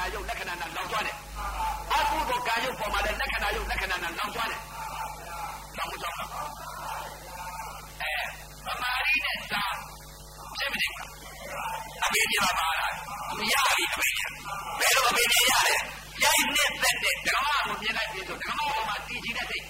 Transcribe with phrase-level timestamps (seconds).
[0.00, 1.16] ဏာယုတ်လက္ခဏာနာလောင်ကျွမ်းတယ်
[1.92, 4.60] အကုသိုလ်ကံယုတ်ပေါ်မှာလည်းလက္ခဏာယုတ်လက္ခဏာနာလောင်ကျွမ်းတယ်
[5.78, 6.28] လောင်မကြောက်လား
[8.00, 8.12] အဲ
[8.66, 9.64] သမာဓိနဲ့သာ
[10.58, 11.08] ဖြစ်မနေဘူး
[12.04, 12.92] အဘိဓိပါပါလား
[13.52, 14.24] ရပြီအဘိဓိ
[14.78, 15.74] ဘယ်လိုအဘိဓိရလဲ
[16.24, 19.64] ရိုက်နဲ့သက်တဲ့ဓမ္မကိုမြင်လိုက်ပြီဆိုဓမ္မပေါ်မှာတည်ကြည်တဲ့စိတ်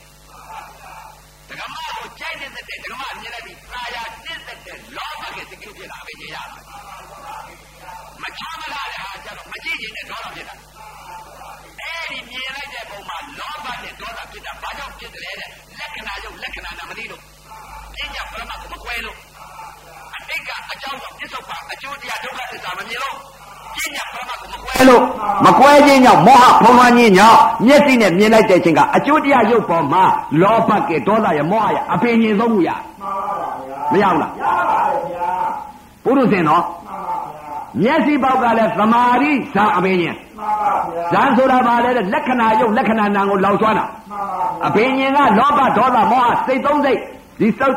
[1.61, 7.00] ဓမ္မကိုကြိုက်တဲ့တဲ့ဓမ္မမြင်လိုက်ပြီသာယာတစ်သက်တဲ့လောဘကစိတ်ကလေးဖြစ်လာအဘိဓိရမ
[8.39, 10.55] ချမ်းမလာတဲ့ဟာကြတော့မကြည့်ရင်လည်းဒေါသဖြစ်တာ
[11.81, 17.23] အဲ့ဒီမြင်လိုက်တဲ့ပုံမှာလောဘနဲ့ဒေါသဖြစ်တာဘာကြောင့်ဖြစ်တယ်လဲတဲ့လက္ခဏာယုတ်လက္ခဏာနာမသိလို့
[17.95, 19.17] ပညာပရမတ်ကိုမကွဲလို့
[20.17, 23.17] အတိတ်ကအကြောင်းကြောင့်ပြစ္ဆုတ်ပါအကျိုးတရားဒုက္ခသစ္စာမမြင်လို့
[23.77, 25.03] ပညာပရမတ်ကိုမကွဲလို့
[25.45, 30.05] မကွဲခြင်းကြောင့်မောဟဖုံးလွှမ်းခြင်းကြောင့်မျက်စိနဲ့မြင်လိုက်တဲ့အချိန်ကအကျိုးတရားရုပ်ပေါ်မှာ
[30.43, 32.71] လောဘကဒေါသရမောဟရအပင်ញင်ဆုံးမှုရ
[33.93, 35.33] မရဘူးလားရပါတယ်ဗျာ
[36.05, 36.63] ပုရုဇဉ်တော့
[37.83, 40.17] မျက်စိပေါက်ကလည်းသမာဓိဇာအဘိညာဉ်
[41.13, 43.85] ဇာဆိုတာပါလေလက္ခဏာယုတ်လက္ခဏာနာကိုလောက်သွားတာ
[44.67, 46.99] အဘိညာဉ်ကလောဘဒေါသမောဟစိတ်သုံးစိတ်
[47.41, 47.77] ဒီစိတ်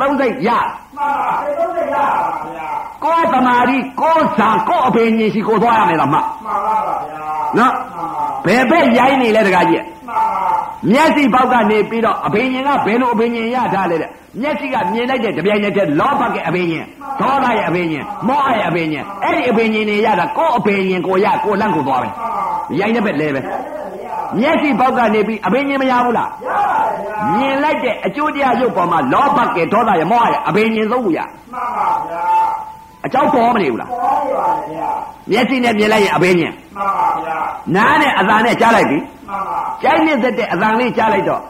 [0.00, 0.48] သုံးစိတ်ရ
[0.96, 2.06] မှန်ပါစိတ်သုံးစိတ်ရပါ
[2.54, 2.68] ဗျာ
[3.04, 7.20] ကိုယ်သမာဓိကိုယ်ဇာကိုယ်အဘိညာဉ်ရှိကိုယ်သွားရမယ်လားမှန်ပါပါဗျာ
[7.58, 7.72] နော်
[8.46, 10.56] ဘယ်ဘက်ရိုင်းနေလဲတကားကြီးမှန်ပါ
[10.90, 16.86] မျက်စိပေါက်ကနေပြီးတော့အဘိညာဉ်ကဘယ်လိုအဘိညာဉ်ရထားလဲတဲ့မျက်စိကမြင်လိုက်တဲ့တပြိုင်နက်တည်းလောဘကအဘိညာဉ်
[17.20, 22.08] ဒေါသရဲ့အဘိညာဉ်မောဟရဲ့အဘိညာဉ်အဲ့ဒီအဘိညာဉ်တွေရတာကိုယ်အဘိညာဉ်ကိုရကိုယ်လန့်ကိုသွားပဲ
[22.80, 23.40] ရိုင်းတဲ့ဘက်လဲပဲ
[24.38, 31.20] မျက်စိပေါက်ကနေပြီးအဘိညာဉ်မရဘူးလားရပါတယ်ဗျာမြင်လိုက်တဲ့အကျိုးတရားရုပ်ပေါ်မှာလောဘကဒေါသရဲ့မောဟရဲ့အဘိညာဉ်သုံးခုရ
[31.52, 32.22] မှန်ပါဗျာ
[33.06, 34.90] အကြောင်းပေါ်မနေဘူးလားပေါ်နေပါဗျာ
[35.30, 37.38] မျက်စိနဲ့မြင်လိုက်ရင်အဘိညာဉ်မှန်ပါဗျာ
[37.74, 41.42] နားနဲ့အသာနဲ့ကြားလိုက်ပြီမှန်ပါကြိုက်နေတဲ့တဲ့အသံလေးကြားလိုက်တော့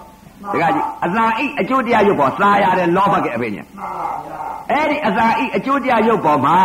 [0.53, 4.39] တခါကြီးအသံအိအကျိုးတရားရုပ်ပေါ်သာရတဲ့လောဘကအဘိညာဉ်မှန်ပါဗျာ
[4.71, 6.59] အဲ့ဒီအသံအိအကျိုးတရားရုပ်ပေါ်မှာ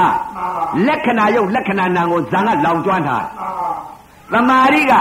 [0.88, 3.26] လက္ခဏာရုပ်လက္ခဏာနာကိုဇံကလောင်ကျွမ်းထား
[4.34, 4.92] သမာဓိက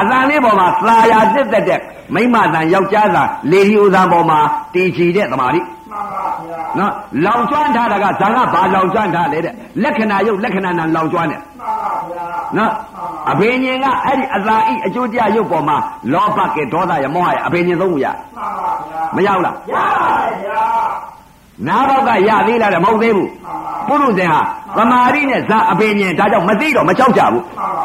[0.00, 1.80] အသံလေးပေါ်မှာသာယာတစ်သက်တဲ့
[2.14, 4.38] မိမသံယောက်ျားသံလေဒီဥသံပေါ်မှာ
[4.74, 5.83] တည်ချီတဲ့သမာဓိမှန်ပါဗျာ
[6.78, 6.92] နော်
[7.24, 11.50] လောင်ကျွမ်းထားတာကဇံကဘာလောင်ကျွမ်းထားလဲတဲ့လက္ခဏာယုတ်လက္ခဏာနာလောင်ကျွမ်းတယ်မှန်
[11.82, 12.24] ပါဗျာ
[12.56, 12.72] နော်
[13.30, 15.76] အဘိညာဉ်ကအဲ့ဒီအသာဤအကျိုးတရားယုတ်ပေါ်မှာ
[16.12, 19.84] လောဘကဒေါသရမောဟရအဘိညာဉ်သုံးခုရမှန်ပါဗျာမရောက်လားရပါ
[20.22, 20.62] တယ်ဗျာ
[21.66, 23.28] နားဘောက်ကရသေးလားတဲ့မဟုတ်သေးဘူး
[23.88, 24.40] ပုရုဇဉ်ဟာ
[24.76, 27.42] သမာဓိနဲ့ဇာအဘိညာဉ်ဒါကြောင့်မသိတော့မကြောက်ကြဘူး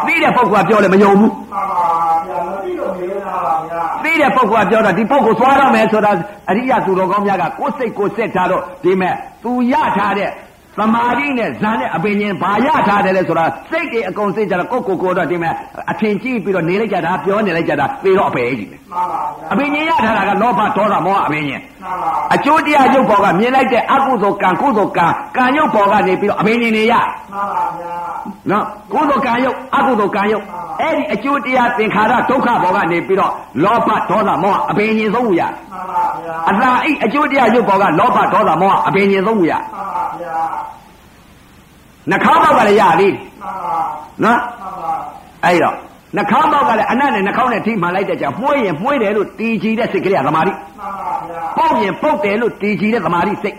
[0.07, 1.87] သိတဲ့ပုဂ္ဂိုလ်ကပြောလဲမယုံဘူးမှန်ပါ
[2.27, 3.48] ဗျာမသိတော့မယုံတာပါဗျာ
[4.03, 6.11] သိတဲ့ပုဂ္ဂိုလ်ကပြောတော့ဒီပုဂ္ဂိုလ်သွားတော့မယ်ဆိုတာ
[6.49, 10.29] အရိယသူတော်ကောင်းများကကိုယ်စိတ်ကိုယ်ဆက်ထားတော့ဒီမဲ့သူရထားတဲ့
[10.79, 15.53] သမာဓိနဲ့ဇာနဲ့အပင်ရှင်ဘာရထားတယ်လဲဆိုတာစိတ်တွေအကုန်စိတ်ကြတော့ကိုကိုကိုတော့ဒီမဲ့
[15.91, 27.95] အထင်ကြီးပြီးတော့နေလိုက်ကြတာပြောနေလိုက်ကြတာပြီးတော့အပေကြီးပဲမှန်ပါဗျာအပင်ရှင်ရထားတာကလောဘဒေါသမောဟအပင်ရှင်မှန်ပါအကျိုးတရားရုပ်ပေါ်ကမြင်လိုက်တဲ့အကုသိုလ်ကံကုသိုလ်ကံကံရုပ်ပေါ်ကနေပြီးတော့အပင်ရှင်တွေရမှန်ပါဗျာ
[28.51, 30.43] နော်ကုသိုလ်ကံရုပ်အကုသိုလ်ကံရုပ်
[30.81, 35.41] အဲ့ဒီအကျိုးတရားသင်္ခါရဒုက္ခဘောကနေပြီးတော့လောဘဒေါသမောဟအပင်ရှင်သုံးခုရ
[35.71, 40.37] မှန်ပါဗျာအတ္တအိအကျိုးတရားရုပ်ဘောကလောဘဒေါသမောဟအပင်ရှင်သုံးခုရမှန်ပါဗျာ
[42.11, 43.13] နှာခေါင်းပေါက်ကလည်းရသေး
[44.23, 44.39] နော်
[45.45, 45.75] အဲ့တော့
[46.15, 50.51] နှာခေါင်းပေါက်ကလည်းအနတ်နဲ့နှာခေါင်းနဲ့ထိမှန်လိုက်တဲ့ကြောင့်မှုေးရင်မှုေးတယ်လို့တီချီတဲ့စိတ်ကလေးကသမာဓိ
[51.57, 53.55] ပုတ်ရင်ပုတ်တယ်လို့တီချီတဲ့သမာဓိစိတ်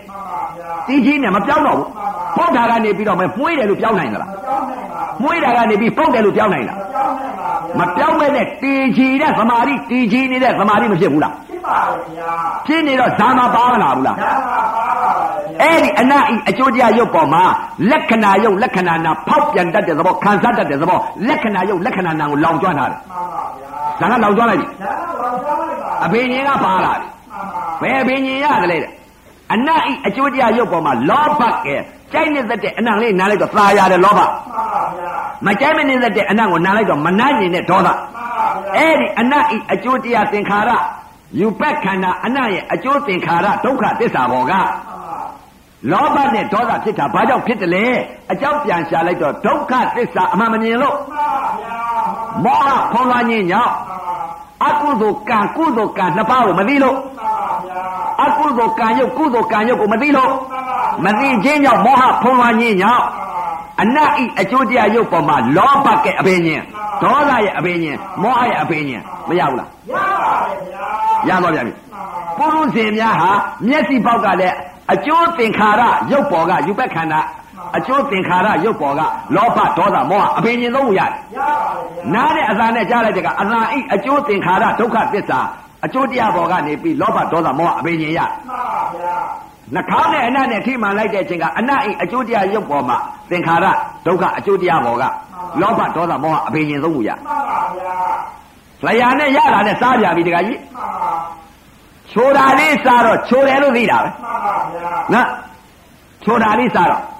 [0.87, 1.87] တီချီနဲ့မပြောင်းတော့ဘူး
[2.37, 4.90] ပုတ်တာကနေပြီးတော့မမှုေးတယ်လို့ပြောင်းနိုင်သလားမှုေး
[5.43, 6.77] တာကနေပြီးပုတ်တယ်လို့ပြောင်းနိုင်လား
[7.79, 12.31] မပြောင်းမဲ့နဲ့တီချီတဲ့သမာဓိတီချီနေတဲ့သမာဓိမဖြစ်ဘူးလားဖြစ်ပါရဲ့ဗျာ
[12.67, 15.11] ဖြစ်နေတော့ဇာမပါမလားဘူးလားဇာမပါပါပါ
[15.61, 17.43] အဲ့ဒီအနတ်ဤအကျိုးတရားရုပ်ပေါ်မှာ
[17.91, 28.91] လက္ခဏာရုပ်လက္ခဏာနာဖောက်ပြန်တတ်တဲ့သဘောခံစားတတ်တဲ့သဘောလက္ခဏာရုပ်လက္ခဏာနာကိုလောင်ကျွမ်းထားတယ်မှန်ပါဗျာဇာကလောင်ကျွမ်းလိုက်ပြီဇာကလောင်ကျွမ်းလိုက်ပါအဘိညာဉ်ကပါလာပြီမှန်ပါဘယ်အဘိညာဉ်ရတယ်လဲတဲ့
[29.53, 31.75] အနတ်ဤအကျိုးတရားရုပ်ပေါ်မှာလောဘကဲ
[32.13, 35.13] ကြိုက်နေတဲ့အနံလေးနားလိုက်တော့သာရတယ်လောဘမှန်ပါဗျာ
[35.45, 40.71] မကြိုက်မနေတဲ့အနံကိုနားလိုက်တော့မနှံ့နေတဲ့ဒေါသမှန်ပါဗျာအဲ့ဒီအနတ်ဤအကျိုးတရားသင်္ခါရ
[41.39, 44.53] ယူပက်ခန္ဓာအနတ်ရဲ့အကျိုးသင်္ခါရဒုက္ခသစ္စာဘောက
[45.91, 47.85] လောဘနဲ့ဒေါသဖြစ်တာဘာကြောင့်ဖြစ်တယ်လဲ
[48.31, 50.97] အကြောင်းပြန်ရှာလိုက်တော့ဒုက္ခသစ္စာအမှန်မမြင်လို့
[52.43, 53.73] မောဟဖုံးလွှမ်းခြင်းကြောင့်
[54.67, 56.97] အကုသိုလ်ကံကုသိုလ်ကံနှစ်ပါးကိုမသိလို့
[58.23, 60.31] အကုသိုလ်ကံရုပ်ကုသိုလ်ကံရုပ်ကိုမသိလို့
[61.05, 63.05] မသိခြင်းကြောင့်မောဟဖုံးလွှမ်းခြင်းကြောင့်
[63.81, 66.63] အနတ်ဤအကျိုးတရားရုပ်ပေါ်မှာလောဘကဲ့အဘိညာဉ်
[67.01, 69.93] ဒေါသရဲ့အဘိညာဉ်မောဟရဲ့အဘိညာဉ်မရဘူးလားရ
[70.23, 70.57] ပါတယ်
[71.25, 71.73] ဗျာရသွားပြန်ပြီ
[72.37, 73.31] ပုရုဇဉ်များဟာ
[73.67, 74.55] မျက်စိပေါက်ကလည်း
[74.93, 75.81] အကျိုးသင်္ခါရ
[76.11, 77.19] ရုပ်ပေါ်ကယူပက်ခန္ဓာ
[77.77, 79.01] အကျိုးသင်္ခါရရုပ်ပေါ်က
[79.35, 85.39] လောဘဒေါသမောဟအဘိညာဉ်သုံးခုရတယ်ရပါတယ်နားနဲ့အသာနဲ့ကြားလိုက်တဲ့ကအသာအိအကျိုးသင်္ခါရဒုက္ခသစ္စာ
[85.85, 89.15] အကျိုးတရားပေါ်ကနေပြီးလောဘဒေါသမောဟအဘိညာဉ်ရမှန်ပါဗျာ
[89.73, 92.97] နှာခေါင်းနဲ့အနတ်နဲ့ထိမှန်လိုက်တဲ့အချိန်ကအနတ်အိအကျိုးတရားရုပ်ပေါ်မှာ
[93.29, 93.65] သင်္ခါရ
[94.05, 95.03] ဒုက္ခအကျိုးတရားပေါ်က
[95.61, 97.95] လောဘဒေါသမောဟအဘိညာဉ်သုံးခုရမှန်ပါဗျာ
[98.85, 101.11] လျာနဲ့ရတာနဲ့စားပြပြီတခါကြီးမှန်ပါ
[102.11, 105.27] ချိုတာလေးစားတော့ချိုတယ်လို့သိတာပဲမှန်ပါဗျာနော်
[106.23, 107.10] ချိုတာလေးစားတော့မှန်ပါ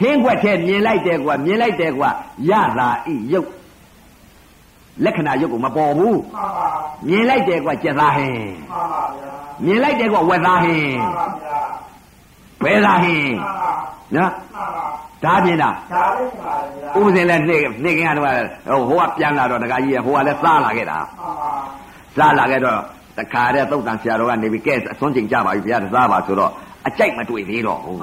[0.00, 2.08] ဟင်းခွက်ထဲမြင်လိုက်တယ်ကွာမြင်လိုက်တယ်ကွာ
[2.50, 3.50] ရတာဤရုပ်
[5.04, 6.68] လက္ခဏာရုပ်ကိုမပေါ်ဘူးမှန်ပါ
[7.08, 8.38] မြင်လိုက်တယ်ကွာကြက်သားဟင်း
[8.70, 9.32] မှန်ပါဗျာ
[9.64, 11.58] မြင်လိုက်တယ်ကွာဝက်သားဟင်းမှန်ပါဗျာ
[12.62, 13.72] ဘဲသားဟင်းမှန်ပါ
[14.14, 14.86] နော်မှန်ပါ
[15.24, 21.50] ဒါမြင်တာဒါလေးပါဗျာဥပဇင်လည်းနေနေကင်းကတော့ဟိုဟိုကပြန်လာတော့တခါကြီးကဟိုကလည်းစားလာခဲ့တာမှန်ပါ
[22.16, 22.80] စားလာခဲ့တော့
[23.18, 26.52] တခါတည်းသုတ်တန်ဆရာတော်ကနေပြီးကဲအစွန်းချိန်ကြပါပြီဘုရားတစားပါဆိုတော့
[26.88, 28.00] အကြိုက်မတွေ့သေးတော့ဘူး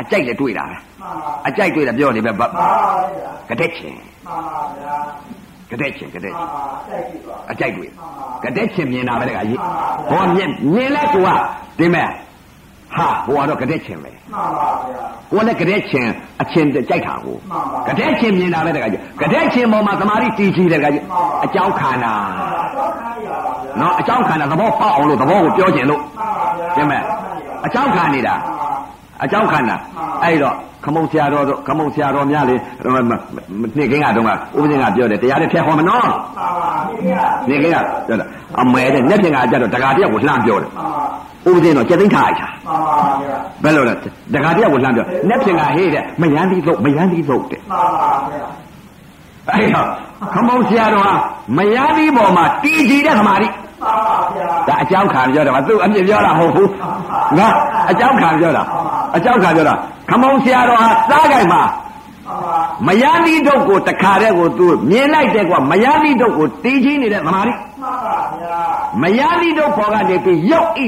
[0.00, 4.96] အကြိုက်လည်းတွေ့တာပဲမှန်ပါအကြိုက်တွေ့တယ်ပြောနေပဲဗမှန်ပါဗျာကတဲ့ချင်းမှန်ပါဗျာ
[5.70, 9.58] ကတဲ့ချင်းကတဲ့မှချင်းန်ပါတိုက်ကြည့်ပါအကြိုက်တွေ့မှန်ပါကတဲ့ချင်းမြင်တာပဲတခါကြီး
[10.10, 11.28] ဟောမြင်မြင်လဲကိုက
[11.78, 12.08] ဒီမဲ့
[12.94, 16.10] ဟာဟိုကတော့ကတဲ့ချင်းပဲမှန်ပါဗျာကိုလည်းကတဲ့ချင်း
[16.42, 21.04] အချင်းကြိုက်တာကိုမှန်ပါကတဲ့ချင်းမြင်တာပဲတခါကြီးကတဲ့ချင်းပေါ်မှာသမာဓိတည်ကြည်တယ်တခါကြီး
[21.44, 27.02] အကြောင်းခန္ဓာမှန်ပါတော့ခါရပါဗျာနော်အကြောင်းခန္ဓာသဘောပေါက်အောင်လို့သဘောကိုပြောကျင်လို့မှန်ပါဗျာကျင်မဲ့
[27.66, 28.70] အကြောင်းခံနေတာမှန်ပါ
[29.24, 29.76] အကြောင်းခန္ဓာ
[30.24, 32.56] အဲ့တော့ခမုံဆရာတော်တို့ခမုံဆရာတော်များလေ
[33.76, 34.32] နှစ်ကင်းကတော့ကဥ
[34.62, 37.12] ပဒေကပြောတယ်တရားတွေဖျက်ဟောမနော်မှန်ပါဒီက
[37.48, 38.28] နှစ်ကင်းကပြောတယ်
[38.60, 43.94] အမဲတဲ့နှစ်ပြင်ကကြတော့တကာတယောက်ကိုလှမ်းပြောတယ်မှန်ပါဥပဒေတော့ကျက်သိမ်းထားလိုက်တာမှန်ပါဗျာဘယ်လိုလဲ
[44.34, 48.46] တကာတယောက်ကိုလှမ်းပြောနှစ်ပြင်ကဟေးတဲ့မယန်းသီးသုတ်မယန်းသီးသုတ်တဲ့မှန်ပါဗျာ
[49.48, 49.88] အဲ့တော့
[50.34, 51.14] ခမုံဆရာတော်ဟာ
[51.56, 53.63] မယန်းသီးပေါ်မှာတည်ကြည်တဲ့သမာဓိမှန်ပါဗျာ
[54.68, 56.70] ဒါအကြောင်းခံပြောတယ်မသူအပြစ်ပြောတာမဟုတ်ဘူး
[57.38, 57.48] ငါ
[57.90, 58.62] အကြောင်းခံပြောတာ
[59.16, 59.74] အကြောင်းခံပြောတာ
[60.10, 61.62] ခမုံဆရာတော်ဟာစားကြိုင်မှာ
[62.26, 68.58] မှန်ပါမယန်းသီးတုတ်ကိုတခါတည်းကိုသူမြင်လိုက်တဲ့ကွာမယန်းသီးတုတ်ကိုတီးချင်းနေတဲ့သမာဓိမှန်ပါဗျာ
[69.02, 70.86] မယန်းသီးတုတ်ပေါ်ကနေပြီးရုပ်ဤ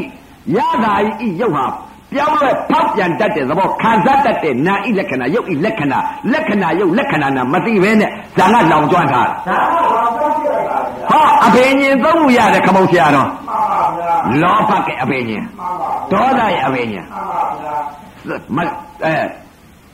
[0.56, 0.94] ရတာ
[1.26, 1.66] ဤရုပ်ဟာ
[2.12, 5.98] ပြောင်းလဲဖောက်ပြန်တတ်တဲ့သဘောခံစားတတ်တဲ့နာဤလက္ခဏာရုပ်ဤလက္ခဏာ
[6.32, 10.65] လက္ခဏာရုပ်လက္ခဏာနာမသိဘဲနဲ့ဇာကလောင်ကျွမ်းထားတာဒါကတော့ပြောပြလိုက်ပါဗျာ
[11.10, 18.58] ဟောအဘိညာဉ်သုံးခုရတယ်ခမုံဆရာတော်မှန်ပါဗျာလောဘကဲအဘိညာဉ်မှန်ပါဒေါသရဲ့အဘိညာဉ်မှန်ပါဗျာမ
[19.04, 19.14] အဲ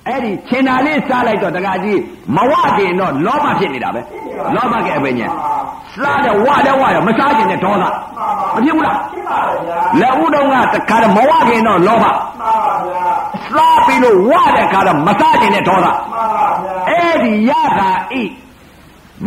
[0.08, 2.00] အဲ့ဒီခြင်နာလေးစားလိုက်တော့တကကြီး
[2.36, 4.00] မဝတင်တော့လောဘဖြစ်နေတာပဲ
[4.54, 5.28] လောဘကဲအပင်ညာ
[5.94, 7.86] စားတယ်ဝတယ်ဝတယ်မစားခြင်းနဲ့ဒေါသမ
[8.64, 12.54] ဖြစ်ဘူးလားဖြစ်ပါဗျာလက်ဦးတုံးကတခါတော့မဝခင်တော့လောဘမှန်ပါ
[12.86, 13.04] ဗျာ
[13.48, 17.90] စားပြီးလို့ဝတဲ့ခါတော့မစားခြင်းနဲ့ဒေါသမှန်ပါဗျာအဲ့ဒီရတာ
[18.20, 18.22] ဤ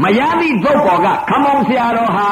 [0.04, 2.28] မယမ်းသည့်သုတ်ပေါ်ကခမောင်ဆရာတော်ဟာ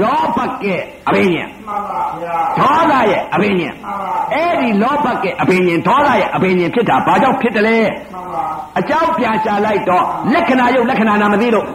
[0.00, 0.74] လောဘကဲ
[1.08, 7.78] အပင်ညာမှန်ပါဗျာဒေါသရဲ့အပင်ညာမှန်ပါအဲ့ဒီလောဘကဲအပင်ညာဒေါသရဲ့အပင်ညာဖြစ်တာဘာကြောင့်ဖြစ်တယ်လဲ
[8.12, 8.44] မှန်ပါ
[8.78, 11.66] အကြောင်းပြန်ရှာလိုက်တော့လက္ခဏာယုတ်လက္ခဏာနာမသိလို့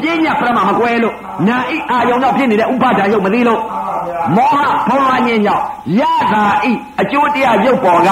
[0.00, 1.14] ပြဉ္ညာပရမမကွဲလို့
[1.48, 5.64] နာဣအာယုံတော့ဖြစ်နေတဲ့ဥပါဒာယုတ်မသိလို့မှန်ပါဗျာမောဟဘုံဝဉ္ဉ္ကြောင့်
[6.00, 6.66] ရတာဣ
[7.00, 8.08] အကျိုးတရားယုတ်ပေါ်က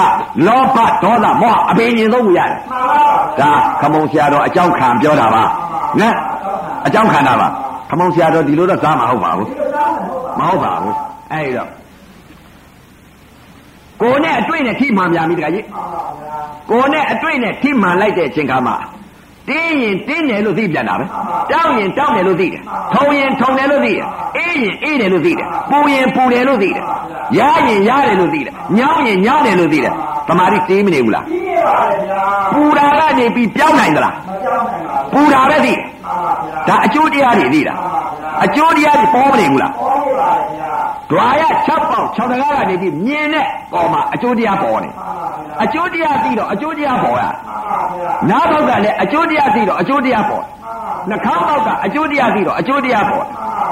[0.47, 3.01] လောဘဒေါသမောဟအပင်ဉ္သုံးခုရတယ်မှန်ပါ
[3.39, 3.51] ဗျာဒါ
[3.81, 5.43] ခမုံဆရာတော်အကြောင်းခံပြောတာပါ
[5.99, 6.15] နော်
[6.85, 7.47] အကြောင်းခံတာပါ
[7.89, 10.95] ခမုံဆရာတော်ဒီလိုတော့သားမဟုတ်ပါဘူးဒီလိုသားမဟုတ်ပါမဟုတ်ပါဘူး
[11.31, 11.69] အဲ့တော့
[14.01, 16.37] ကိုယ်နဲ့အတွေ့နဲ့ထိမှန်ပြန်ပြီတခါကြီးမှန်ပါဗျာ
[16.69, 18.75] ကိုယ်နဲ့အတွေ့နဲ့ထိမှန်လိုက်တဲ့အချိန်ခါမှာ
[19.49, 21.05] တင်းရင်တင်းတယ်လို့သိပြန်တာပဲ
[21.51, 22.61] တောင်းရင်တောင်းတယ်လို့သိတယ်
[22.93, 24.05] ထုံရင်ထုံတယ်လို့သိတယ်
[24.37, 26.85] အေးရင်အေးတယ်လို့သိတယ်ပူရင်ပူတယ်လို့သိတယ်
[27.39, 29.93] ရရင်ရတယ်လို့သိတယ်ညောင်းရင်ညောင်းတယ်လို့သိတယ်
[30.27, 32.21] တမာရီတေးမနေဘူးလားပြီးရပါလေဗျာ
[32.53, 35.98] ပူတာကနေပြီးပြောင်းနိုင်သလားမကြောက်နိုင်ပါဘူးပူတာပဲသိတယ်မှန်ပါဗျာ
[36.69, 37.73] ဒါအကျိုးတရားတွေသိတာ
[38.45, 40.73] အကျိုးတရားတွေပေါ်မနေဘူးလားဟောရပါလေဗျာ
[41.11, 47.35] ဒွာရ6ပေါက်6တကားကနေပြီးမြင်တဲ့ပေါ်မှာအကျိုးတရားပေါ်နေမှန်ပါဗျာအကျိုးတရားသိတော့အကျိုးတရားပေါ်ရမှန်
[47.67, 53.25] ပါဗျာနားပေါက်ကလည်းအကျိုးတရားသိတော့အကျိုးတရားပေါ်မှန်ပါနှာခေါင်းပေါက်ကအကျိုးတရားသိတော့အကျိုးတရားပေါ်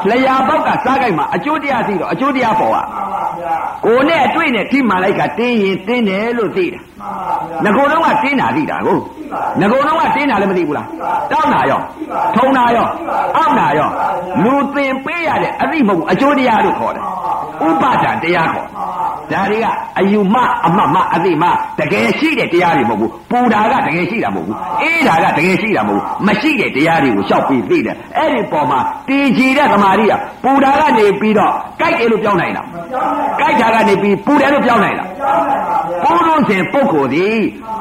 [0.09, 3.06] လျှာပေါက်ကစားကိုက်မှာအကျိုးတရားသိတော့အကျိုးတရားပေါ်อ่ะမှန်ပါ
[3.41, 8.97] ဗျာကိုနဲ့အတွေ့နဲ့ထိမှန်လိုက်ကတင်းရင်တင်းတယ်လို့သိတယ်မှန်ပါဗျာငကိုယ်တော့ကတင်းတာသိတာကို
[9.61, 10.87] ငကိုယ်တော့ကတင်းတာလည်းမသိဘူးလား
[11.31, 11.81] တောင်းတာရော
[12.35, 12.87] ထုံတာရော
[13.35, 13.89] အောက်တာရော
[14.43, 17.03] လူသင်ပေးရတဲ့အသိမဟုတ်ဘူးအကျိုးတရားလို့ခေါ်တယ်
[17.67, 18.67] ဥပါဒံတရားခေါ်
[19.31, 19.65] ဒါတွေက
[19.99, 21.43] အယူမအမတ်မအသိမ
[21.79, 37.37] တကယ်ရှိတဲ့တရားတွေမဟုတ်ဘူးပူတာကတကယ်ရှိတာမဟုတ်ဘူးအေးတာကတကယ်ရှိတာမဟုတ်ဘူးမရှိတဲ့တရားတွေကိုရှောက်ပြီးသိတယ်အဲ့ဒီပေါ်မှာတည်ကြည်တဲ့သမာဓိကပူတာကနေပြီးတော့ကြိုက်တယ်လို့ပြောင်းနိုင်တာကြောက်နိုင်ပါကြိုက်တာကနေပြီးပူတယ်လို့ပြောင်းနိုင်တာကြောက်နိုင်ပါဗျာပုရုဇဉ်ပုဂ္ဂိုလ်သည်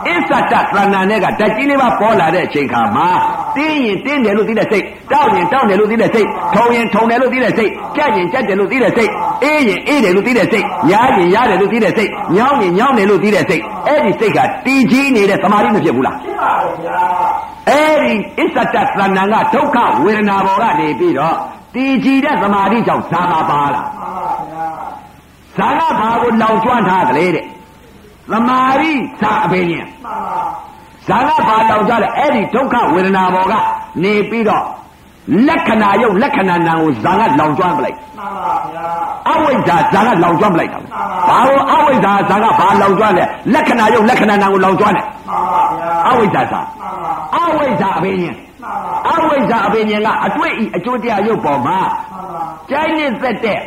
[0.06, 3.08] အစ္ဆတသဏ္ဍာန်နဲ့ကဓာတ်ကြီးလေးပါပေါ်လာတဲ့အချိန်ခါမှာ
[3.56, 9.10] တင်းရင်တင်းတယ်လို့သိတဲ့စိတ်တောက်ရင်တောက်တယ်လို့သိတဲ့စိတ်ထုံရင်ထုံတယ်လို့သိတဲ့စိတ်ကြက်ရင်ကြက်တယ်လို့သိတဲ့စိတ်
[9.44, 17.00] အေးရင်အေးတယ်လို့သိတဲ့စိတ်ရားရင်ရားတယ်လို့သိတဲ့စိတ်ညောင်းရင်ညောင်းတယ်လို့သိတဲ့စိတ်အဲ့ဒီစိတ်ကတည်ကြီးနေတဲ့သမာဓိမဖြစ်ဘူးလားဖြစ်ပါလေဗျာ
[17.70, 21.36] အဲ့ဒီအစ္ဆတသဏ္ဍာန်ကဒုက္ခဝေဒနာပေါ်ကနေပြီးတော့
[21.74, 24.68] တည်ကြည်တဲ့သမာဓိကြောင့်ဇာတာပါလာမှန်ပါဗျာ
[25.56, 27.44] ဇာကဘာကိုလောင်ကျွမ်းထားတယ်လေတဲ့
[28.30, 30.38] သမာဓိဇာအပင်ရင်မှန်ပါ
[31.08, 33.54] ဇာကဘာလောင်ကြလဲအဲ့ဒီဒုက္ခဝေဒနာပေါ်က
[34.02, 34.64] နေပြီးတော့
[35.48, 38.86] လက္ခဏာယုတ်လက္ခဏာနာကိုဇာကလောင်ကျွမ်းပလိုက်မှန်ပါဗျာ
[39.30, 40.78] အဝိဇ္ဇာဇာကလောင်ကျွမ်းပလိုက်တာ
[41.28, 53.60] ဘာလို့အဝိဇ္ဇာဇာကဘာလောင်ကျွမ်းလဲလက္ခဏာယုတ်လက္ခဏာနာကိုလောင်ကျွမ်းတယ်မှန်ပါဗျာအဝိဇ္ဇာဇာမှန်ပါအဝိဇ္ဇာအဘိညာဉ်မှန်ပါအဝိဇ္ဇာအဘိညာဉ်ကအတွေ့ဤအကျိုးတရားယုတ်ပေါ်မှာမှန်ပါကြိုင်းနှစ်သက်တဲ့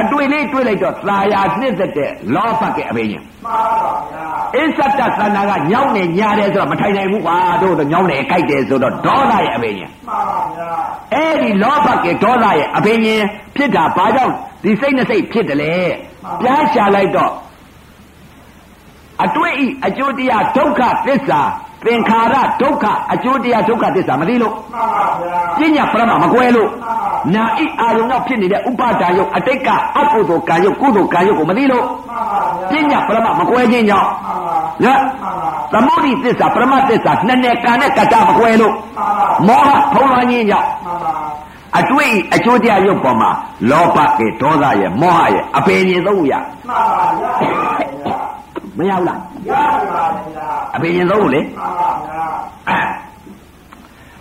[0.00, 3.60] အတွေ့လေးတွေ့လိုက်တော့သာယာနှစ်သက်တဲ့လောဘကအဘိညာဉ်မှန်ပါ
[4.10, 10.70] ဗျာ အစ္ဆတသန္တာကညောင်းနေညာတယ်ဆိုတော့မထိုင်နိုင်ဘူးကွာတို့တော့ညောင်းနေကြိုက်တယ်ဆိုတော့ဒေါသရဲ့အဘိညာဉ်မှန်ပါဗျာ
[11.14, 13.22] အဲ့ဒီလောဘကဒေါသရဲ့အဘိညာဉ်
[13.56, 14.32] ဖြစ်တာဘာကြောင့်
[14.64, 15.74] ဒီစိတ်နဲ့စိတ်ဖြစ်တယ်လေ
[16.40, 17.32] ပြားရှာလိုက်တော့
[19.24, 21.42] အတွေ့ဤအကျိုးတရားဒုက္ခသစ္စာ
[21.86, 26.68] သင်္ခါရဒုက္ခအကျိုးတရားဒုက္ခသစ္စာမသိလို့မှန်ပါဗျာပညာပရမမကွဲလို့
[27.34, 29.68] နာဣအာရုံတော့ဖြစ်နေတဲ့ဥပါဒာယုတ်အတိတ်က
[29.98, 32.20] အကုသိုလ်ကံယုတ်ကုသိုလ်ကံယုတ်ကိုမသိလို့မှန်ပါ
[32.70, 35.00] ဗျာပညာပရမမကွဲခြင်းကြောင့်မှန်ပါနော်
[35.72, 38.74] သမုဒိသစ္စာပရမသစ္စာနှစ်နဲ့ကံနဲ့ကတ္တမကွဲလို့
[39.46, 41.14] မှန်ပါမောဟဖုံးလွှမ်းခြင်းကြောင့်မှန်ပါ
[41.78, 43.30] အတွေ့အကျိုးတရားရုပ်ပေါ်မှာ
[43.70, 46.32] လောဘကဒေါသရဲ့မောဟရဲ့အပင်ရင်သုံးရ
[46.68, 48.19] မှန်ပါဗျာ
[48.80, 49.18] မရဘူးလား
[49.48, 49.52] ရ
[49.92, 52.24] ပါဗျာအပင်ရင်သုံးကိုလေမှန်ပါဗျာ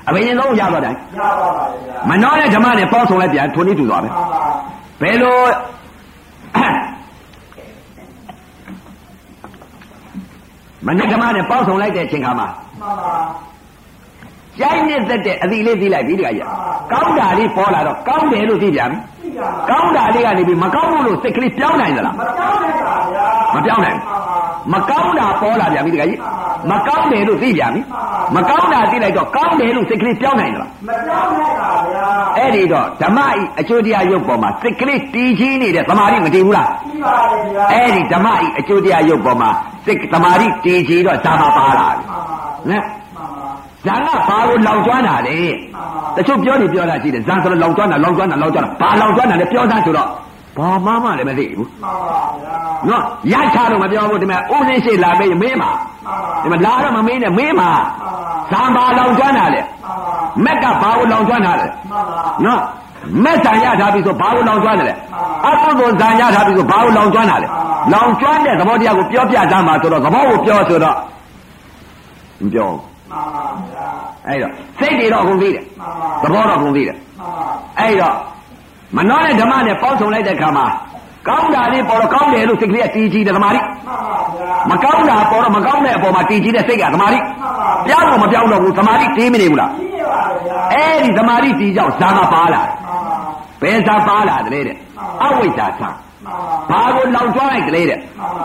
[0.08, 1.50] အပင်ရင်သုံးရတော့တယ်ရပါပါ
[1.86, 4.44] ဗျာမနှောတဲ့ဓမ္မနဲ့ပေါင်းဆောင်လိုက်ပြန်ထုံနေတူသွားပဲမှန်ပါ
[5.02, 5.40] ဘယ်လို
[10.86, 12.48] မနှေဓမ္မနဲ့ပေါင်းဆောင်လိုက်တဲ့အချိန်ခါမှာ
[12.82, 13.16] မှန်ပါ
[14.60, 16.48] ကြိုင်းနေသက်တဲ့အသီလေးသိလိုက်ပြီတခါကြီး
[16.92, 26.20] ကောင်းတာလေးပေါ်လာတော့ကောင်းတယ်လို့သိပြန်ပြီသိကြပါကောင်းတာလေးကနေပြီးမကောင်းဘူးလို့စိတ်ကလေးပြောင်းနိုင်သလားမကြောက်နဲ့ပါဗျာမပြောင်းနိုင်ဘူးမကောင်းတာပေါ်လာပြန်ပြီတခါကြီး
[26.72, 27.82] မကောင်းတယ်လို့သိပြန်ပြီ
[28.36, 39.50] မကောင်းတာသိလိုက်တော့ကောင်းတယ်လို့စိတ်ကလေးပြောင်းနိုင်သလားမကြောက်နဲ့ပါဗျာအဲ့ဒီတော့ဓမ္မဤအကျိုးတရားရုပ်ပေါ်မှာစိတ်ကလေးတည်ကြီးနေတဲ့သမာဓိမတည်ဘူးလားပြီးပါလေဗျာအဲ့ဒီဓမ္မဤအကျိုးတရားရုပ်ပေါ်မှာ
[39.86, 42.99] စိတ်သမာဓိတည်ကြီးတော့ဇာမပါလာပြီမှန်ပါနော်မှန်ပါ
[43.86, 45.38] ဇာကဘာလို့လောင်ကျွမ်းတာလဲ
[46.16, 50.08] တချို့ပြောနေပြောတာရှိတယ်ဇာဆိုတော့လောင်ကျွမ်းတာလောင်ကျွမ်းတာလောင်ကျွမ်းတာဘာလောင်ကျွမ်းတာလဲပြောသားဆိုတော့
[50.58, 52.56] ဘာမှမလည်းမသိဘူးမှန်ပါဗျာ
[52.90, 55.72] နော်ရချတော့မပြောဘူးဒီမဲ့ဥစဉ်ရှိလာမေးမင်းပါ
[56.44, 57.70] ဒီမဲ့လာတော့မမင်းနဲ့မင်းပါ
[58.52, 59.62] ဇာဘာလောင်ကျွမ်းတာလဲ
[60.46, 62.62] မက်ကဘာလို့လောင်ကျွမ်းတာလဲမှန်ပါနော်
[63.24, 64.96] မက်ဆံရထားပြီဆိုဘာလို့လောင်ကျွမ်းတယ်လဲ
[65.48, 67.48] အကုသိုလ်ဇံရထားပြီဆိုဘာလို့လောင်ကျွမ်းတာလဲ
[67.94, 70.96] လောင်ကျွမ်းတဲ့သဘောတရားကိုပြောပြကြမှာဆိုတော့သဘောကိုပြောဆိုတော့
[72.44, 72.89] မပြောမှန်ပါဗျာ
[74.28, 77.48] အဲ့တော့စိတ်တွေတော့ကုန်သေးတယ်မှန်ပါသဘောတော့ကုန်သေးတယ်မှန်ပါ
[77.80, 78.16] အဲ့တော့
[78.98, 80.66] မနှောတဲ့ဓမ္မနဲ့ပေါင်းစုံလိုက်တဲ့ခါမှာ
[81.28, 87.20] ကောင်းတာလေးပေါ်တော့ကောင်းတယ်လို့စိတ်ကလေးကတည်ကြည်တယ်သမာဓိမှန်ပါဗျာမကောင်းတာပေါ်တော့မကောင်းတဲ့အပေါ်မှာတည်ကြည်တဲ့စိတ်ကသမာဓိ
[87.88, 93.18] ပြောင်းတော့မပြောင်းတော့ဘူးသမာဓိတည်မနေဘူးလားပြီးပါလေဗျာအဲ့ဒီသမာဓိတည်ကြောင့်ဇာကပါလာတယ်မှန်ပါ
[93.62, 94.78] ဘယ်ဇာပါလာတယ်တဲ့
[95.24, 96.09] အဝိဇ္ဇာဇာမှန်ပါ
[96.72, 98.00] ဘာကိုလောင်ကျွမ်းလိုက်ကလေးတဲ့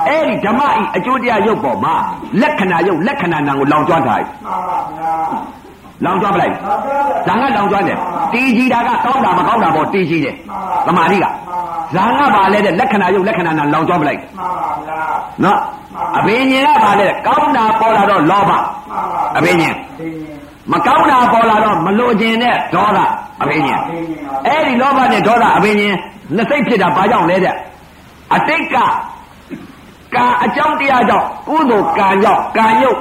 [0.08, 1.94] အဲ့ဒီဓမ္မဤအကျိုးတရားရုပ်ပေါ်မှာ
[2.42, 5.14] လက္ခဏာရုပ်လက္ခဏာနာကိုလောင်ကျွမ်းထားတယ်မှန်ပါဗျာ
[6.04, 7.98] လောင်ကျွမ်းပလိုက်မှန်ပါဗျာဇာကလောင်ကျွမ်းတယ်
[8.32, 10.34] တည်ကြည်တာကကောင်းတာမကောင်းတာပေါ်တည်ကြည်တယ်
[10.86, 11.24] သမာဓိက
[11.94, 15.00] ဇာကပါလဲတဲ့လက္ခဏာရုပ်လက္ခဏာနာလောင်ကျွမ်းပလိုက်မှန်ပါဗျာ
[15.44, 15.58] နော်
[16.18, 19.04] အဘိညာဉ်ကပါလဲကောင်းတာပေါ်လာတော့လောဘမှန်ပါ
[19.38, 20.08] အဘိညာဉ်ဒီ
[20.72, 22.98] မကောင်းတာပေါ်လာတော့မလိုခြင်းတဲ့ဒေါသ
[23.42, 23.98] အဘိညာဉ်ဒီ
[24.46, 25.96] အဲ့ဒီလောဘနဲ့ဒေါသအဘိညာဉ်
[26.36, 27.54] နှစ်စိတ်ဖြစ်တာဘာကြောင့်လဲတဲ့
[28.33, 28.76] အတိတ်က
[30.14, 32.99] ကံအကြောင်းတရားကြောင့်ကုသိုလ်ကံကြောင့်ကံယုတ်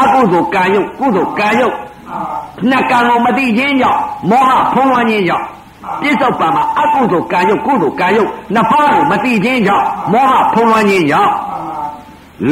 [0.00, 2.38] အကုသိုလ်ကံယုတ်ကုသိုလ်ကံယုတ်မှန်ပါ
[2.70, 4.00] နှစ်ကံကိုမသိခြင်းကြောင့်
[4.30, 5.44] မောဟဖုံးလွှမ်းခြင်းကြောင့်
[6.02, 11.55] ပြစ္ဆုတ်ပံမှာအကုသိုလ်ကံယုတ်ကုသိုလ်ကံယုတ်နှစ်ပါးကိုမသိခြင်းကြောင့်မောဟဖုံးလွှမ်းခြင်းကြောင့်မှန်ပါ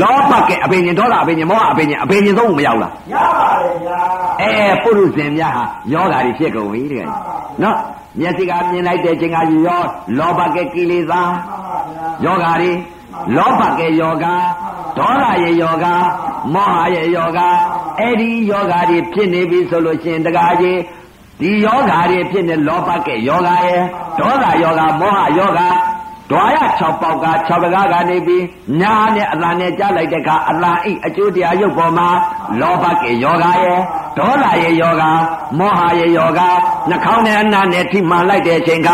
[0.03, 3.99] လောဘကအဘိညာဉ်ဒေါသအဘိညာဉ်မောဟအဘိညာဉ်အဘိညာဉ်သုံးခုမရောက်လားရပါလေဗျာ
[4.41, 7.07] အဲပုရုဇဉ်များဟာယောဂါတွေဖြစ်ကုန်ပြီတဲ့
[7.63, 7.77] နော်
[8.21, 9.37] မျက်စိကမြင်လိုက်တဲ့ချိန်က
[9.67, 9.83] ယော
[10.19, 12.73] လောဘကကိလေသာမှန်ပါဗျာယောဂါတွေ
[13.37, 14.35] လောဘကယောဂါ
[14.99, 15.95] ဒေါသရဲ့ယောဂါ
[16.55, 17.49] မောဟရဲ့ယောဂါ
[17.99, 20.81] အဲ့ဒီယောဂါတွေဖြစ်နေပြီဆိုလို့ရှိရင်တကားကြီး
[21.41, 23.83] ဒီယောဂါတွေဖြစ်နေလောဘကယောဂါရဲ့
[24.19, 25.69] ဒေါသယောဂါမောဟယောဂါ
[26.31, 28.45] ဒွါရ6ပေါက်က6တကားကနေပြီး
[28.81, 32.09] ညာနဲ့အလံနဲ့ကြားလိုက်တဲ့အခါအလံအိအကျိုးတရားရုပ်ပေါ်မှာ
[32.61, 33.81] လောဘကေယောဂရဲ့
[34.19, 35.05] ဒေါသရဲ့ယောဂ
[35.59, 36.41] မောဟရဲ့ယောဂ
[36.89, 38.91] နှာခေါင်းနဲ့အနားနဲ့ထိမှန်လိုက်တဲ့အချိန်က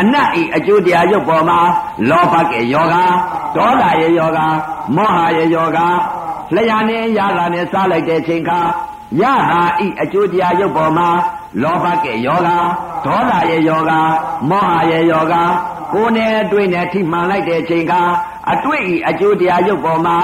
[0.00, 1.58] အနတ်ဤအကျိုးတရားရုပ်ပေါ်မှာ
[2.10, 2.96] လောဘကေယောဂ
[3.56, 4.40] ဒေါသရဲ့ယောဂ
[4.96, 5.78] မောဟရဲ့ယောဂ
[6.54, 8.50] လျှာနဲ့ရလာနဲ့စားလိုက်တဲ့အချိန်က
[9.20, 11.08] ယဟာဤအကျိုးတရားရုပ်ပေါ်မှာ
[11.62, 12.50] လောဘကေယောဂ
[13.06, 13.92] ဒေါသရဲ့ယောဂ
[14.50, 15.34] မောဟရဲ့ယောဂ
[15.92, 17.92] ကိုယ်နဲ့အတွေ့နဲ့ထိမှန်လိုက်တဲ့အချိန်က
[18.52, 20.16] အတွေ့ဤအကျိုးတရားရုပ်ပေါ်မှာ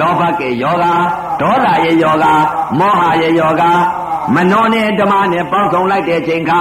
[0.00, 0.86] လောဘကေယောဂ
[1.40, 2.26] ဒေါသရဲ့ယောဂ
[2.78, 3.62] မောဟရဲ့ယောဂ
[4.34, 6.52] မနောနဲ့ဓမ္မနဲ့ပေါင်းစုံလိုက်တဲ့အချိန်က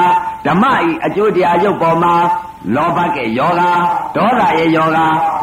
[0.45, 2.13] ဓမ္မဤအကျိုးတရားရုပ်ပေါ်မှာ
[2.75, 3.61] လောဘကေယောဂ
[4.15, 4.99] ဒေါသရဲ့ယောဂ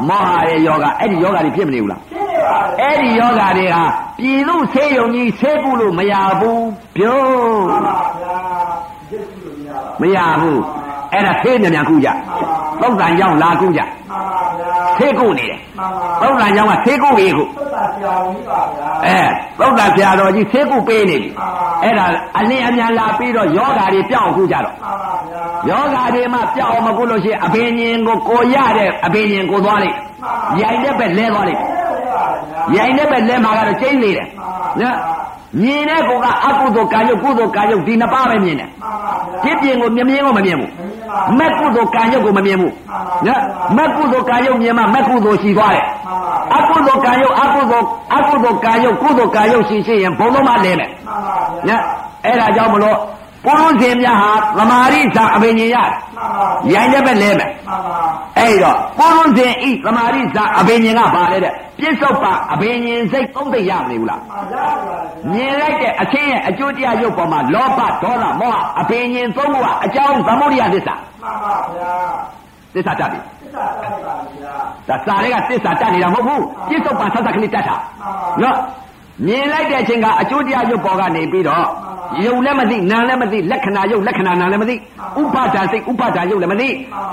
[0.08, 3.82] မောဟရဲ့ယောဂအဲ့ဒီယောဂတွေဖြစ်မနေဘူးလားဖြစ်နေပါလေအဲ့ဒီယောဂတွေဟာ
[4.18, 6.64] ပြည်သူဆေးရုံကြီးဆေးကုလို့မရဘူး
[6.96, 7.20] ပြော
[7.68, 8.36] မှန်ပါဗျာ
[10.00, 10.60] မရဘူး
[11.12, 12.08] အဲ့ဒါဖေးမြန်မြန်ကူကြ
[12.82, 19.18] သုတ်တန်ကြောင့်လာကူကြမှန်ပါဗျာဖေးကူနေတယ်မှန်ပါသုတ်တန်ကြောင့်ကဖေးကူကြီးခုသုတ်တာကြောင်ကြီးပါဗျာအဲ
[19.58, 21.30] သုတ်တန်ဆရာတော်ကြီးဖေးကူပေးနေပြီ
[21.82, 22.04] အဲ့ဒါ
[22.38, 29.96] အလင်းအမြန်လာပြီးတော့ယောဂါတွေပြောင်းကူကြတော့မှန်ပါဗျာယောဂါတွေမှပြောင်းမကူလို့ရှိရင်အဘိညာဉ်ကိုကိုရတဲ့အဘိညာဉ်ကိုသွားလိုက်
[30.60, 31.81] ရိုင်တဲ့ဘက်လဲသွားလိုက်အဲ့ဒါလေးပါဗျာ
[32.76, 34.26] ရိုင်တဲ့ဘက်လဲမှာကတော့ကျိန်းနေတယ်
[34.80, 34.96] နော်
[35.62, 40.70] မြင်တဲ့ကောကအကုသိုလ်ကံရုပ်ကုသိုလ်ကံရုပ်ဒီနှစ်ပါးပဲမြင်တယ်မှန်ပါဗျာဖြစ်ပြင်ကိုမြင်မြင်ကိုမမြင်ဘူး
[41.38, 42.72] မက်ကုသိုလ်ကံရုပ်ကိုမမြင်ဘူး
[43.26, 43.40] နော်
[43.76, 47.86] မက်ကုသိုလ်ကံရုပ်မြင်မှမက်ကုသိုလ်ရှိသွားတယ်မှန်ပါအကုသိုလ်ကံရုပ်အကုသိုလ်
[48.16, 51.18] အကုသိုလ်ကံရုပ်ကုသိုလ်ကံရုပ်ရှိရှိရင်ဘုံလုံးမလဲမယ်မှန်ပါ
[51.66, 51.82] ဗျာနော်
[52.24, 52.96] အဲ့ဒါကြောင့်မလို့
[53.44, 57.98] ပုရုဇဉ်များဟာသမာဓိသာအဘိညာဉ်ရမှန်ပါရိုင်တဲ့ဘက်လဲမယ်မှန်ပါ
[58.38, 64.66] အဲ့တော့ပုရုဇဉ်ဤသမာဓိသာအဘိညာဉ်ကပါလေတဲ့ပြစ္ဆုတ်ပါအဘိညာဉ်စိတ်သုံးသိပ်ရမနေဘူးလားမှန်ပါဗျာ
[65.32, 71.92] မြင်လိုက်တဲ့အချင်းရဲ့အကျိုးတရားရုပ်ပေါ်မှာလောဘဒေါသမောဟအဘိညာဉ်သုံးခုကအကြောင်းသမုဒိယသစ္စာမှန်ပါဗျာ
[72.74, 74.54] သစ္စာတတ်ပြီသစ္စာတိုက်ပါဗျာ
[74.88, 77.76] ဒါစာတွေကသစ္စာတတ်နေတာမဟုတ်ဘူးပြစ္ဆုတ်ပါဆက်ဆက်ကလေးတတ်တာ
[78.42, 78.56] နော်
[79.26, 81.66] မြင်လိုက်တဲ့အချင်းကအကျိုးတရားရုပ်ပေါ်ကနေပြီးတော့
[82.24, 84.76] ယုံလည်းမသိနာလည်းမသိလက္ခဏာရုပ်လက္ခဏာနာလည်းမသိ
[85.20, 86.68] ဥပါဒာစိတ်ဥပါဒာရုပ်လည်းမသိ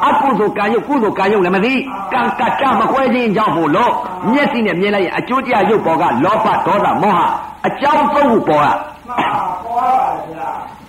[0.07, 1.73] အကုသိုလ်ကံရုပ်ကုသိုလ်ကံရုပ်လည်းမသိ
[2.13, 3.91] ကံကတ္တမခွဲခြင်းကြောင့်မို့လို့
[4.31, 7.19] မျက်စိနဲ့မြင်လိုက်ရင်အကျိုးတရားရုပ်ပေါ်ကလောဘဒေါသမောဟ
[7.67, 8.88] အကြောင်းသုံးခုပေါ်ကမှန်ပါပေါ်ပါဗျာ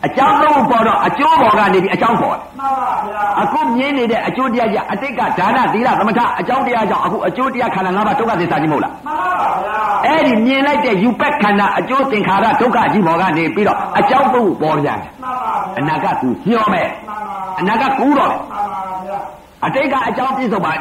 [0.07, 9.77] အကြောင်းသုံးခုပေါ်တော့အကျိုးပေါ်ကနေပြီးအကြောင်းပေါ်တယ်မှန်ပါဗျာအခုမြင်နေတဲ့အကျိုးတရားကြီးအတိတ်ကဒါနသီလသမထအကြောင်းတရားကြောင့်အခုအကျိုးတရားခန္ဓာ၅ပါးဒုက္ခသစ္စာကြီးမဟုတ်လားမှန်ပါဗျာ
[10.07, 19.19] အဲ့ဒီမြင်လိုက်တဲ့ယူပက်ခန္ဓာအကျိုးသင်္ခါရဒုက္ခကြီးပေါ်ကနေပြီးတော့အကြောင်းသုံးခုပေါ်ပြန်တယ်မှန်ပါဗျာအနာကကူညှောမယ်မှန်ပါအနာကကူတော့မယ်မှန်ပါဗျာ
[19.67, 20.73] အတိတ်ကအကြောင်းပြည့်စုံပါ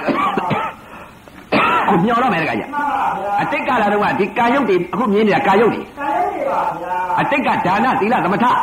[1.90, 8.54] ကိုညှောတော့မယ်တခါကြီးမှန်ပါဗျာအတိတ်ကလာတော့ကဒီကာယုတ်တွေအခုမြင်နေတာကာယုတ်တွေကာယနေ ပါဗျာအတိတ်ကဒါနသီလသမထမှန်ပါ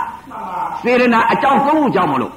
[0.83, 2.33] စေရနာအကြောင်းသုံးခုကြောင့်မလို့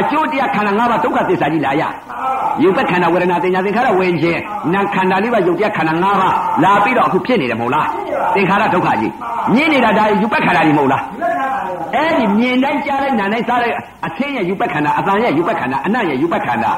[0.00, 2.24] အကျိုးတရားခန္ဓာ၅ပါးဒုက္ခသစ္စာကြီးလာရမှန်ပါ
[2.62, 4.40] ယုတ်ခန္ဓာဝေဒနာတင်ညာသင်္ခါရဝေခြင်း
[4.74, 7.88] နာခန္ဓာလေးပါယုတ်တရားခန္ဓာ၅ပါးလာပြီးတော့အခုဖြစ်နေတယ်မဟုတ်လား
[8.34, 9.12] သင်္ခါရဒုက္ခကြီး
[9.54, 13.76] မြင်နေတာဒါယုတ်ခန္ဓာကြီးမဟုတ်လားဒီလက်ခံပါလေအဲ့ဒီမြင်တိုင်းကြားတိုင်းနားတိုင်းစားတိုင်း
[14.06, 16.72] အသင်းရဲ့ယုတ်ခန္ဓာအတန်ရဲ့ယုတ်ခန္ဓာအနတ်ရဲ့ယုတ်ခန္ဓာ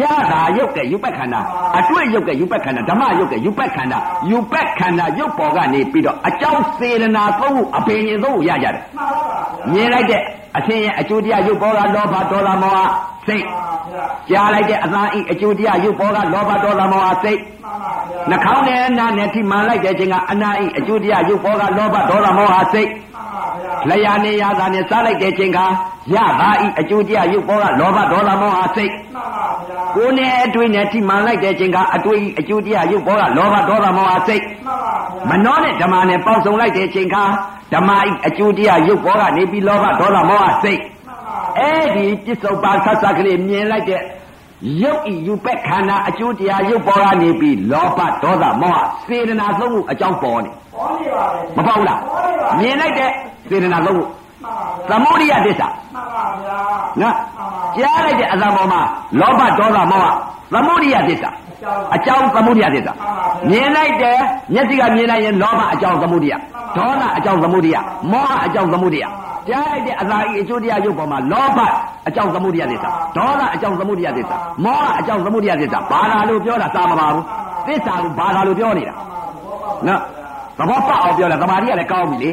[0.00, 1.40] ရတာယုတ်ကယုတ်ခန္ဓာ
[1.78, 3.98] အတွေ့ယုတ်ကယုတ်ခန္ဓာဓမ္မယုတ်ကယုတ်ခန္ဓာ
[4.30, 4.46] ယုတ်
[4.78, 9.40] ခန္ဓာယုတ်ပေါ်ကနေပြီးတော့အကြောင်းစေရနာသုံးခုအပင်ရင်သုံးခုရကြတယ်မှန်ပါဗျာ
[9.72, 10.22] မြင်လိုက်တဲ့
[10.56, 12.80] အသင်းရဲ့အကျိုးတရားယုတ်ပေါ်ကလောဘဒေါသမောဟ
[13.26, 13.44] စိတ်
[13.90, 23.15] ဗျာကြားလိုက်တဲ့အသားဤအကျိုးတရားရုပ်ပေါ်ကလောဘဒေါသမောဟစိတ်မှန်ပါဗျာနှာခေါင်းနဲ့နားနဲ့ထိမှန်လိုက်တဲ့အချိန်ကအနာဤအကျိုးတရားရုပ်ပေါ်ကလောဘဒေါသမောဟစိတ်မှန်ပါဗျာ
[23.90, 25.58] လျာနေရသာနဲ့စားလိုက်တဲ့အချိန်က
[26.14, 37.16] ရပါဤအကျိုးတရားရုပ်ပေါ်ကလောဘဒေါသမောဟစိတ်မှန်ပါဗျာကိုယ်နဲ့အတွေ့နဲ့ထိမှန်လိုက်တဲ့အချိန်ကအတွေ့ဤအကျိုးတရားရုပ်ပေါ်ကလောဘဒေါသမောဟစိတ်မှန်ပါဗျာမနှောနဲ့ဓမ္မနဲ့ပေါင်းစုံလိုက်တဲ့အချိန်က
[37.74, 44.02] ဓမ္မဤအကျိုးတရားရုပ်ပေါ်ကနေပြီးလောဘဒေါသမောဟစိတ်မှန်ပါအဲ့ဒီပစ္စုပန်ဆက်ဆက်ကလေးမြင်လိုက်တဲ့
[44.82, 52.00] ရုပ်ဤယူပက်ခန္ဓာအကျိုးတရားရုပ်ပေါ်ကနေပြီးလောဘဒေါသမောဟစေတနာသုံးခုအကြောင်းပေါ်နေပေါ်နေပါလေမပေါ့ဘူးလား
[52.58, 53.10] မြင်လိုက်တဲ့
[53.48, 54.04] စေတနာသုံးခု
[54.42, 56.58] မှန်ပါဗျာသမုဒိယသစ္စာမှန်ပါဗျာ
[57.00, 57.14] နော်
[57.76, 58.80] ကြားလိုက်တဲ့အသံပေါ်မှာ
[59.20, 60.06] လောဘဒေါသမောဟ
[60.52, 61.36] သမုဒိယသစ္စာအကြောင်း
[61.94, 62.92] အကြောင်းသမုဒိယသစ္စာ
[63.50, 64.18] မြင်လိုက်တဲ့
[64.54, 66.34] မျက်စိကမြင်လိုက်ရင်လောဘအကြောင်းသမုဒိယ
[66.76, 67.76] ဒေါသအကြောင်းသမုဒိယ
[68.12, 69.04] မောဟအကြောင်းသမုဒိယ
[69.48, 71.58] ကြားလိုက်တဲ့အသာဤအကျိုးတရားရုပ်ပေါ်မှာလောဘ
[72.08, 77.24] အကြောင်းသမုဒိယသစ္စာဒေါသအကြောင်းသမုဒိယသစ္စာမောဟအကြောင်းသမုဒိယသစ္စာဘာသာလို့ပြောတာသာမပါဘူး
[77.66, 78.94] သစ္စာကိုဘာသာလို့ပြောနေတာ
[79.86, 80.00] နော်
[80.58, 82.30] သဘောပေါက်အောင်ပြောတယ်သမာဓိကလည်းကောင်းပြီလေ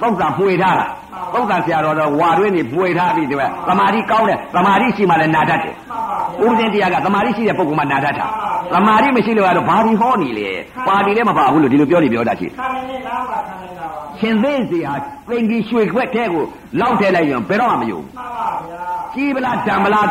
[0.00, 0.86] သုံးစာမှွေထားတာ
[1.34, 8.26] သုံးစာဆရာတော်တော့ဝါတွင်းနေမှွေထားပြီဒီကသမာဓိကောင်းတယ်သမာဓိရှိမှလည်းနာတတ်တယ်မှန်ပါဗျာဥပဒေတရားကသမာဓိရှိတဲ့ပုဂ္ဂိုလ်မှနာတတ်တာ
[8.74, 10.48] သမာဓိမရှိလို့ကတော့ဘာဒီဟောနေလေ
[10.88, 14.94] ပါတီလည်းမပါဘူးလို့ဒီလိုပြောနေပြောတာရှိခံနေနားပါခံနေတာပါရှင်သိစီဟာ
[15.28, 16.44] သင်္ကြီးရွှေခွက်ထဲကို
[16.80, 18.82] လောက်ထည့်လိုက်ရင်ဘယ်တော့မှမယုံမှန်ပါဗျာ
[19.14, 20.08] ကြီးပလားဓမ္မလား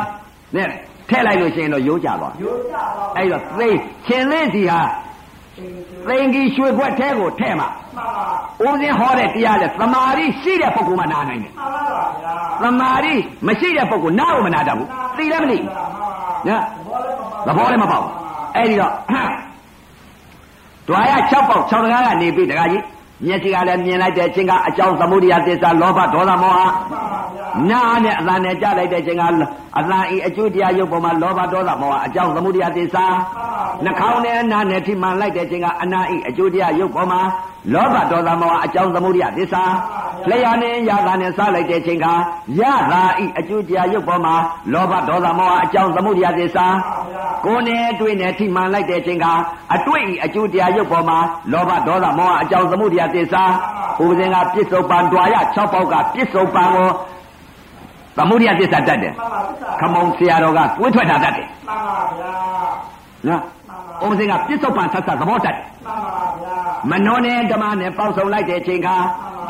[0.55, 0.67] နဲ့
[1.09, 3.69] ထည့်လိုက်လို့ရှိရင်တော့ယိုးကြသွားရိုးကြတော့အဲ့တော့သိ
[4.07, 4.79] ရှင်သိစီဟာ
[5.57, 11.83] သင်္ကြီးရွှေခွက်ထဲကိုထည့်မှာမှန်ပါဥစဉ်ဟောတဲ့တရားလေသမာဓိရှိတဲ့ပုဂ္ဂိုလ်မှနာနိုင်တယ်မှန်ပါ
[12.21, 13.13] ဗျာသမာဓိ
[13.47, 16.05] မရှိတဲ့ပုဂ္ဂိုလ်နားကိုမနာတတ်ဘူးသိလည်းမသိဘူးမှန်ပါ
[16.47, 18.13] နော်ဘောလည်းမပါသဘောလည်းမပေါက်ဘူး
[18.55, 18.93] အဲ့ဒီတော့
[20.87, 22.83] ဒွါရ6ပေါက်6တကားကနေပြီတကားကြီး
[23.25, 29.23] မျက်စိကလည်းမြင်လိုက်တဲ့အချိန်ကအကြောင်းသမုဒိယသစ္စာလောဘဒေါသမောဟမှန်ပါဗျာနာနဲ့အသံနဲ့ကြားလိုက်တဲ့အချိန်က
[29.77, 33.05] အသံဤအကျိုးတရားရုပ်ပေါ်မှာလောဘဒေါသမောဟအကြောင်းသမုဒိယသစ္စာ
[33.85, 37.21] နှာခေါင်းနဲ့နာနဲ့ထိမှန်လိုက်တဲ့အချိန်ကအနာဤအကျိုးတရားရုပ်ပေါ်မှာ
[37.73, 39.63] လောဘဒေါသမောဟအကြောင်းသမုဒိယသစ္စာ
[40.29, 42.07] လျှာနဲ့ရတာနဲ့စားလိုက်တဲ့အချိန်က
[42.59, 44.35] ရတာဤအကျိုးတရားရုပ်ပေါ်မှာ
[44.73, 46.65] လောဘဒေါသမောဟအကြောင်းသမုဒိယသစ္စာ
[47.45, 49.25] ကိုယ်နဲ့တွေ့နဲ့ထိမှန်လိုက်တဲ့အချိန်က
[49.75, 51.19] အတွေ့ဤအကျိုးတရားရုပ်ပေါ်မှာ
[51.51, 53.43] လောဘဒေါသမောဟအကြောင်းသမှုတရားသစ္စာ
[54.03, 56.89] ဥပဇင်ကပြစ္ဆုတ်ပံတွာရ6ပေါက်ကပြစ္ဆုတ်ပံကို
[58.17, 62.33] သမုဒိယသစ္စာတတ်တယ်မှန်ပါသစ္စာခမုံဆရာတော်ကတွေးထွက်တာတတ်တယ်မှန်ပါဗျာ
[63.27, 63.41] နော်
[64.01, 66.57] အုံးစင်ကပြစ္ဆုတ်ပန်ဆက်ဆက်သဘောတတ်တယ်မှန်ပါဗျာ
[66.89, 68.97] မနှောနဲ့ဓမ္မနဲ့ပေါင်းစုံလိုက်တဲ့အချိန်ခါ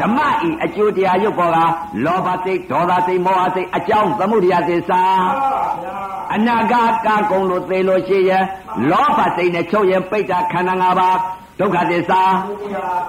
[0.01, 1.57] ဓမ္မဤအကျိုးတရားရုပ်ပေါ်က
[2.05, 5.95] လောဘစိတ်ဒေါသစိတ်မောဟစိတ်အကြောင်းသမုဒိယသစ္စာမှန်ပါဗျာ
[6.33, 8.43] အနာဂတ်ကကုံလို့သေလို့ရှိရင်
[8.91, 11.17] လောဘစိတ်နဲ့ချုပ်ရင်ပိဋ္ဌခန္ဓာ၅ပါး
[11.59, 12.99] ဒုက္ခသစ္စာဘုရား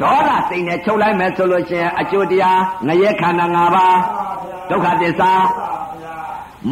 [0.00, 5.32] ဒေါသစိတ်နဲ့ချုပ်လိုက်မယ်ဆိုလို့ရှိရင်အကျိုးတရားငရဲခန္ဓာ၅ပါးမှန်ပါဗျာဒုက္ခသစ္စာ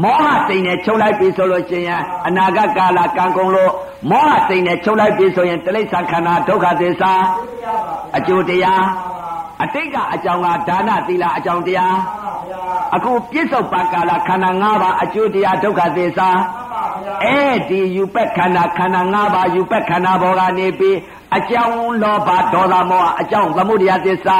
[0.03, 3.73] မှန်ပါဗျာမောဟစိတ်နဲ့ချုပ်လိုက်ပြီဆိုလို့ရှိရင်အနာဂတ်ကာလကံကုန်လို့
[4.11, 12.61] မောဟစိတ်နဲ့ချုပ်လိုက်ပြီဆိုရင်တိဋ္ဌခန္ဓာဒုက္ခသစ္စာဘုရားပါဗျာအကျိုးတရားမှန်ပါအတိတ်ကအကြောင်းကဒါနသီလအကြောင်းတရားမှန်ပါဗျာ
[12.95, 20.97] အခုပြစ္ဆုတ်ပံကာလခန္ဓာ၅ပါးအကျိုးတရားဒုက္ခသစ္စာမှန်ပါဗျာအဲ့ဒီယူပက်ခန္ဓာခန္ဓာ၅ပါးယူပက်ခန္ဓာဘောကနေပြီး
[21.37, 24.39] အကြောင်းလောဘဒေါသမောဟအကြောင်းသမုဒိယသစ္စာ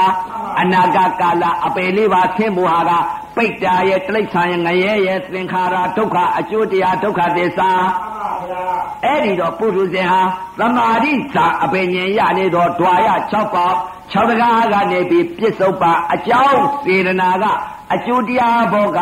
[0.59, 2.91] အနာဂတ်ကာလအပေလေးပါဆင်းမှုဟာက
[3.35, 8.63] ပိတ္တာရဲ့တိဋ္ဌာရဲ့ငရဲရဲ့သင်္ခါရဒုက္ခအကျိုးတရားဒုက္ခသစ္စာမှန်ပါဗျာ
[9.05, 10.21] အဲ့ဒီတော့ပုထုဇဉ်ဟာ
[10.59, 13.77] သမာဓိစာအပင်ဉ္ရနေတော့ဓွာရ6ပေါက်
[14.13, 17.45] 6တကားကနေပြီးပြစ္ဆုတ်ပါအကြောင်းစေရနာက
[17.93, 18.99] အကျိုးတရားဘောက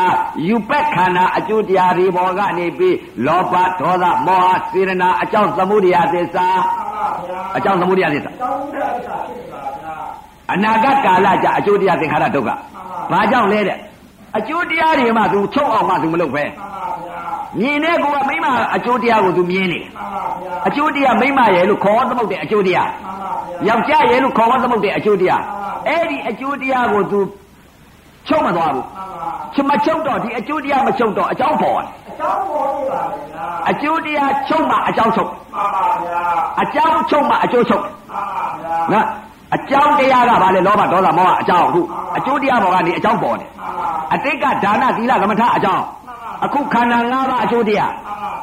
[0.47, 9.95] ယူပက်ခန္ဓာအကျိုးတရားတွေဘောကနေပြီးလောဘဒေါသမောဟစေရနာအကြောင်းသမုဒိယသစ္စာမှန်ပါဗျာအကြောင်းသမုဒိယသစ္စာတောင်းတဲ့ဥစ္စာဖြစ်နေပါဗျာ
[10.53, 12.49] အနာဂတ်ကာလကြအကျိုးတရားသင်္ခါရဒုက္ခ
[13.11, 13.77] ဘာကြောင့်လဲတဲ့
[14.37, 17.19] အကျိုးတရားတွေမှသူချုပ်အောင်မှသူမလုပ်ပဲမှန်ပါဗျာ
[17.59, 23.31] မြင်တဲ့ကောမိမအကျိုးတရားကိုသူမြင်နေတယ်မှန်ပါဗျာအကျိုးတရားမိမရဲ့လို့ခေါ်သမုတ်တဲ့အကျိုးတရားမှန်ပါ
[23.65, 25.41] ဗျာယောက်ျားရဲ့လို့ခေါ်ဝသမုတ်တဲ့အကျိုးတရား
[25.87, 27.19] အဲ့ဒီအကျိုးတရားကိုသူ
[28.27, 36.21] ချုပ်မသွားဘူးမှန်ပါချမချုပ်တော့ဒီအကျိုးတရားမချုပ်တော့အကြောင်းပေါ်တယ်အကြောင်းပေါ်နေပါဗျာအကျိုးတရားချုပ်မှအကြောင်းချုပ်မှန်ပါဗျာ
[36.61, 38.23] အကြောင်းချုပ်မှအကျိုးချုပ်မှန်ပါ
[38.61, 39.05] ဗျာနော်
[39.55, 41.81] အကြောင်းတရားကဘာလဲလောဘဒေါသမောဟအကြောင်းအခု
[42.17, 45.83] အကျိုးတရားပေါ်ကနေအကြောင်းပေါ်တယ်မှန်ပါအတိတ်ကဒါနသီလသမထအကြောင်း
[46.45, 47.91] အခုခန္ဓာ၅ပါးအကျိုးတရား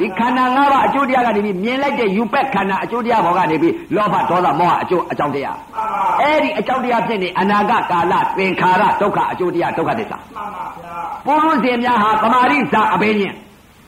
[0.00, 5.84] ဒီခန္ဓာ၅ပါးအကျိုးတရားကနေပြီးမြင်လိုက်တဲ့ယူပက်ခန္ဓာအကျိုးတရားပေါ်ကနေပြီးလောဘဒေါသမောဟအကျိုးအကြောင်းတရားမှန်ပါ
[6.20, 10.96] အဲ့ဒီအကြောင်းတရားဖြစ်နေအနာဂတ်ကာလသင်္ခါရဒုက္ခအကျိုးတရားဒုက္ခသစ္စာမှန်ပါဗျာ
[11.26, 13.34] ပုရုဇဉ်များဟာသမာဓိဇာအဘိညာဉ်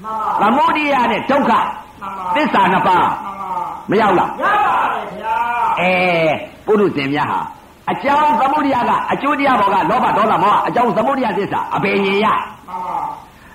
[0.04, 1.64] မှန်ပါသမုဒိယနဲ့ဒုက္ခမှန်
[2.02, 5.37] ပါသစ္စာနှစ်ပါးမှန်ပါမရောက်လားရပါတယ်ဗျာ
[5.80, 7.40] အဲ ပုရုဇဉ်များဟာ
[7.90, 12.96] အကြောင်းသမုဒိယကအကျိုးတရားဘောကလောဘဒေါသမောဟအကြောင်းသမုဒိယသစ္စာအဘိညာဉ်ရမှန်ပါ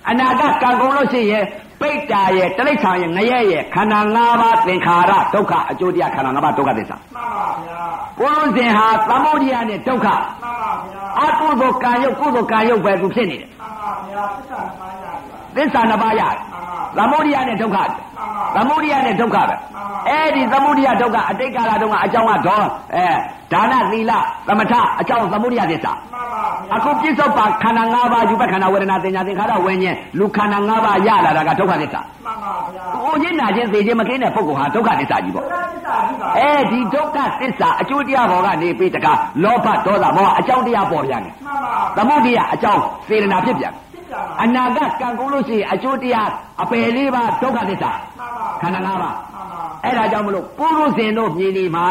[0.09, 1.45] အနာဂတ်ကံကုန်လို့ရှိရင်
[1.81, 7.81] ပိဋ္ဌာရဲ့တိဋ္ဌာရဲ့ငရဲရဲ့ခန္ဓာ၅ပါးသင်္ခါရဒုက္ခအကျိုးတရားခန္ဓာ၅ပါးဒုက္ခသစ္စာမှန်ပါဗျာ
[8.17, 15.17] ပုရုဇဉ်ဟာသမုဒိယနဲ့ဒုက္ခမှန်ပါဗျာအကုသိုလ်ကံရုပ်ကုသိုလ်ကံရုပ်ပဲသူဖြစ်နေတယ်မှန်ပါဗျာသစ္စာနှပါးရပါ
[15.55, 19.55] သစ္စာနှစ်ပါးရတယ်မှန်ပါ သမုဒိယနဲ့ဒုက္ခမှန်ပါသမုဒိယနဲ့ဒုက္ခပဲ
[20.09, 22.61] အဲ့ဒီသမုဒိယဒုက္ခအတိတ်ကာလတုန်းကအကြောင်းကဒေါ
[22.95, 23.07] အဲ
[23.53, 24.11] ဒါနသီလ
[24.47, 43.86] သမထအကြောင်းသမုဒိယသစ္စာမှန်ပါဗျာအခုပြစ္ဆုတ်ပါခန္ဓာ၅ပါးယူပခန္ဓာဝေဒနာသင်ညာသင်္ခါရဝิญဉ်လူခန္ဓာ၅ပါးရလာတာကဒုက္ခသစ္စာမှန်ပါဗျာကိုချင်းနာချင်းသိချင်းမကင်းတဲ့ပုဂ္ဂိုလ်ဟာဒုက္ခသစ္စာကြီးဘုပေါ့ရားသစ္စာကြီးပါအဲဒီဒုက္ခသစ္စာအကျိုးတရားဘောကနေပြီးတကားလောဘဒေါသမောဟအကြောင်းတရားပေါ်ပြန်တယ်မှန်ပါသမုဒိယအကြောင်းစေရနာဖြစ်ပြန်ဖြစ်ကြပါ
[44.43, 46.29] အနာဂတ်ကံကုန်လို့ရှိရင်အကျိုးတရား
[46.61, 51.85] အပယ်လေးပါဒုက္ခသစ္စာမှန်ပါခန္ဓာ၅ပါးမှန်ပါအဲ့ဒါကြောင့်မလို့ပုရုဇဉ်တို့မြင်ဒီမှာ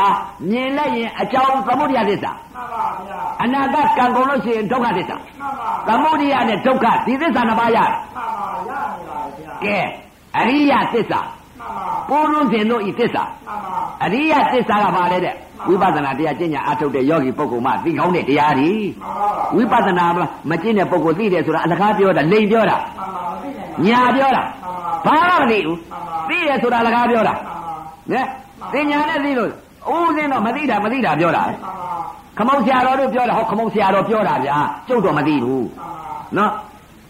[0.51, 9.79] မြင်လိုက်ရင်အကြောင်းသမုဒိယသစ္စာမှန်ပါဗျာအနာဂတ်ကံကုန်လို့ရှိရင်ဒုက္ခသစ္စာမှန်ပါသမုဒိယနဲ့ဒုက္ခဒီသစ္စာနှစ်ပါးရတယ်မှန်ပါရနေပါဗျာကဲ
[10.39, 11.35] အရိယသစ္စာမှန်
[11.77, 15.35] ပါပုရုဇဉ်တို့ဤသစ္စာမှန်ပါအရိယသစ္စာကဘာလဲတဲ့
[15.69, 18.71] ဝိပဿနာတရားကျင့်ကြံအထုတ်တဲ့ယောဂီပုဂ္ဂိုလ်မှသိကောင်းတဲ့တရားတွေ
[19.57, 20.07] မှန်ပါဝိပဿနာ
[20.51, 24.43] မကျင့်တဲ့ပုဂ္ဂိုလ်သိတယ်ဆိုတာအလကားပြောတာလိန်ပြောတာမှန်ပါမသိနိုင်ပါညာပြောတာ
[25.05, 25.79] မှန်ပါဘာမှမသိဘူး
[26.29, 27.59] သိတယ်ဆိုတာအလကားပြောတာမှန်ပါ
[28.13, 28.21] နဲ
[28.73, 29.51] သင်ညာနဲ့သိလို့
[29.95, 31.77] ဦးစင်းတော့မသိတာမသိတာပြောတာမှန်ပါ
[32.39, 34.57] ခမုံဆရာတော်တို့ပြောတာဟောခမုံဆရာတော်ပြောတာဗျာ
[34.89, 35.89] ကျုပ်တော့မသိဘူးမှန်ပါ
[36.37, 36.53] နော်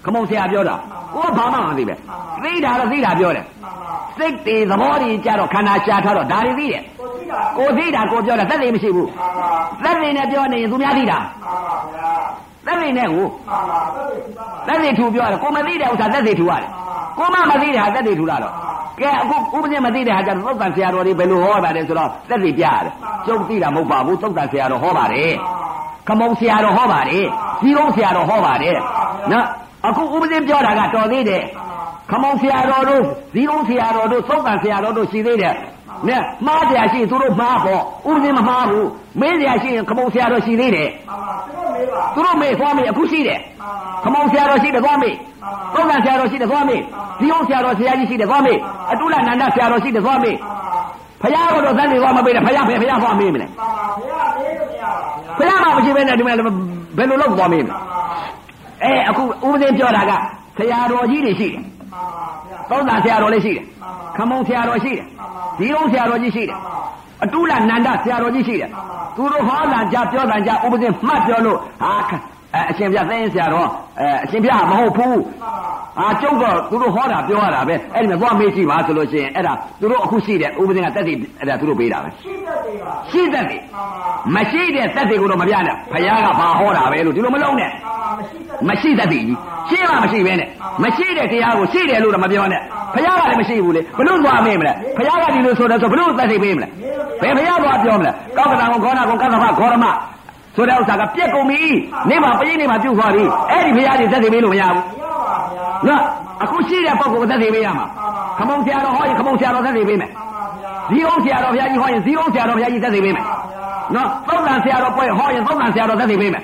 [0.07, 0.75] ခမုံဆရာပြောတာ
[1.15, 1.95] ကိုကဘာမှမသိပဲ
[2.43, 9.51] သိတာတော့သိတာပြောတယ်မှန်ပါစိတ်တွေသဘောတွေကြတော့ခန္ဓာရှားထားတော့ဒါတွေသိတယ်ကိုသိတာကိုသိတာကိုပြောတာသက်သေမရှိဘူးမှန်ပါ
[9.85, 12.11] သက်သေနဲ့ပြောနေရင်သူများသိတာမှန်ပါဗျာ
[12.67, 16.69] သက်သေနဲ့ကိုမှန်ပါသက်သေရှိပါပါသက်သေထူပြောတယ်ကိုမသိတဲ့ဥစ္စာသက်သေထူရတယ်
[17.19, 18.55] ကိုမှမသိတဲ့ဟာသက်သေထူလာတော့
[19.01, 22.93] ကဲအခုဥပဒေမသိတဲ့ဟာကျတော့သုတ်တန်ဆရာတော်တွေဘယ်လိုဟောပါတယ်ဆိုတော့သက်သေပြရတယ်
[23.27, 25.33] ကျုပ်သိတာမဟုတ်ပါဘူးသုတ်တန်ဆရာတော်ဟောပါတယ်
[26.09, 27.25] ခမုံဆရာတော်ဟောပါတယ်
[27.61, 28.77] ဇီးကုန်းဆရာတော်ဟောပါတယ်
[29.33, 29.47] နော်
[29.89, 31.43] အခုဥပဒေပြောတာကတော်သေးတယ်
[32.11, 33.03] ခမုံဆရာတော်တို့
[33.35, 35.55] ဇီးကုန်းဆရာတော်တို့သုတ်တန်ဆရာတော်တို့ရှိသေးတယ်
[36.09, 38.89] နဲ့မှားကြရှိသူတို့မှားပေါ့ဥပဒေမမှားဘူး
[39.21, 43.41] မင်းဆရာရှိရင်ခမုံဆရာတော်ရှိသေးတယ်မှန်ပါသူတို့မေးပါသူတို့မေးသွားမေးအခုရှိတယ်
[44.03, 45.15] မှန်ပါခမောင်ဆရာတော်ရှိတယ်သွားမေး
[45.75, 46.81] မှန်ပါသုတ်တန်ဆရာတော်ရှိတယ်သွားမေး
[47.19, 48.59] ဇီယုံဆရာတော်ဆရာကြီးရှိတယ်သွားမေး
[48.93, 50.81] အတုလနန္ဒဆရာတော်ရှိတယ်သွားမေးမှန်ပါ
[51.23, 53.69] ဖယားကတော့သန်းတွေသွားမပေးနဲ့ဖယားဖေဖယားသွားမေးမလဲမှန်ပါ
[53.99, 57.96] ဘုရားမေးလို့မရပါဗျာဖယားမှမရှိဘဲနဲ့ဒီမဲ့ဘယ်လိုလုပ်သွားမေးမလဲမှန်ပါ
[58.83, 60.13] အဲအခုဥပဒေပြောတာက
[60.59, 66.77] ဆရာတော်ကြီးတွေရှိတယ်မှန်ပါဗျာသုံးသာဆရာတော်လေးရှိတယ်မှန်ပါခမုံဆရာတော်ရှိတယ်မှန်ပါဒီုံဆရာတော်ကြီးရှိတယ်မှန်ပါ
[67.25, 71.93] အတုလနန္ဒဆရာတော်ကြီးရှိတယ်မှန်ပါသူတို့ဟောတာကြပြောတာကြဥပဒေမှတ်ပြောလို့ဟာ
[72.57, 73.69] အဲအရှင်ပြသိင်းဆရာတော်
[74.01, 83.61] အဲအရှင်ပြမဟုတ်ဘူးမှန်ပါအာကျုပ်တော့သူတို့ဟောတာပြောရတာပဲအဲ့ဒီမှာသွားမေးကြည့်ပါဆိုလို့ရှိရင်အဲ့ဒါသူတို့အခုရှိတဲ့ဥပဒေကတက်တည်အဲ့ဒါသူတို့ပေးတာပဲရှိတတ်တယ်ပါရှိတတ်တယ်
[84.35, 89.37] မှန်ပါမရှိတဲ့တက်တွေကိုတော့မပြနဲ့ဘုရားကဘာဟောတာပဲလို့ဒီလိုမလုံးနဲ့မှန်ပါမရှိတတ်မရှိတတ်တယ်ကြီး
[89.71, 90.49] ရှင်းမှမရှိပဲနဲ့
[90.83, 92.61] မရှိတဲ့တရားကိုရှိတယ်လို့တော့မပြောနဲ့
[92.95, 96.69] ဘုရားကလည်းမရှိဘူးလေဘလို့သွားမေးမလဲဘုရားကဒီလိုဆိုတယ်ဆိုဘလို့သက်သိပေးမလဲ
[97.23, 99.87] ဘယ်ဘုရားသွားပြောမလဲကောက်ကတံကိုခေါနာကိုကသဖခေါရမ
[100.57, 101.63] ဆိုတဲ့ဥစ္စာကပြက်ကုန်ပြီ
[102.11, 106.03] နေမှာပြင်းနေမှာပြုတ်သွားပြီအဲ့ဒီဘုရားကြီးသက်သိပေးလို့မရဘူးမရပါဗျာနော်
[106.43, 107.87] အခုရှိတဲ့ပုံကိုသက်သေပေးရမှာ
[108.39, 113.25] ခမုံဆရာတော်ဟောရင်ခမုံဆရာတော်သက်သေပေးမယ်မှန်ပါဗျာဇီးအောင်ဆရာတော်ဘုရားကြီးဟောရင်ဇီးအောင်ဆရာတော်ဘုရားကြီးသက်သေပေးမယ်
[113.95, 116.43] နော်သုတ်တန်ဆရာတော်ပွဲဟောရင်သုတ်တန်ဆရာတော်သက်သေပေးမယ်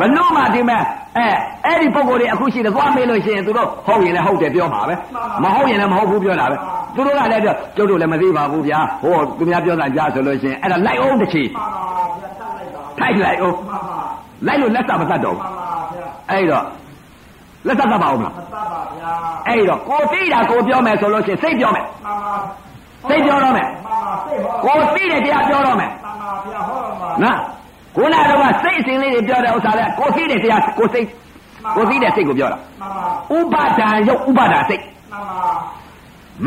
[0.00, 0.82] ဘလို့မှဒီမဲ့
[1.18, 1.26] အဲ
[1.66, 4.94] အဲ့ဒီပုံကိုယ်တွေအခုရှိတယ်သွားမေးလို့ရှိရင်သူတို့ဟုတ်ရင်လည်းဟုတ်တယ်ပြောမှာပဲ
[5.42, 6.56] မဟုတ်ရင်လည်းမဟုတ်ဘူးပြောတာပဲ
[6.94, 11.42] သူတို့ကလည်းပြောကျုပ်တို့လည်းမသိပါဘူးဗျာဟိုသူများပြောတာကြားဆိုလို့ရှိရင်အဲ့ဒါလိုက်အောင်တစ်ချီ
[12.98, 13.98] ထိုက်လိုက်အောင်မှန်ပါ
[14.46, 16.64] လိုက်လို့လက်စမတတ်တော့မှန်ပါဗျာအဲ့တော့
[17.66, 18.62] လက်စတတ်ပါဦးမလားမတတ်ပါ
[18.98, 19.12] ဗျာ
[19.48, 22.34] အဲ့တော့ကိုသိတာကိုပြောမယ်ဆိုလို့ရှိရင်စိတ်ပြောမယ်မှန်ပါ
[23.08, 27.38] စိတ်ပြောတော့မယ်မှန်ပါစိတ်ဟောကိုသိတဲ့တရားပြောတော့မယ်မှန်ပါဗျာဟောတော့မှာနော်
[27.96, 31.06] ခုနကတော့စိတ်အစဉ်လေးတွေပြောတဲ့ဥစ္စာလဲကိုသိတဲ့တရားကိုစိတ်
[31.76, 35.48] ကိုသိတဲ့စိတ်ကိုပြောတာမှန်ပါဥပါဒံရုပ်ဥပါဒစိတ်မှန်ပါ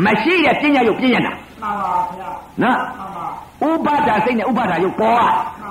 [0.04, 1.32] မရှိတဲ့ပညာရုပ်ပြညာတာ
[1.62, 2.30] မှန်ပါဗျာ
[2.62, 3.26] နော်မှန်ပါ
[3.68, 5.22] ဥပါဒစိတ်နဲ့ဥပါဒရုပ်ပေါ်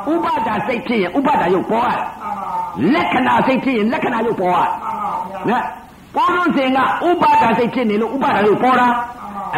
[0.08, 2.52] ရဥပါဒစိတ်ဖြစ်ရင်ဥပါဒရုပ်ပေါ်ရမှန်ပါ
[2.94, 5.64] လက္ခဏာစိတ်ဖြစ်ရင်လက္ခဏာရုပ်ပေါ်ရမှန်ပါဗျာနော်
[6.16, 8.88] ပေါ်လို့စဉ်ကဥပါဒစိတ်ဖြစ်နေလို့ဥပါဒရုပ်ပေါ်တာ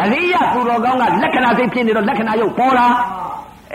[0.00, 2.86] အရိယသူတော်ကောင်းကလက္ခဏာစိတ်ဖြစ်နေတော့လက္ခဏာရုပ်ပေါ်တာ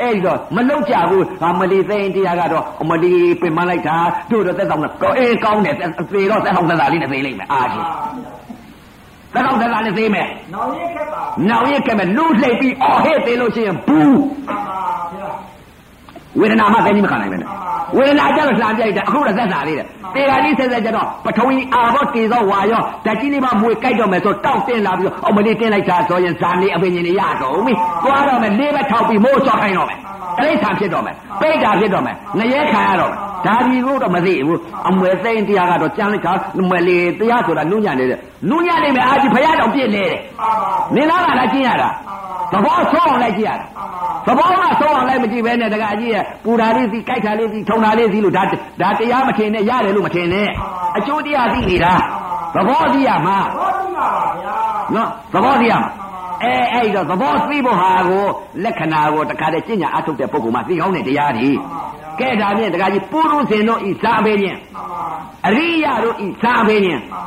[0.02, 3.98] အဲ့ဒီတော့မလောက်ကြဘူးအမလီသိရင်တရားကတော့အမလီပင်မလိုက်တာ
[4.32, 5.76] တို့တော့သက်ဆောင်တော့ကောအေးကောင်းတယ်
[6.14, 7.84] သေတော့သက်ဆောင်သက်သာလေးနဲ့သိလိုက်မယ်အားကြီး
[9.36, 14.16] သက်ဆောင်သက်သာနဲ့သိမယ်နောင်ရက်ခက်ပါနောက်ရက်ကမဲ့လူလှိပ်ပြီးအော်ဟဲ့သေးလို့ရှိရင်ဘူး
[14.48, 14.80] မှန်ပါ
[15.14, 15.30] ဗျာ
[16.40, 17.50] ဝေဒနာမှသိနေမခံနိုင်ပဲနဲ့
[17.98, 29.98] ဝေဒနာကြတော့လှမ်းပြိုက်တယ်အခုတော့သက်သာလေးတယ်တေဂာကြီးဆက်ဆက်ကြတော့ပထဝီအာဘောတေသောဝါရောဓာတ်ကြီးလေးမှမွေကြိုက်တော့မယ်ဆိုတောက်တင်လာပြီးတော့အမလီတင်လိုက်တာဆိုရင်ဇာနေအပင်ကြီးနေရတော့ပြီသွားတော့မယ်လေးဘက်ထောက်ပြီးမိုးချောက်ခိုင်းတော့မယ်
[30.42, 36.34] တိရစ္ဆာန်ဖြစ်တော့မယ်ပိတ်တာဖြစ်တော့မယ်ငရဲခံရတော့မယ်ဒါဒီကိုတော့မသိဘူးအမွယ်သိမ့်တရားကတော့ကြမ်းလိုက်တာ
[36.70, 38.20] မွယ်လေတရားဆိုတာနုညံ့နေတယ်
[38.50, 40.64] နုညံ့နေမယ်အာကြီးဖရာတော်ပြည့်နေတယ်မှန်ပါ
[40.96, 41.90] နင်လားကလည်းကျင်းရတာ
[42.52, 43.66] သဘောဆုံးအောင်လိုက်ကြည့်ရတာ
[44.28, 48.44] သဘောကဆုံးအောင်လိုက်မကြည့်ပဲနဲ့တကကြီးရဲ့ပူတာလေးစီကြိုက်တာလေးစီထုံတာလေးစီလို့ဒါ
[48.82, 50.50] ဒါတရားမထင်နဲ့ရတယ်လို့မထင်နဲ့
[50.98, 51.94] အကျိုးတရားသိနေတာ
[52.56, 54.56] သဘောသိရမှာဟောဒီမှာပါဗျာ
[54.96, 55.90] နော်သဘောသိရမှာ
[56.44, 58.26] အဲအဲ့တော့သဘောသိဖို့ဟာကို
[58.64, 61.50] လက္ခဏာကိုတခါတည်းကျင့်ကြအထုတ်တဲ့ပုဂ္ဂိုလ်မှသိကောင်းတဲ့တရားတွေ
[62.20, 65.04] ကဲဒါဖြင့်တခါကြီးပုရုဇဉ်တို့ဤဇာဘေခြင်းမှန်ပါ
[65.48, 67.24] အရိယတို့ဤဇာဘေခြင်းမှန်ပါ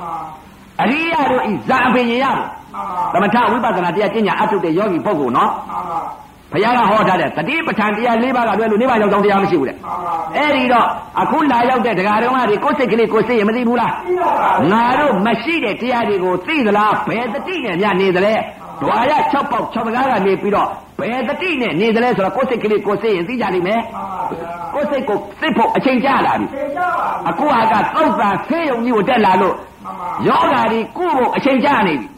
[0.83, 6.01] အရိယတို့ဤဇာဘေခြင်းရဖို့မှန်ပါသမထဝိပဿနာတရားကျင့်ကြအထုတ်တဲ့ယောဂီပုဂ္ဂိုလ်နော်မှန်ပါ
[6.53, 10.87] ဘုရားကဟောထားတဲ့တတိပဋ္ဌာန်တရား၄ပါးကလွဲလို့နိဗ္ဗာန်ရောက်ကြောင်းတရားမရှိဘူးတဲ့မှန်ပါအဲ့ဒီတော့
[11.23, 18.35] အခုလာရောက်တဲ့တရားတော်ကတွေကိုယ်စိတ်ကလေးကိုယ်စိတ်ရမသိဘူးလားပြီးတော့ပါငါတို့မရှိတဲ့တရားတွေကိုသိသလားဘယ်တတိနဲ့ညနေသလဲ
[18.83, 20.69] ဒွါရ6ပေါက်6ပကားကနေပြီးတော့
[21.01, 32.18] ဘယ်တတိနဲ့နေသလဲဆိုတော့ကိုယ်စိတ်ကလေးကိုယ်စိတ်ရင်သိကြလိမ့်မယ်မှန်ပါဗျာကိုယ်စိတ်ကိုသိဖို့အချိန်ကြာလာပြီသင်ကြပါအခုဟာကသုတ်တန်ဆေးရုံကြီးကိုတက်လာလို့မှန်ပါယောဂါဒီကုဖို့အချိန်ကြာနေပြီမှန်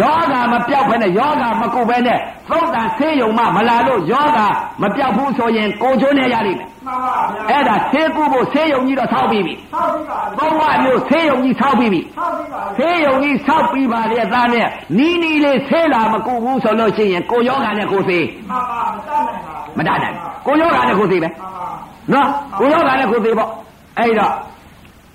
[0.00, 4.46] ယောဂါမပြောက်ဘဲနဲ့ယောဂါမကုဘဲနဲ့သုတ်တန်ဆေးရုံမှမလာလို့ယောဂါ
[4.82, 14.66] မပြောက်ဘူးဆိုရင်ကိုချိုးနေရလိမ့်မယ်မှန်ပါဗျာအဲ့ဒါဆေးကုဖို့ဆေးရုံကြီးတော့ဆောက်ပြီးပြီဆောက်ပြီးပါသုံးဝမျိုးဆေးရုံကြီးဆောက်ပြီးပြီဆောက်ပြီးပါဆေးရုံကြီးဆောက်ပြီးပါလေသားနဲ့
[14.98, 20.14] နီးနီးလေးဆေးလာမကုဘူးဆိုလို့ရှိရင်ကိုယောဂါနဲ့ကိုဆေးမှန်ပါမတတ်နိုင်ပါမတတ်နိုင်
[20.46, 21.66] ကိုယောဂါနဲ့ကိုဆေးပဲမှန်ပါ
[22.12, 23.50] နော်ကိုယောဂါနဲ့ကိုဆေးပေါ့
[23.98, 24.32] အဲ့တော့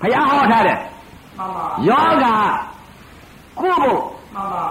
[0.00, 0.78] ဘုရားဟောထားတယ်
[1.38, 2.34] မှန်ပါယောဂါ
[3.60, 4.00] ကုဖို့
[4.34, 4.64] မှန်ပါ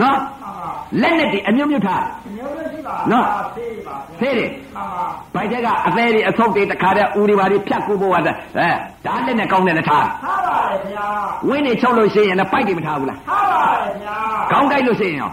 [0.00, 0.70] နော်မှန်ပါ
[1.02, 2.04] လက်နဲ့ဒီအမျိုးမျိုးထား
[2.36, 8.68] မျိုးမျိုးရှိပါနော်ဆေးပါဆေးတွေမှန်ပါဘိုက်တဲ့ကအသေးတွေအဆုပ်တွေတခါတည်းဦးတွေပါတွေဖြတ်ကူဖို့ကတည်းအဲ
[9.06, 11.06] ဒါလက်နဲ့ကောင်းတဲ့နဲ့ထားထားပါလေဗျာ
[11.48, 14.16] ဝင်းတွေချုပ်လို့ရှိရင်လည်းပိုက်တွေမထားဘူးလားထားပါလေဗျာ
[14.50, 15.30] ခေါင်းကိုက်လို့ရှိရင်ရော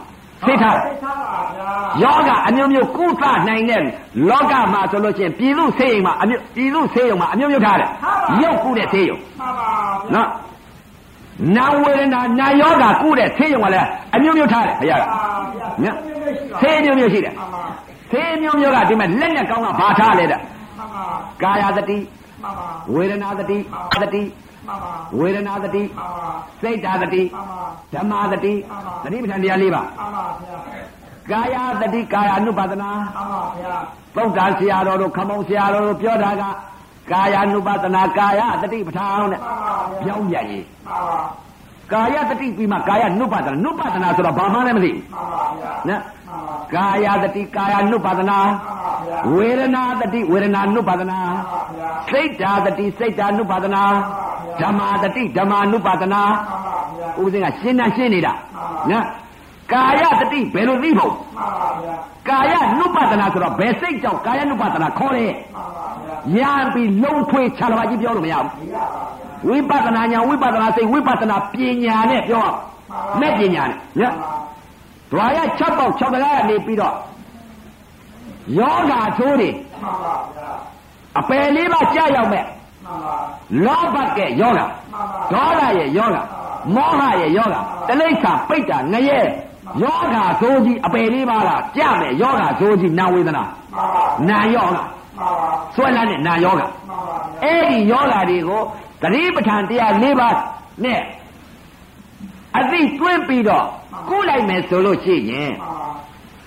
[0.48, 1.70] သိထားသိထားပါဗျာ
[2.04, 3.82] ယောဂအမျိုးမျိုးကုသနိုင်တဲ့
[4.30, 7.90] လောကမှာဆိုလို့ရှိရင်ပြည်သူဆေးရုံမှာအမျိုးပြည်သူဆေးရုံမှာအမျိုးမျိုးထားတယ်
[8.44, 9.70] ရုပ်ကုတဲ့ဆေးရုံမှန်ပါ
[10.16, 10.28] နော်
[11.56, 15.20] နာဝေဒနာနာယောဂကုတဲ့ဆေးရုံကလည်းအမျိုးမျိုးထားတယ်ဘုရားကပါ
[15.56, 15.96] ဗျာနော်
[16.62, 17.64] ဆေးအမျိုးမျိုးရှိတယ်မှန်ပါ
[18.12, 21.06] ဆေးအမျိုးမျိုးကဒီမှာလက်နဲ့ကောင်းကဘာထားလဲတဲ့မှန်ပါ
[21.44, 21.98] ကာယသတိ
[22.44, 23.58] မှန်ပါဝေဒနာသတိ
[24.02, 24.24] သတိ
[24.68, 26.30] မှန်ပါဝေဒနာသတိမှန်ပါ
[26.62, 27.60] စိတ်ဓာသတိမှန်ပါ
[27.94, 28.54] ဓမ္မသတိ
[29.04, 30.60] သတိပဋ္ဌာန်တရား၄ပါးမှန်ပါဗျာ
[31.32, 33.76] ကာယသတိကာယ ानु ပါဒနာမှန်ပါဗျာ
[34.16, 36.44] သုတ်တာဆရာတော်တို့ခမောင်ဆရာတော်တို့ပြောတာက
[37.13, 41.19] ကာယ ानु ပါဒနာကာယတတိပဋ္ဌာန်နဲ့ မှန်ပါဗျာ ပြောင်းပြန်ရေး မှန်ပါ
[41.93, 51.19] ကာယတတိပြီးမှကာယ ानु ပါဒနာ ानु ပါဒနာဆိုတော့ဘာမှလည်းမသိ မှန်ပါဗျာ ဘူးနော် မှန်ပါ ကာယတတိကာယ ानु ပါဒနာ မှန်ပါဗျာ ဝေဒနာတတိဝေဒနာ ानु ပါဒနာ
[51.21, 53.83] မှန်ပါဗျာ စိတ်ဓာတတိစိတ်ဓာ ानु ပါဒနာ
[54.61, 58.33] ဓမ္မာတတိဓမ္မာ ानु ပါဒနာ မှန်ပါဗျာ ဥပဒေကရှင်းတာရှင်းနေတာ
[58.91, 59.05] နော်
[59.73, 61.95] ကာယတတိဘယ်လိုသိဖို့ မှန်ပါဗျာ
[62.29, 65.19] ကာယ ानु ပါဒနာဆိုတော့ဘယ်စိတ်ကြောင့်ကာယ ानु ပါဒနာခေါ်တ
[66.24, 69.14] ယ်မှန်ပါဗျာရံပြီးလုံးထွေးခြာလပါကြီးပြောလို့မရဘူးဒီရပါဗျာ
[69.48, 72.50] ဝိပဿနာညာဝိပဿနာစိတ်ဝိပဿနာပညာနဲ့ပြောရ
[73.20, 74.02] မယ်မဲ့ပညာနဲ့ည
[75.12, 76.96] ဒွါရ6ပေါက်6တကားကနေပြီးတော့
[78.60, 79.50] ယောဂါချိုးတွေ
[79.82, 80.52] မှန်ပါဗျာ
[81.20, 83.16] အပယ်လေးပါကြာရောက်မဲ့မှန်ပါ
[83.66, 86.24] လောဘကဲယောဂါမှန်ပါဒေါသရဲ့ယောဂါ
[86.76, 89.20] မောဟရဲ့ယောဂါတလိ္ဆာပိတ်တာငရဲ
[89.84, 95.03] ယောဂါဆိုးကြီးအပယ်လေးပါကကြာမဲ့ယောဂါဆိုးကြီးနာဝေဒနာမှန်ပါနာယောဂါမှန်ပါ
[95.76, 96.98] ဆွဲလန်းတဲ့နာယောဂါမှန်ပါ
[97.42, 98.62] ဗျာအဲ့ဒီယောဂါတွေကို
[99.02, 100.36] တတိပဋ္ဌာန်တရား၄ပါး
[100.84, 101.02] နဲ့
[102.58, 103.66] အသိတွင်းပြီးတော့
[104.10, 105.84] ကုလိုက်မယ်ဆိုလို့ရှိရင်မှန်ပါ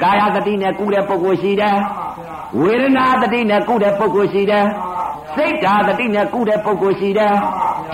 [0.03, 7.33] ကာယတတိနဲ့ကုတဲ့ပုဂ္ဂိုလ်ရှိတယ်မှန်ပါဗျာဝေဒနာတတိနဲ့ကုတဲ့ပုဂ္ဂိုလ်ရှိတယ်မှန်ပါဗျာစိတ်ဓာတတိနဲ့ကုတဲ့ပုဂ္ဂိုလ်ရှိတယ်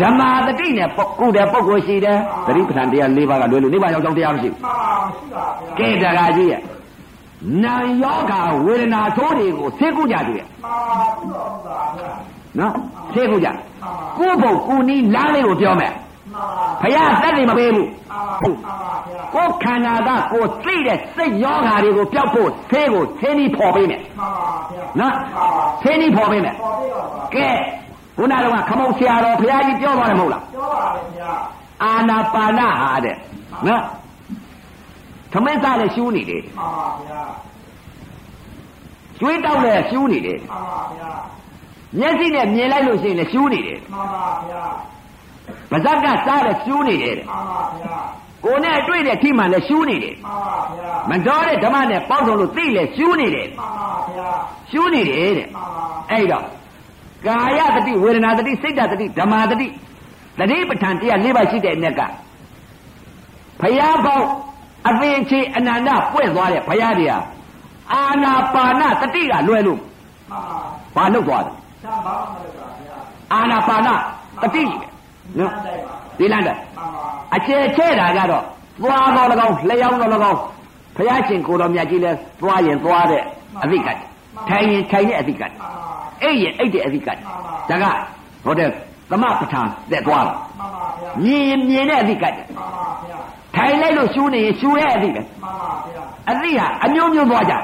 [0.00, 0.88] ဓမ္မာတတိနဲ့
[1.20, 6.60] ကုတဲ့ပုဂ္ဂိုလ်ရှိတယ်တတိပဋ္ဌာန်တရား၄ပါးကလွယ်လို့နိဗ္ဗာန်ရောက်ကြောင်းတရားမရှိဘူးမှန်ပါမရှိပါဗျာကဲတကားကြီးရဲ့
[7.64, 8.32] နာယောဂ
[8.64, 12.12] ဝေဒနာသိုးတွေကိုသိကုကြတယ်မှန်ပါဘုရားဥပါဗျာ
[12.58, 12.72] နော်
[13.14, 25.14] သိကုကြမှန်ပါကိုယ့်ဘုံကိုနီးလမ်းလေးကိုပြောမယ်မှန်ပါဘုရားသက်နေမပေးဘူးမှန်ပါမှန်ပါဗျာကိုယ်ခန္ဓာကကိုယ်သိတဲ့စိတ်ယောဂါတွေကိုပျောက်ဖို့သေးကိုသင်းပြီးဖော်ပေးမယ်မှန်ပါဗျာနော်
[25.82, 27.48] သင်းပြီးဖော်ပေးမယ်ပေါ်ပြပါပါကဲ
[28.16, 31.32] ခုနကခမုတ်ဆရာတော်ဘုရားကြီးပြောသွားတယ်မဟုတ်လားပြောပါလေဗျာ
[31.82, 33.16] အာနာပါနဟာတဲ့
[33.66, 33.82] နော်
[35.32, 37.22] သမင်းစားလည်းရှူးနေတယ်မှန်ပါဗျာ
[39.18, 41.10] ကျွေးတောက်လည်းရှူးနေတယ်မှန်ပါဗျာ
[41.98, 44.64] မျက်စိနဲ့မြင်လိုက်လို့ရှိရင်လည်းရှူးနေတယ်မှန်ပါဗျာ
[45.70, 47.96] ပါဇက်ကစားလည်းရှူးနေတယ်တဲ့မှန်ပါဗျာ
[48.44, 54.30] ကိုယ်နဲ့အတွေ့တဲ့ထိမှန်လည်းရှူးနေတယ်မှန်ပါဗျာမတော်တဲ့ဓမ္မနဲ့ပေါက်ဆုံးလို့သိလည်းရှူးနေတယ်မှန်ပါဗျာ
[54.70, 56.44] ရှူးနေတယ်တဲ့မှန်ပါအဲ့တော့
[57.26, 59.66] ကာယတတိဝေဒနာတတိစိတ်တတိဓမ္မာတတိ
[60.38, 62.00] တတိပဋ္ဌာန်တရား၄ပါးရှိတဲ့အ ਨੇ က
[63.60, 64.26] ဘုရားပေါင်း
[64.88, 67.24] အသင်ချေအနန္တပွင့်သွားတဲ့ဘုရားတရား
[67.92, 70.44] အာနာပါနတတိကလွယ်လို့မှန်
[70.96, 72.96] ပါဘာလုပ်သွားတယ်သံပါမလို့ပါဗျာ
[73.32, 73.88] အာနာပါန
[74.42, 74.74] တတိပဲ
[75.38, 78.44] နော်တိုက်ပါဒီလမ်းတဲ့မှန်ပါအကျယ်ချဲ့တာကတော့
[78.82, 80.40] သွားတော်၎င်းလျှောင်းတော်၎င်း
[80.96, 83.22] ဘုရားရှင်ကိုယ်တော်မြတ်ကြီးလဲသွားရင်သွားတဲ့
[83.62, 83.98] အသိကတ်
[84.48, 85.82] ထိုင်ရင်ထိုင်တဲ့အသိကတ်မှန်ပါ
[86.22, 87.14] အဲ့ရင်အဲ့တဲ့အဓိကဒါ
[87.82, 87.84] က
[88.44, 88.68] ဟိုတဲ့
[89.10, 92.66] သမပဋ္ဌာန်တက်သွားတာမှန်ပါဗျာမြင်ရင်မြင်တဲ့အဓိကမှန်ပါ
[93.04, 93.11] ဗျာ
[93.56, 95.50] ထိုင်လိုက်လို့ရှူးနေရင်ရှူရဲ့အဓိပဲမှန်ပါ
[95.86, 97.54] ဗျာအဓိဟာအမျိုးမျိုးသွားကြ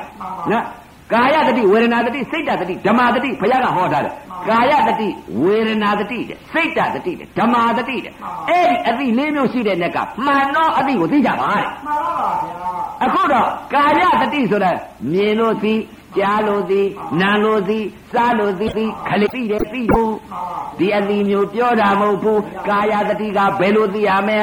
[0.53, 0.65] နော်
[1.13, 4.15] ကာယတတိဝေဒနာတတိစိတ်တတတိဓမ္မာတတိဘုရားကဟောထားတယ်
[4.49, 5.09] ကာယတတိ
[5.43, 8.13] ဝေဒနာတတိတဲ့စိတ်တတတိတဲ့ဓမ္မာတတိတဲ့
[8.51, 12.71] အဲ့ဒီအသည့်လေးမျိုးရှိတဲ့နဲ့ကမှန်တော့အသည့်ကိုသိကြပါတဲ့မှန်ပါပါဗျာ
[13.05, 14.77] အခုတော့ကာယတတိဆိုတဲ့
[15.13, 15.75] မြင်လို့သိ
[16.19, 16.83] ကြားလို့သိ
[17.21, 17.81] နားလို့သိ
[18.13, 24.41] စားလို့သိသိခလိသိတယ်သိဘူးမှန်ပါဒီအတိမျိုးပြောတာမဟုတ်ဘူးကာယတတိကဘယ်လိုသိရမလဲ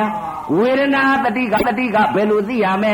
[0.58, 2.90] ဝေဒနာတတိကတတိကဘယ်လိုသိရမလ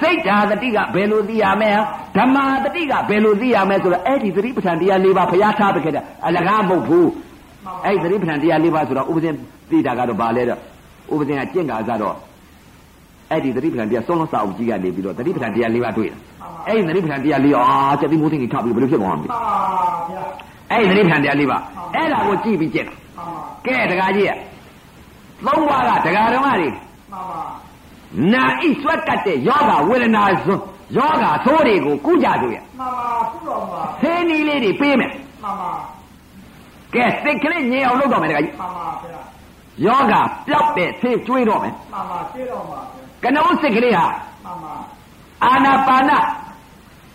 [0.00, 1.72] စိတ်ဓာတတိကဘယ်လိုသိရမလဲ
[2.16, 7.08] ဓမ္မာတတိကဘယ်လိုသိရမလဲဆိုတော့အဲ့ဒီသတိပဋ္ဌာန်တရား၄ပါးဘုရားထားပေးခဲ့တယ်အလကားမဟုတ်ဘူး
[7.84, 9.34] အဲ့ဒီသတိပဋ္ဌာန်တရား၄ပါးဆိုတော့ဥပဇင်
[9.70, 10.60] သိတာကတော့ဘာလဲတော့
[11.12, 12.16] ဥပဇင်ကကျင့်ကားတော့
[13.30, 16.18] အဲ့ဒီသတိပဋ္ဌာန်တရားဆုံးလုံးစာအုပ်ကြီးကနေပြီးတော့သတိပဋ္ဌာန်တရား၄ပါးတွေ့တယ်
[16.66, 17.68] အဲ့ဒီသတိပဋ္ဌာန်တရား၄အာ
[18.00, 19.40] စက်တိမိုးသိင္ကြီးထပြီးဘယ်လိုဖြစ်သွားမှာလဲမှန်ပါ
[20.08, 20.22] ဗျာ
[20.70, 21.62] အဲ့ဒီသတိပဋ္ဌာန်တရား၄ပါး
[21.94, 24.30] အဲ့ဒါကိုကြည့်ပြီးကျင့်တာမှန်ပါကဲတကားကြီးရ
[25.46, 27.40] သုံးပါးကဒကာဓမ္မတွေမှန်ပါ
[28.32, 30.52] နာဣဆွတ်တတ်တဲ့ယောဂဝေဒနာဇွ
[30.96, 35.10] ယောဂသိုးတွေကိုကုကြသူရမှန်ပါဘုတော်ပါသင်းနီးလေးတွေပေးမယ်
[35.42, 35.70] မှန်ပါ
[36.94, 39.20] ကဲစိတ်ကလေးငြိမ်အောင်လုပ်တော့မယ်တကားကြီးမှန်ပါဗျာ
[39.86, 40.14] ယောဂ
[40.46, 42.78] ပျောက်တဲ့ဆေးကျွေးတော့မယ်မှန်ပါရှင်းတော်ပါ
[43.22, 44.06] ဗျာကနုံးစိတ်ကလေးဟာ
[44.44, 44.74] မှန်ပါ
[45.44, 46.10] အာနာပါန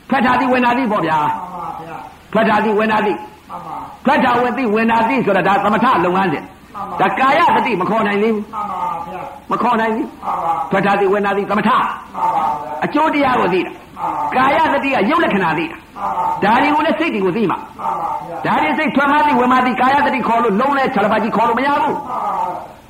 [0.09, 1.95] ဖတ်တာတိဝေနာတိပေါ့ဗျာမှန်ပါဗျာ
[2.33, 11.81] ဖတ်တာတိဝေနာတိမှန်ပါဖတ်တာဝေတိဝေနာတိဆိုတာဒါသမထလုပ်ငန်းစဉ်မှန်ပါဒါကာယတတိမခေါ်နိုင်သေးဘူးမှန်ပါဗျာမခေါ်နိုင်ဘူးမှန်ပါဖတ်တာတိဝေနာတိသမထမှန်
[12.15, 12.45] ပါဗျာ
[12.85, 18.09] အကျိုးတရားကိုသိတာမှန်ပါကာယတတိကရုပ်လက္ခဏာသိတာမှန်ပါဒါတွေကိုလည်းစိတ်တွေကိုသိမှာမှန်ပါ
[18.45, 22.17] ဗျာဒါတွေစိတ်ထွက်မှသိဝင်မှသိကာယတတိခေါ်လို့လုံးလဲခြေလပါကြီးခေါ်လို့မရဘူးမှန်ပါ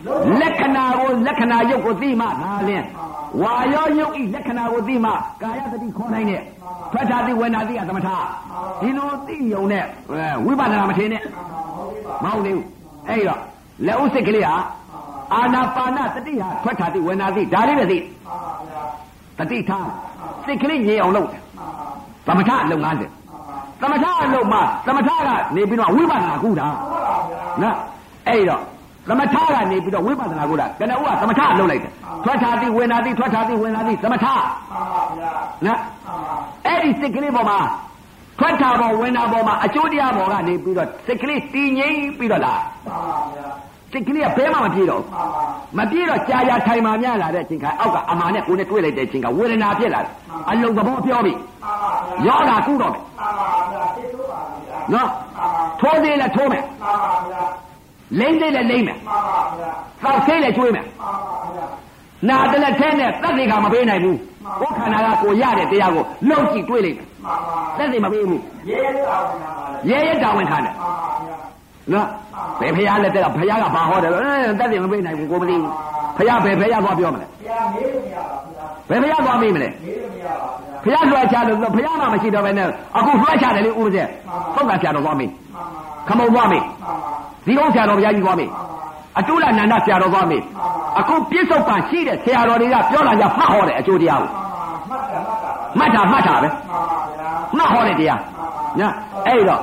[0.05, 2.85] လုံးလက္ခဏာကိုလက္ခဏာရုပ်ကိုသိမှဒါလင်း
[3.41, 5.11] ဝါရောရုပ်ဤလက္ခဏာကိုသိမှ
[5.41, 6.41] ကာယတတိခေါ်နိုင်တဲ့
[6.91, 8.09] ထွက်တာသိဝင်တာသိကသမထ
[8.81, 9.83] ဒီလိုသိယုံနဲ့
[10.45, 12.65] ဝိပဿနာမထင်နဲ့မှန်ပါဟုတ်ပြီပါမဟုတ်သေးဘူး
[13.09, 13.39] အဲ့တော့
[13.85, 14.55] လက်ဥစိတ်ကလေးဟာ
[15.33, 19.87] အာနာပါနတတိဟာထွက်တာသိဝင်တာသိဒါလေးပဲသိမှန်ပါဗျာတတိထား
[20.45, 21.41] စိတ်ကလေးငြိမ်အောင်လုပ်တယ်
[22.27, 23.11] မှန်ပါသမထလုပ်ငန်းစဉ်
[23.81, 27.15] သမထအလုပ်မှာသမထကနေပြီးတော့ဝိပဿနာကူတာဟုတ်ပါ
[27.63, 27.77] နော်
[28.27, 28.61] အဲ့တော့
[29.09, 31.91] သမထကနေပြီးတော့ဝိပဿနာကိုလားကနဦးကသမထလုပ်လိုက်တယ်
[32.23, 34.39] ထွက်ထားသည်ဝင်လာသည်ထွက်ထားသည်ဝင်လာသည်သမထမှန်
[34.73, 35.31] ပါဗျာ
[35.65, 36.35] နော်မှန်ပါ
[36.65, 37.59] အဲ့ဒီစိတ်ကလေးပေါ်မှာ
[38.39, 43.47] ထွက်တာပေါ်ဝင်တာပေါ်မှာအကျိုးတရားပေါ်ကနေပြီးတော့စိတ်ကလေးတည်ငြိမ်ပြီးတော့လားမှန်ပါဗျာ
[43.91, 45.43] စိတ်ကလေးကဘဲမှမပြေတော့ဘူးမှန်ပါ
[45.77, 50.11] မပြေတော့ကြာကြာထိုင်မှများလာတဲ့အချိန်ခါအောက်ကအမာနဲ့ကိုယ်နဲ့တွေ့လိုက်တဲ့အချိန်ကဝေဒနာဖြစ်လာတယ်
[50.49, 51.91] အလုံးသဘောပြောပြီမှန်ပါ
[52.25, 57.41] ဗျာယောဂကုတော့မယ်မှန်ပါဗျာသိတော့ပါဗျာနော်မှန်ပါထိုးသေးလဲထိုးမယ်မှန်ပါဗျာ
[58.19, 59.71] လိမ့်သေးလဲလိမ့်မယ်မှန်ပါဗျာ
[60.03, 61.65] သောက်သေးလဲကျွေးမယ်မှန်ပါဗျာ
[62.27, 64.17] နာတလက်ထဲနဲ့သက်တွေကမပေးနိုင်ဘူး
[64.59, 70.91] ကိုယ်ခန္ဓာကကိုရတဲ့တရားကိုလှုပ်ကြည့်တွေးလိုက်မယ်မှန်ပါသက်တွေမပေးဘူးရဲတော်နာပါလေရဲရဲတောင်းဝင်ခံတယ်မှန်ပါ
[71.23, 71.37] ဗျာ
[71.93, 72.07] နော်
[72.59, 75.73] ဘယ်ဖရားလက်တက်ကဖရားကဘာဟောတယ်လဲအဲသက်တွေမပေးနိုင်ဘူးကိုမသိဘူး
[76.17, 84.03] ဖရားဘယ်ဖရားသွားပြောမလဲဘုရားမေးလို့မရပါဘူးဗျာဘယ်ဖရားသွားမေးမလဲမေးလို့မရပါဘူးဗျာဖရားလွှဲချလို့ဖရားမှမရှိတော့ဘဲနဲ့အခုလွှဲချတယ်လေဥပဒေ
[84.55, 86.63] ပုဂ္ဂဆရာတော်သွားမေးမှန်ပါခမုံသွားမေး
[87.47, 88.67] မှန်ပါဒီကုန်းဆရာတော်ဘုရားကြီးသွားမေးမှန်ပါ
[89.19, 90.43] အတုလနန္ဒဆရာတော်သွားမေး
[90.99, 94.31] အခုပြစ္ဆုတ်ပံရှိတဲ့ဆရာတော်တွေကပြောလာကြမှတ်ဟောတယ်အကျိုးတရားကို
[95.79, 98.19] မှန်ပါမှတ်တာမှတ်တာပါမှတ်တာမှတ်တာပဲမှန်ပါဗျာမှတ်ဟောတဲ့တရား
[98.79, 98.89] ညာ
[99.27, 99.61] အဲ့တော့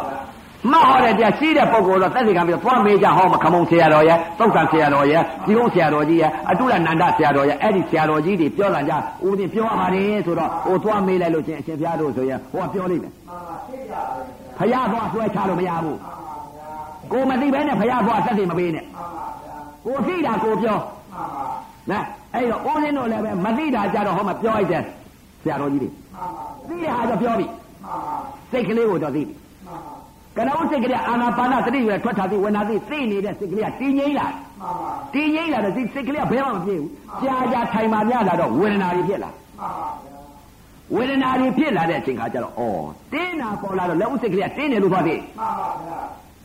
[0.72, 14.24] မှတ်ဟောတဲ့တရားရှိတဲ့ပုဂ္ဂိုလ်တော့သက်သေခံပြီးတော့သွားမေးကြဟောမခမုံဆရာတော်ရဲ့သုတ်တန်ဆရာတော်ရဲ့ဒီကုန်းဆရာတော်ကြီးရဲ့အတုလနန္ဒဆရာတော်ရဲ့အဲ့ဒီဆရာတော်ကြီးတွေပြောလာကြဥပဒေပြောရပါတယ်ဆိုတော့ဟိုသွားမေးလိုက်လို့ချင်းအရှင်ဘုရားတို့ဆိုရင်ဟိုကပြောလိမ့်မယ်မှန်ပါသိကြပါလေ
[14.58, 16.23] ဖယားသွားဆွဲချလို့မရဘူးမှန်ပါဗျာ
[17.14, 21.44] ကိုမသိဘဲနဲ့ဖယားသွားသက်သေမပေးနဲ့မှန်ပါဗျာကိုသိတာကိုပြောမှန်ပါ
[21.90, 21.98] နဲ
[22.34, 24.82] အဲ့တော့ဦးလင်းတို့လည်းပဲမသိတာကြတော့ဟောမပြောလိုက်တဲ့
[25.42, 28.16] ဆရာတော်ကြီးတွေမှန်ပါသိတဲ့ဟာ就ပြောပြီမှန်ပါ
[28.50, 29.34] စိတ်ကလေးကိုတော့သိပြီ
[29.66, 29.92] မှန်ပါ
[30.36, 36.90] ကနဦးစိတ်ကလေးအာနာပါနသတိရွယ်ထွက်ထားသည်ဝင်လာသည်သိနေတဲ့စိတ်ကလေးကတည်ငြိမ်လာမှန်ပါတည်ငြိမ်လာတော့ဒီစိတ်ကလေးကဘယ်မှမပြေဘူး
[37.22, 39.70] ကြာကြာထိုင်မှများလာတော့ဝေဒနာတွေဖြစ်လာမှန်ပါ
[40.02, 40.18] ဗျာ
[40.94, 42.64] ဝေဒနာတွေဖြစ်လာတဲ့အချိန်ခါကျတော့ဩ
[43.12, 45.98] တင်းနာပေါ်လာတော့လက်ဦးစိတ်ကလေးကတင်းတယ်လို့သွားသေးမှန်ပါဗျာ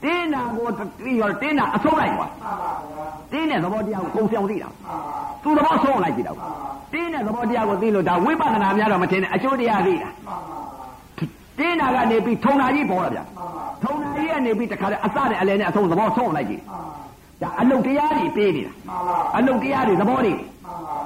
[0.04, 0.68] တင်းနာကို
[1.06, 5.12] တိရောတင်းနာအဆုံးလိုက်ကွာမှန်ပါဗျာတင်းတဲ့သဘောတရားကိုကုံဆောင်သိတာမှန်ပါ
[5.44, 6.38] သူသဘောဆုံးလိုက်ကြည့်တော့
[6.94, 10.36] တင်းတဲ့သဘောတရားကိုသိလို့ဒါဝိပဿနာများတော့မထင်နဲ့အကျိုးတရားသိတာမှန်ပါ
[11.60, 16.82] တင်းနာကနေပြီးထုံနာကြီးပေါ်လာဗျာမှန်ပါထုံနာကြီးကနေပြီးတခါတည်းအစနဲ့အလယ်နဲ့အဆုံးသဘောဆုံးလိုက်ကြည့်မှန်
[17.42, 20.98] ပါဒါအလုတ်တရားတွေပေးနေတာမှန်ပါအလုတ်တရားတွေသဘောတွေမှန်ပါ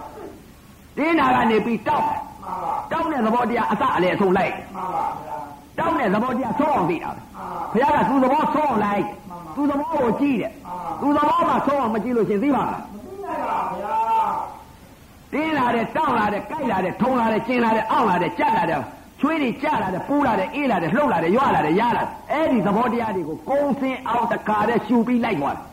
[0.98, 5.33] တင်းနာကနေပြီးတောက်မှန်ပါတောက်တဲ့သဘောတရားအစအလယ်အဆုံးလိုက်မှန်ပါဗျာ
[5.80, 9.06] တောက်တဲ့သဘောတရားဆုံးအောင်သိတာပဲမှန်ပါဘုရားကသူ့သဘောဆုံးအောင်လိုက်
[9.56, 10.52] သူ့သဘောကိုကြည့်တယ်
[11.02, 13.96] သူ့သဘောကဆုံးအောင်မကြည့်လို့ရှင်သိပါမလားမသိနိုင်ပါဗျာ
[15.34, 18.80] တင်းလာတဲ့တောက်လာတဲ့ကြိုက်လာတဲ့ထုံလာတဲ့ကျင်လာတဲ့အောင့်လာတဲ့ကြက်လာတဲ့
[19.20, 25.64] ချွေးတွေကြလာတဲ့ပူလာတဲ့အေးလာတဲ့လှုပ်လာတဲ့ရွလာတဲ့ရလာအဲ့ဒီသဘောတရားတွေကိုကုန်းစင်းအောင်တခါတည်းရှူပြီးလိုက်သွားတယ်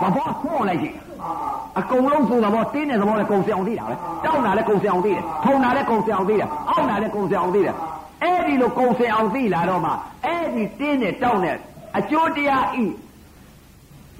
[0.00, 1.30] သဘောဆုံးအောင်လိုက်ကြည့်မှန်ပါ
[1.78, 3.94] အကုန်လုံးဆိုသဘောတင်းတဲ့သဘောနဲ့ကုံစအောင်သိတာပဲ
[4.24, 7.74] တောက်တာလည်းကုံစအောင်သိတယ်ထုံတာလည်းကုံစအောင်သိတယ်အောင့်တာလည်းကုံစအောင်သိတယ်
[8.22, 9.92] အဲ့ဒီလိုကုံစအောင်သိလာတော့မှ
[10.24, 11.56] အဲ့ဒီတင်းတဲ့တောက်တဲ့
[11.98, 12.84] အကျိုးတရားဤ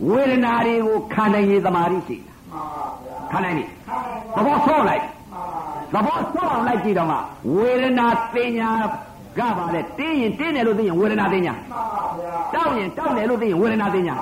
[0.09, 2.16] ဝေဒနာတွေကိုခံနိုင်ရည်သမာဓိရှိ
[2.51, 5.03] မှန်ပါဗျာခံနိုင်ပြီခိုင်းပါသဘောဆုံးလိုက်
[5.92, 7.16] မှန်ပါသဘောဆုံးအောင်လိုက်ကြည့်တော့မှ
[7.55, 8.70] ဝေဒနာတင်ညာ
[9.38, 14.14] ကပါလေတင်းရင်တင်းတယ်လို့သိရင်ဝေဒနာတင်ညာမှန်ပါဗျာတောက်ရင်တောက်တယ်လို့သိရင်ဝေဒနာတင်ညာ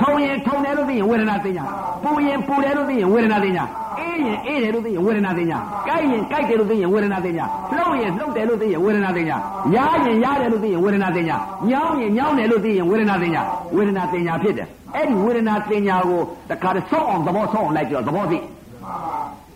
[0.00, 1.64] ထုံရင်ထုံတယ်လို့သိရင်ဝေဒနာတင်ညာ
[2.04, 3.83] ပူရင်ပူတယ်လို့သိရင်ဝေဒနာတင်ညာအေး
[4.26, 7.44] ရင်အေးတယ်လို့သိရင်ဝေဒနာတင်ညာကြိုက်ရင်ကြိုက်တယ်လို့သိရင်ဝေဒနာတင်ညာ
[7.76, 9.36] လှုပ်ရင်လှုပ်တယ်လို့သိရင်ဝေဒနာတင်ညာ
[9.74, 11.36] ရားရင်ရားတယ်လို့သိရင်ဝေဒနာတင်ညာ
[11.70, 13.42] ညောင်းရင်ညောင်းတယ်လို့သိရင်ဝေဒနာတင်ညာ
[13.76, 18.38] ဝေဒနာတင်ညာဖြစ်တယ်အဲ့ဒီဝေဒနာတင်ညာကိုတခါတည်းဆုံးအောင်သဘောဆုံးအောင်လိုက်ကြတော့သဘောသိ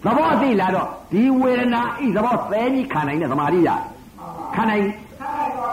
[0.04, 3.70] မှန်ပါသဘောသိလာတော့ဒီဝေဒနာဤသဘောသဲကြီးခံနိုင်တဲ့သမာဓိရ
[4.54, 4.84] ခံနိုင်
[5.18, 5.70] ခိုင်းပါ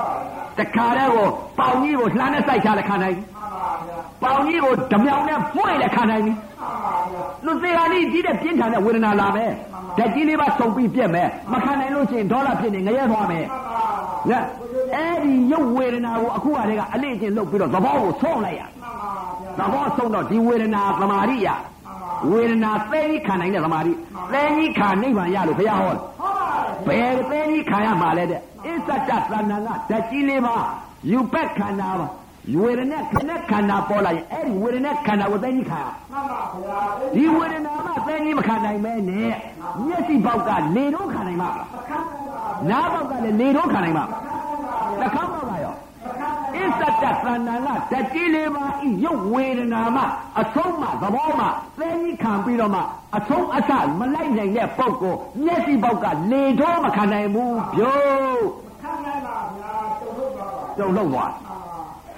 [0.57, 1.27] ဗျာတခါတည်းကို
[1.59, 6.44] ပေါင်ကြီးကိုလှမ်းနဲ့စိုက်ချလဲခံနိုင်မှန်ပါဗျာပေါင်ကြီးကိုဓမြောင်နဲ့ပွင့်လဲခံနိုင်ပြီမှန်ပါဗျာ
[7.45, 9.51] လူသေးဟာလေးကြီးတဲ့ပြင်းထန်တဲ့ဝေဒနာလာမယ်
[9.97, 13.85] ဓာတ်ကြီးလေးပါစုံပြီးပြက်မယ်မခံနိုင်လို့ရှိရင်ဒေါသဖြစ်နေငရဲသွားမယ်မှန်ပါ
[14.29, 14.31] ည
[14.93, 19.01] အဲ့ဒီရုပ်ဝေဒနာကိုအခုကတည်းကအလေးအကျင့်လုပ်ပြီးတော့သဘောကိုဆုံးလိုက်ရမှန်ပါ
[19.41, 21.47] ဗျာသဘောဆုံးတော့ဒီဝေဒနာသမာဓိရ
[22.31, 23.91] ဝေဒနာသဲကြီးခံနိုင်တဲ့သမာဓိ
[24.33, 26.47] သဲကြီးခံနိဗ္ဗာန်ရလို့ဘုရားဟောတယ်ဟုတ်ပါ
[26.87, 30.55] တယ်ဘယ်သိကြီးခံရမှာလဲတဲ့အစ္ဆတသဏ္ဍာန်ကဓာတ်ကြီးလေးပါ
[31.11, 32.07] ယူပက်ခန္ဓာပါ
[32.61, 36.79] ဝေဒနာခဏခန္ဓာပေါ်လာရင်အဲ့ဒီဝေဒနာခန္ဓာကိုသိကြီးခံရမှန်ပါဗျာ
[37.15, 39.29] ဒီဝေဒနာမှသိကြီးမခံနိုင်မဲနဲ့
[39.85, 44.21] မျက်စိပေါက်ကလေတော့ခံနိုင်မှာလားခိုင်းပါနားပေါက်ကလည်းလေတော့ခံနိုင်မှာလား
[44.99, 45.75] နှာခေါင်းပေါက်ကရော
[46.55, 50.03] အစ္ဆတသဏ္ဍာန်ကဓာတ်ကြီးလေးပါဤရုပ်ဝေဒနာမှ
[50.41, 51.45] အဆုံးမှသဘောမှ
[51.79, 52.81] သိကြီးခံပြီးတော့မှ
[53.17, 58.41] အဆုံးအစမလိုက်နိုင်တဲ့ပုဂ္ဂိုလ်မျက်စိပေါက်ကလေတော့မခံနိုင်ဘူးဗျို့
[58.81, 61.44] ခိုင်းနိုင်ပါဗျာတုံ့လို့ပါပါကျုံလုံးသွားမှန်ပါ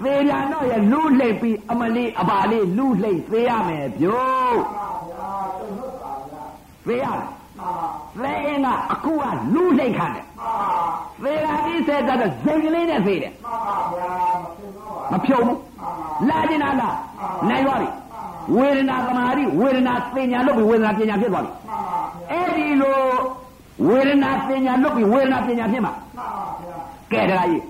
[0.03, 5.29] သေပြန်တော့ရလူလှိမ့်ပြီးအမလေးအပါလေးလူလှိမ့်သေးရမယ်ဗျို့ပါဗျာ
[5.59, 6.43] တုံ့လို့ပါဗျာ
[6.87, 7.29] သေရလားမှန်
[7.59, 7.73] ပါ
[8.17, 9.23] သေရင်ကအခုက
[9.53, 10.75] လူလှိမ့်ခံတယ်မှန်ပါ
[11.23, 15.59] သေတာဒီဆက်တော့ဇင်ကလေးနဲ့သေတယ်မှန်ပါဗျာမသိတော့ပါမဖြုံဘူး
[16.29, 17.89] လာကျင်တာလားမှန်ပါနိုင်သွားပြီ
[18.55, 22.99] ဝေဒနာသမာဓိဝေဒနာပညာလုပ်ပြီးဝေဒနာပညာဖြစ်သွားပြီမှန်ပါဗျာအဲ့ဒီလို
[23.87, 26.27] ဝေဒနာပညာလုပ်ပြီးဝေဒနာပညာဖြစ်မှာမှန်ပါ
[26.61, 26.77] ဗျာ
[27.11, 27.63] ကဲတခါကြီး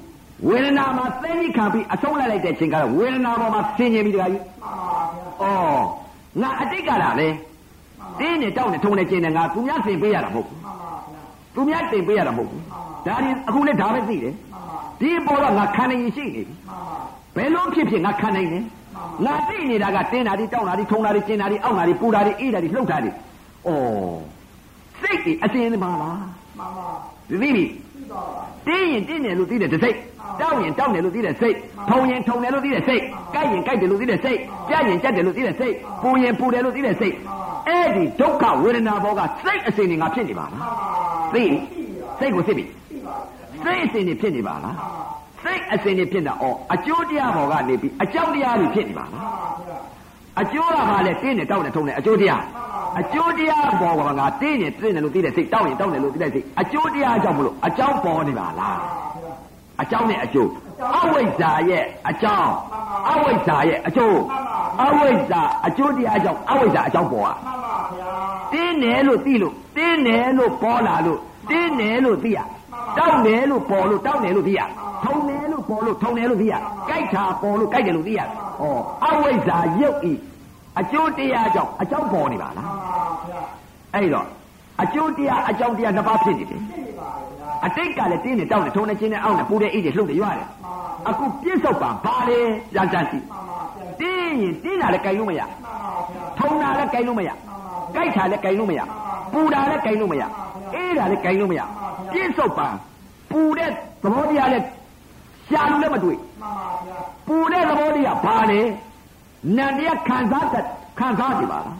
[0.45, 5.51] ဝေဒနာမှာသိကြီးခံပြီးအဆုံးလိုက်လိုက်တဲ့ချိန်ကတော့ဝေဒနာပေါ်မှာဆင်ញင်ပြီတခါကြီးမှန်ပါ
[6.41, 7.27] ဗျာဩငါအတိတ်ကလာလေ
[8.19, 11.21] တင်းနဲ့တောက်နဲ့ထုံနဲ့ကျင်းနဲ့ငါသူများသင်ပေးရတာမဟုတ်ဘူးမှန်ပါဗျာ
[11.55, 12.61] သူများတင်ပေးရတာမဟုတ်ဘူး
[13.07, 16.97] ဒါဒီအခုလည်းဒါပဲသိတယ်မှန်ပါဒီပေါ်တော့ငါခံနိုင်ရင်ရှိနေပြီမှန်ပါ
[17.35, 18.63] ဘယ်လိုဖြစ်ဖြစ်ငါခံနိုင်တယ်
[19.25, 23.69] ငါသိနေတာကတင်းတာဒီတောက်တာဒီထုံတာဒီကျင်းတာဒီအောက်တာဒီပူတာဒီအေးတာဒီလှုပ်တာဒီဩ
[25.01, 26.17] စိတ်ဒီအစင်းမှာလား
[26.57, 26.87] မှန်ပါ
[27.29, 27.65] ဒီသိပြီ
[27.95, 29.89] သိပါပါတင်းရင်တင်းတယ်လို့သိတဲ့တစ်စိ
[30.27, 31.55] တ်တောက်ရင်တောက်တယ်လို့သိတဲ့စိတ်
[31.89, 33.01] ထုံရင်ထုံတယ်လို့သိတဲ့စိတ်
[33.33, 37.15] ကြိုက်ရင်ကြိုက်တယ်လို့သိတဲ့စိတ်ကြက်ရင်ကြက်တယ်လို့သိတဲ့စိတ်ပူရင်ပူတယ်လို့သိတဲ့စိတ်
[37.67, 41.57] အဲ့ဒီဒုက္ခဝေဒနာဘောကစိတ်အစဉ်တွေငါဖြစ်နေပါလားမှန်ပါသိပြီ
[42.19, 43.15] စိတ်ကိုစစ်ပြီသိပါ
[43.63, 44.75] စိတ်အစဉ်တွေဖြစ်နေပါလား
[45.43, 49.77] စိတ်အစဉ်တွေဖြစ်တာဩအကျိုးတရားဘောကနေပြီးအကြောင်းတရားတွေဖြစ်နေပါလားမှန်ပါဗျာ
[50.41, 52.43] အကျိုးကဘာလဲတင်းနဲ့တောက်နဲ့ထုံနဲ့အကျိုးတရား
[52.99, 58.77] အကျိုးတရားဘောကငါတင်းနဲ့တင်းတယ်လို့သိတဲ့စိတ်တောက်ရင်တောက်တယ်လို့သိတဲ့စိတ်အကျိုးတရားကြောင့်မလို့အကြောင်းပေါ်နေပါလား
[59.81, 60.49] အကြောင်းနဲ့အကျိုး
[60.97, 62.51] အဝိဇ္ဇာရဲ့အကြောင်း
[63.11, 64.17] အဝိဇ္ဇာရဲ့အကျိုး
[64.83, 68.11] အဝိဇ္ဇာအကျိုးတရားကြောင့်အဝိဇ္ဇာအကြောင်းပေါ်อ่ะမှန်ပါဗျာ
[68.53, 71.19] တင်းတယ်လို့သိလို့တင်းတယ်လို့ပေါ်လာလို့
[71.49, 72.39] တင်းတယ်လို့သိရ
[72.97, 74.61] တောက်တယ်လို့ပေါ်လို့တောက်တယ်လို့သိရ
[75.03, 76.53] ထုံတယ်လို့ပေါ်လို့ထုံတယ်လို့သိရ
[76.87, 78.23] ကြိုက်တာပေါ်လို့ကြိုက်တယ်လို့သိရဩ
[79.05, 80.13] အဝိဇ္ဇာရုပ်ဤ
[80.79, 83.41] အကျိုးတရားကြောင့်အကြောင်းပေါ်နေပါလားမှန်ပါဗျာ
[83.93, 84.27] အဲ့တော့
[84.81, 92.39] အကျိုးတရားအကြောင်းတရားနှစ်ပါးဖြစ်နေတယ်သိပါဗျာ အတိတ်ကလည်းတင်းနေတောက်နေထုံနေချင်းနေအောက်နေပူတဲ့အိတ်တွေလှုပ်နေရွရတယ်မှန်ပါအခုပြစ္ဆုတ်ပါဘာလဲ
[92.75, 95.73] ကြမ်းကြမ်းစီမှန်ပါဗျာတင်းရင်တင်းတာလည်းကြိုင်လို့မရမှန်ပါ
[96.09, 97.29] ဗျာထုံတာလည်းကြိုင်လို့မရ
[97.95, 98.81] ကြိုက်တာလည်းကြိုင်လို့မရ
[99.33, 100.23] ပူတာလည်းကြိုင်လို့မရ
[100.73, 101.61] အေးတာလည်းကြိုင်လို့မရ
[102.13, 102.67] ပြစ္ဆုတ်ပါ
[103.31, 103.73] ပူတဲ့သ
[104.13, 104.65] ဘောတရားလည်း
[105.49, 106.97] ရှာလို့လည်းမတွေ့မှန်ပါဗျာ
[107.27, 108.61] ပူတဲ့သဘောတရားဘာလဲ
[109.57, 110.65] နံတရားခံစားတတ်
[110.99, 111.75] ခံစားကြည့်ပါလား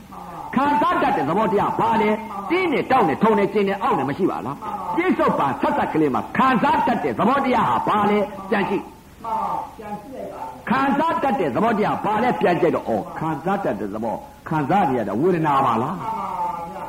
[0.56, 2.10] ခံစားတတ်တဲ့သဘောတရားဘာလဲ
[2.50, 4.58] တင်းနဲ့တောက်နဲ့ထုံနဲ့ကျင်းနဲ့အောက်နဲ့မရှိပါလား
[4.96, 8.20] ပြစ္ဆုတ်ပါဆက်ဆက်ကလေးမှာခံစားတတ်တဲ့သဘောတရားဟာဘာလဲ
[8.52, 14.16] ကြံရှိမှန်ပါပြန်ကြည့်လိုက်ပါဗျာခံစားတတ်တဲ့သဘောတရားဘာလဲပြန်ကြိုက်တော့ဩခံစားတတ်တဲ့သဘော
[14.50, 16.30] ခံစားနေရတာဝေဒနာပါလားမှန်ပါ
[16.74, 16.86] ဗျာ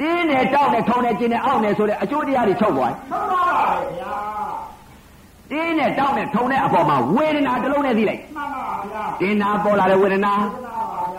[0.00, 3.62] တင်းနဲ့တောက်နဲ့ထုံနဲ့ကျင်းနဲ့အောက်နဲ့ဆိုတဲ့အကျိုးတရားတွေချုပ်သွားဆုံးပါပါ
[3.98, 4.14] ဗျာ
[5.50, 10.69] တင်းနဲ့တောက်နဲ့ထုံတဲ့အပေါ်မှာဝေဒနာတစ်လုံးနဲ့သိလိုက်မှန်ပါဗျာတင်းနာပေါ်လာတဲ့ဝေဒနာမှန်ပါဗျာ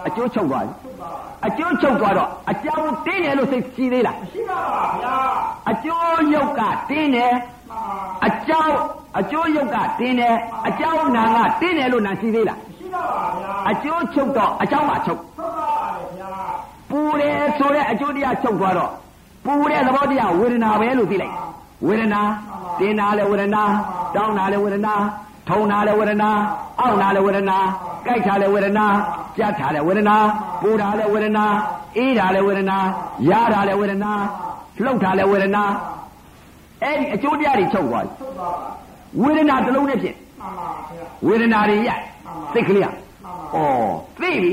[0.08, 5.16] အကျိုးချုပ်သွားပြီဆုံးပါပါအကျိုးချုပ်သွားတော့အကြောင်းတင်းတယ်လို့စိတ်ရှိသေးလားရှိပါပါဗျာ
[5.70, 7.34] အကျိုးရုပ်ကတင်းတယ်
[7.70, 7.89] မှန်
[8.22, 8.76] ပါအကြောင်း
[9.20, 10.36] အကျိုးရုပ်ကတင်းတယ်
[10.68, 16.32] အကြောင်းနာကတင်းတယ်လို့နာရှိသေးလားရှိပါပါဗျာအကျိုးချုပ်တော့အကြောင်းကချုပ်ဆုံးပါပါဗျာ
[16.89, 18.91] ပူတယ်ဆိုတဲ့အကျိုးတရားချုပ်သွားတော့
[19.45, 21.36] ပူတဲ့သဘောတရားဝေဒနာပဲလို့သိလိုက်
[21.88, 22.22] ဝေဒနာ
[22.80, 23.64] တင်းတာလည်းဝေဒနာ
[24.16, 24.95] တောင်းတာလည်းဝေဒနာ
[25.49, 26.30] ထုံတာလည်းဝေဒနာ
[26.80, 27.58] အောင့်တာလည်းဝေဒနာ
[28.06, 28.86] ကြိုက်တာလည်းဝေဒနာ
[29.38, 30.16] ကြက်တာလည်းဝေဒနာ
[30.62, 31.46] ပူတာလည်းဝေဒနာ
[31.98, 32.78] အေးတာလည်းဝေဒနာ
[33.30, 34.12] ရတာလည်းဝေဒနာ
[34.84, 35.64] လှုပ်တာလည်းဝေဒနာ
[36.84, 38.70] အဲ့ဒီအကျိုးတရားတွေချုပ်သွားပြီဆုံးပါပါ
[39.22, 42.04] ဝေဒနာတစ်လုံးနဲ့ဖြင့်မှန်ပါဗျာဝေဒနာတွေရိုက်
[42.54, 44.52] စိတ်ကလေးอ่ะမှန်ပါဩသိပြီ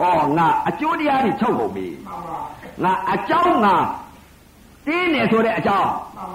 [0.00, 0.04] ဩ
[0.38, 2.38] ငါအကျိုးတရားတွေချုပ်ကုန်ပြီမှန်ပါ
[2.84, 3.74] ငါအကြောင်းငါ
[4.86, 5.88] တင်းတယ်ဆိုတဲ့အကြောင်း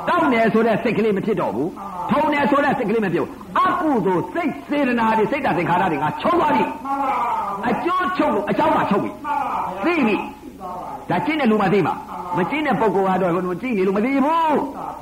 [0.07, 1.69] တောက်တယ်ဆိုတဲ့စိတ်ကလေးမဖြစ်တော့ဘူး
[2.11, 11.93] ထုံတယ်ဆိုတဲ့စိတ်ကလေးမဖြစ်ဘူးအကုသိုလ်စိတ်စေတနာတွေစိတ်ဓာတ်သင်္ခါရတွေငါချုပ်သွားပြီမှန်ပါအကျိုးချုပ်လို့အကြောင်းမှချုပ်ပြီမှန်ပါဗျာသိပြီသိပါပါဒါကျင့်တဲ့လူမှသိမှာ
[12.37, 14.57] မကျင့်တဲ့ပုဂ္ဂိုလ်ကတော့ဟိုကြည့်နေလို့မသိဘူး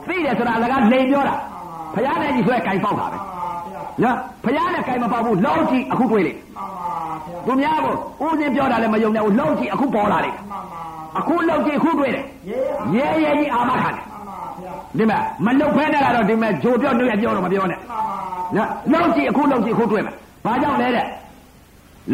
[0.07, 1.35] သိတယ်ဆိုတာလည်းကလိန်ပြောတာ
[1.95, 6.89] ဘုရားနဲ့ကြီးဆိုရဲကင်ပေါက်တာပဲမှန်ပါဗျာနော်ဘုရားနဲ့ကင်မပေါက်ဘူးလုံးကြည့်အခုတွေ့လေမှန်ပါ
[7.27, 7.93] ဗျာသူများကို
[8.23, 10.81] ဦးစင်းပြောတာလည်းမယုံနဲ့ဘူးလုံးကြည့်အခုပေါ်လာလေမှန်ပါ
[11.19, 12.25] အခုလုံးကြည့်အခုတွေ့တယ်
[12.95, 17.99] ရေရဲရဲကြီးအာမခံတယ်မှန်ပါဗျာဒီမဲ့မလုတ်ဖဲနဲ့ကတော့ဒီမဲ့ဂျိုပြောနှွေပြောတော့မပြောနဲ့မှန်ပါ
[18.55, 21.05] နော်လောက်ကြည့်အခုလောက်ကြည့်အခုတွေ့မယ်ဘာကြောင့်လဲတဲ့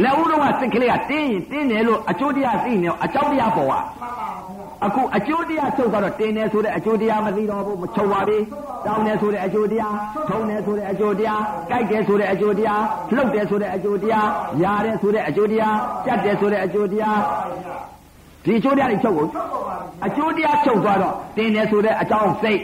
[0.03, 8.43] လက်ဦးတော့ကစိတ်ကလေးကတင်းရင်တင်းတယ်လို့အကျိုးတရားသိနေတော့အကြောင်းတရားပေါ်သွားမှန်ပါဗျာအခုအကျိုးတရားချုပ်သွားတော့တင်းတယ်ဆိုတဲ့အကျိုးတရားမသိတော့ဘူးမချုပ်ပါဘူး
[8.85, 9.93] တောင်းတယ်ဆိုတဲ့အကျိုးတရား
[10.29, 12.81] ထုံတယ်ဆိုတဲ့အကျိုးတရားကြိုက်တယ်ဆိုတဲ့အကျိုးတရား
[13.15, 14.27] လှုပ်တယ်ဆိုတဲ့အကျိုးတရား
[14.63, 17.19] ယာတယ်ဆိုတဲ့အကျိုးတရားကြက်တယ်ဆိုတဲ့အကျိုးတရား
[18.43, 19.75] ဒီအကျိုးတရားတွေချုပ်ကုန်ဟုတ်ပါပါ
[20.05, 22.61] အကျိုးတရားချုပ်သွားတော့တင်းတယ်ဆိုတဲ့အကြောင်းစိတ်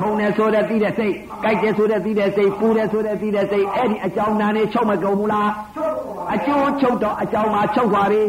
[0.00, 8.22] ထုံတယ်ဆိုတဲ့သိတဲ့စိတ်ကြိုက်တယ်ဆိုတဲ့သိတဲ့စိတ်ပူတယ်ဆိုတဲ့သိတဲ့စိတ်အဲ့ဒီအကြောင်းနာနေချုပ်မကုန်ဘူးလားချုပ်ပါပါအကျိုးချုပ်တော့အကြောင်းမှာချုပ်သွားပြီ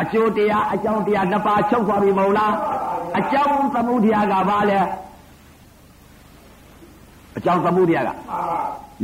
[0.00, 2.54] အကျိုးတရားအကြောင်းတရားနှစ်ပါးချုပ်သွားပြီမဟုတ်လား
[3.18, 4.80] အကြောင်းသမှုတရားကဘာလဲ
[7.36, 8.38] အကြောင်းသမှုတရားကမှန်ပါ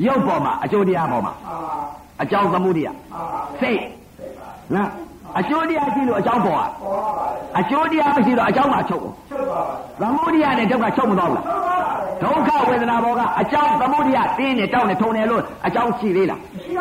[0.07, 1.75] ရုပ်ပေါ်မှာအကျိုးတရားပေါ်မှာမှန်ပါ
[2.23, 3.23] အကြောင်းသမှုတရားမှန်ပါ
[3.61, 3.81] စိတ်
[4.75, 4.91] နော်
[5.39, 7.27] အကျိုးတရားရှိလို့အကြောင်းပေါ်อ่ะပေါ်ပါပါ
[7.59, 11.87] အကျိုးတရားမရှိတော့အကြောင်းမှာချုပ်ကုန်ချုပ်ပါပါသမုဒိယနဲ့ဒုက္ခချုပ်မသွားဘူးလားဟုတ်ပါပါ
[12.23, 16.73] ဒုက္ခဝေဒနာဘောကအကြောင်းသမုဒိယတင်းနေတောက်နေထုံနေလို့အကြောင်းရှိသေးလားရှိ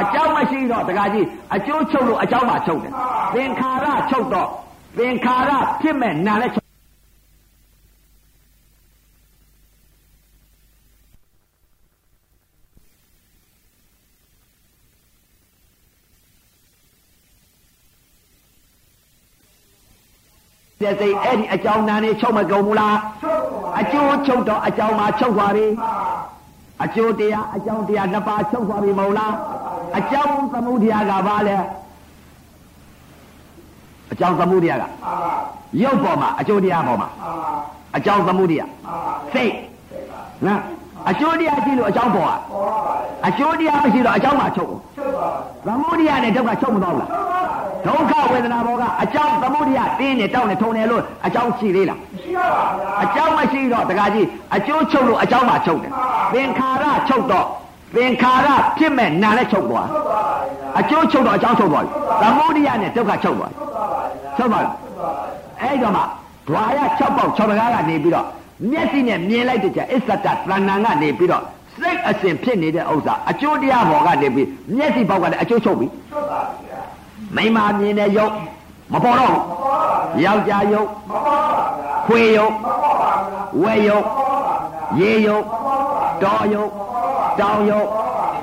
[0.00, 2.92] အကြောင်းမရှိတော့တခါကြီးအကျိုးချုပ်လို့အကြောင်းမှချုပ်တယ်
[3.34, 4.48] သင်္ခါရချုပ်တော့
[4.98, 6.61] သင်္ခါရဖြစ်မဲ့နာလည်း
[20.88, 22.96] ပ်တဲ့စိတ်အဲ့ဒီအကြောင်းနာနေချုပ်မကုန်ဘူးလား
[23.80, 25.66] အကျိုးချုပ်တော့အကြောင်းမှချုပ်သွားပြီ
[26.84, 29.34] အကျိုးတရားအကြောင်းတရားနှစ်ပါးချုပ်သွားပြီမဟုတ်လား
[29.98, 31.56] အကြောင်းသမှုတရားကဘာလဲ
[34.12, 34.84] အကြောင်းသမှုတရားက
[35.82, 37.08] ရုပ်ပေါ်မှာအကျိုးတရားပေါ်မှာ
[37.96, 38.70] အကြောင်းသမှုတရား
[39.34, 39.52] စိတ်
[40.46, 40.60] နော်
[41.10, 42.38] အကျိုးတရားရှိလို့အကြောင်းပေါ်อ่ะ
[43.26, 44.72] အကျိုးတရားမရှိတော့အကြောင်းမှချုပ်
[45.66, 47.10] သမှုတရားနဲ့ဒုက္ခချုပ်မသွားဘူးလား
[47.86, 51.98] ဒုက္ခဝေဒနာဘောကအကြောင်းသမုဒိယတင်းနေတောင်းနေထုံနေလို့အကြောင်းရှိသေးလား
[53.04, 54.26] အကြောင်းမရှိတော့တခါကြီး
[54.56, 55.92] အကျိုးချုပ်လို့အကြောင်းမှချုပ်တယ်
[56.34, 57.46] သင်္ခါရချုပ်တော့
[57.96, 58.48] သင်္ခါရ
[58.78, 59.88] ဖြစ်မဲ့နာလည်းချုပ်သွား
[60.78, 61.90] အကျိုးချုပ်တော့အကြောင်းချုပ်သွားပြီ
[62.22, 63.52] သမုဒိယနဲ့ဒုက္ခချုပ်သွား
[64.36, 64.74] ချုပ်သွားလား
[65.60, 66.02] အဲ့တော့မှ
[66.48, 68.26] ဓွာရ6ပေါက်6တကားကနေပြီးတော့
[68.70, 71.44] မျက်စိနဲ့မြင်လိုက်တဲ့ချက်အစ္ဆတသဏ္ဍာန်ကနေပြီးတော့
[71.76, 75.86] စိတ်အစဉ်ဖြစ်နေတဲ့ဥစ္စာအကျိုးတရားဘောကနေပြီးမျက်စိပေါက်ကလည်းအကျိုးချုပ်ပြီ
[77.36, 78.32] မိမမြင်တဲ့ယုတ်
[78.92, 80.88] မပေါ်တော့ဘူးယောက်ျားယုတ်
[82.06, 82.54] ခွေယုတ်
[83.62, 84.06] ဝဲယုတ်
[85.00, 85.44] ရေယုတ်
[86.22, 86.70] တော်ယုတ်
[87.40, 87.88] တောင်ယုတ်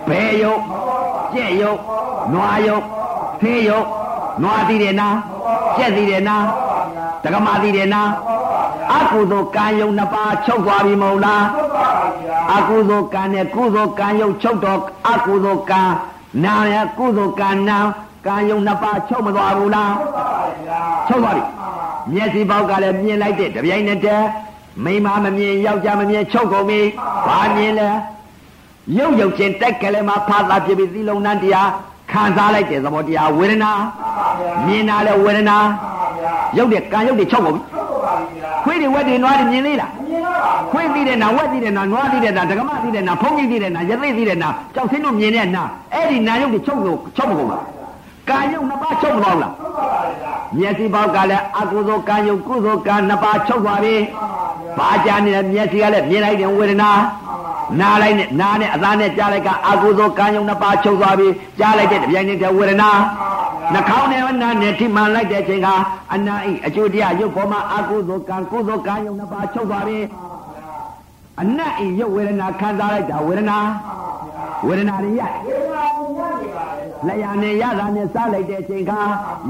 [0.10, 0.62] ဘဲယုတ်
[1.34, 1.80] ကြက်ယုတ်
[2.34, 2.84] နွားယုတ်
[3.42, 3.88] ဖေးယုတ်
[4.44, 5.08] နွားသီးတယ်နာ
[5.78, 6.38] ကြက်သီးတယ်နာ
[7.24, 8.02] တက္ကမသီးတယ်နာ
[8.98, 11.46] အကုသိုလ်ကံယုံနှစ်ပါးချုပ်သွားပြီမဟုတ်လား
[12.56, 14.80] အကုသိုလ်ကံနဲ့ကုသိုလ်ကံယုံချုပ်တော့
[15.12, 15.82] အကုသိုလ်ကံ
[16.44, 17.78] နာရကုသိုလ်ကံနာ
[18.26, 19.94] ကံယုံနှစ်ပါးချုပ်မသွားဘူးလား
[21.08, 21.44] ချုပ်သွားပြီ
[22.12, 24.28] မျက်စိပေါက်ကလည်းမြင်လိုက်တဲ့တပြိုင်နက်တည်း
[24.84, 26.80] မိမမမြင်ယောက်ျားမမြင်ချုပ်ကုန်ပြီ
[27.28, 27.90] ဘာမြင်လဲ
[28.98, 31.70] ရုပ်ရုပ်ချင်းတိုက်ကလေးမှာဖာသာဖြစ်ပြီးသီလုံးနှံတရား
[32.12, 33.72] ခံစားလိုက်တဲ့သဘောတရားဝေဒနာ
[34.66, 35.58] မြင်တာလဲဝေဒနာ
[36.58, 37.64] ရုပ်တဲ့ကံရုပ်တွေချုပ်ကုန်ပြီ
[38.70, 39.92] ခွေးတွေဝက်တွေနွားတွေမြင်သေးလား
[40.72, 45.64] ခွေးသိတဲ့နာဝက်သိတဲ့နာနွားသိတဲ့နာဒကမသိတဲ့နာဖုံးကြီးသိတဲ့နာရသိသိတဲ့နာကြောက်စင်းတို့မြင်တဲ့နာ
[45.94, 47.64] အဲ့ဒီနာရုပ်တွေချုပ်လို့ချုပ်မကုန်ဘူး
[48.30, 49.54] ကာယုံနှစ်ပါးချုပ်မသွားဘူးလား
[50.58, 53.96] မျက်စိပေါက်ကလည်းအကုသိုလ်ကာယုံကုသိုလ်ကနှစ်ပါးချုပ်သွားပြီ
[54.78, 56.92] ဘာကြနေလဲမျက်စိကလည်းမြင်လိုက်တဲ့ဝေဒနာ
[57.80, 61.28] နားလိုက်နဲ့နားနဲ့အသားနဲ့ကြားလိုက်ကအကုသိုလ်ကာယုံနှစ်ပါးချုပ်သွားပြီ
[61.60, 62.90] ကြားလိုက်တဲ့တပြိုင်နက်တည်းဝေဒနာ
[63.74, 65.68] နှာခေါင်းနဲ့နားနဲ့ထိမှန်လိုက်တဲ့အချိန်က
[66.14, 70.00] အနာဤအကျိုးတရားရုပ်ပေါ်မှာအကုသိုလ်ကံကုသိုလ်ကာယုံနှစ်ပါးချုပ်သွားပြီ
[71.42, 73.58] အနတ်ဤရုပ်ဝေဒနာခံစားလိုက်တာဝေဒနာ
[74.68, 75.22] ဝေဒနာတွေရ
[77.08, 79.00] လျာနဲ့ရတာနဲ့စားလိုက်တဲ့အချိန်ခါ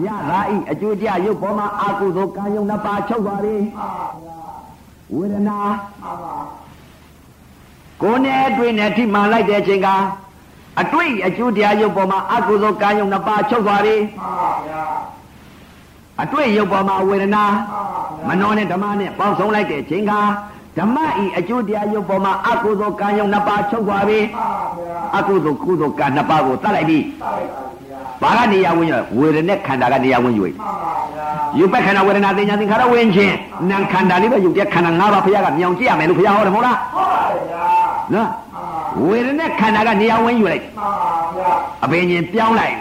[0.05, 3.57] ရတာဤအကျိုးတရားရုပ်ပေါ်မှာအာကုသိုလ်ကံယုံနှစ်ပါးချုပ်သွားပြီ
[5.15, 5.57] ဝေဒနာ
[8.01, 9.89] ကိုယ်နဲ့အတွင်းနဲ့ထိမှန်လိုက်တဲ့အချိန်က
[10.81, 13.95] အတွေ့အကျိုးတရားရုပ်ပေါ်မှာအာကုသိုလ်ကံယုံနှစ်ပါးချုပ်သွားပြီ
[16.21, 17.43] အတွေ့ရုပ်ပေါ်မှာဝေဒနာ
[18.27, 20.13] မနောနဲ့ဓမ္မနဲ့ပေါင်းစုံလိုက်တဲ့အချိန်က
[20.77, 24.19] ဓမ္မဤအကျိုးတရားရုပ်ပေါ်မှာအကုသိုလ်ကံယုံနှစ်ပါးချုပ်သွားပြီ
[25.17, 26.99] အကုသိုလ်ကုသိုလ်ကံနှစ်ပါးကိုတတ်လိုက်ပြီ
[28.21, 30.45] ဘာကနေရာဝင်ရဝေဒနဲ့ခန္ဓာကနေရာဝင်ယူ
[31.57, 33.33] ယူပက်ခန္ဓာဝေဒနာသင်ညာသင်္ခါရဝင်ခြင်း
[33.69, 37.65] နာခန္ဓာလေးပဲယူတဲ့ခန္ဓာ၅ပါးဘုရားကမြောင်ကြည့်ရမယ်လို့ဘုရားဟောတယ်မဟုတ်လားဟုတ်ပါဗျာ
[38.13, 38.27] နော်
[39.07, 40.65] ဝေဒနဲ့ခန္ဓာကနေရာဝင်ယူလိုက်
[41.83, 42.75] အဘိညာဉ်ပြောင်းလိုက်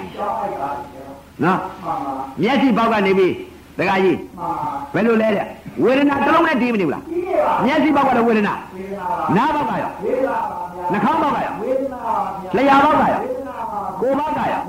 [1.45, 1.59] နော်
[2.43, 3.33] မျက်စိပေါက်ကနေပြီး
[3.79, 4.19] တခါကြီး
[4.95, 5.47] ဘယ်လိုလဲတဲ့
[5.83, 7.03] ဝေဒနာတစ်လုံးနဲ့တည်မနေဘူးလား
[7.65, 8.55] မျက်စိပေါက်ကတော့ဝေဒနာ
[9.37, 9.91] နားပေါက်ကရော
[10.93, 11.55] နှာခေါင်းပေါက်ကရော
[12.57, 13.21] လျှာပေါက်ကရော
[14.01, 14.63] ကိုယ်ပေါက်ကရော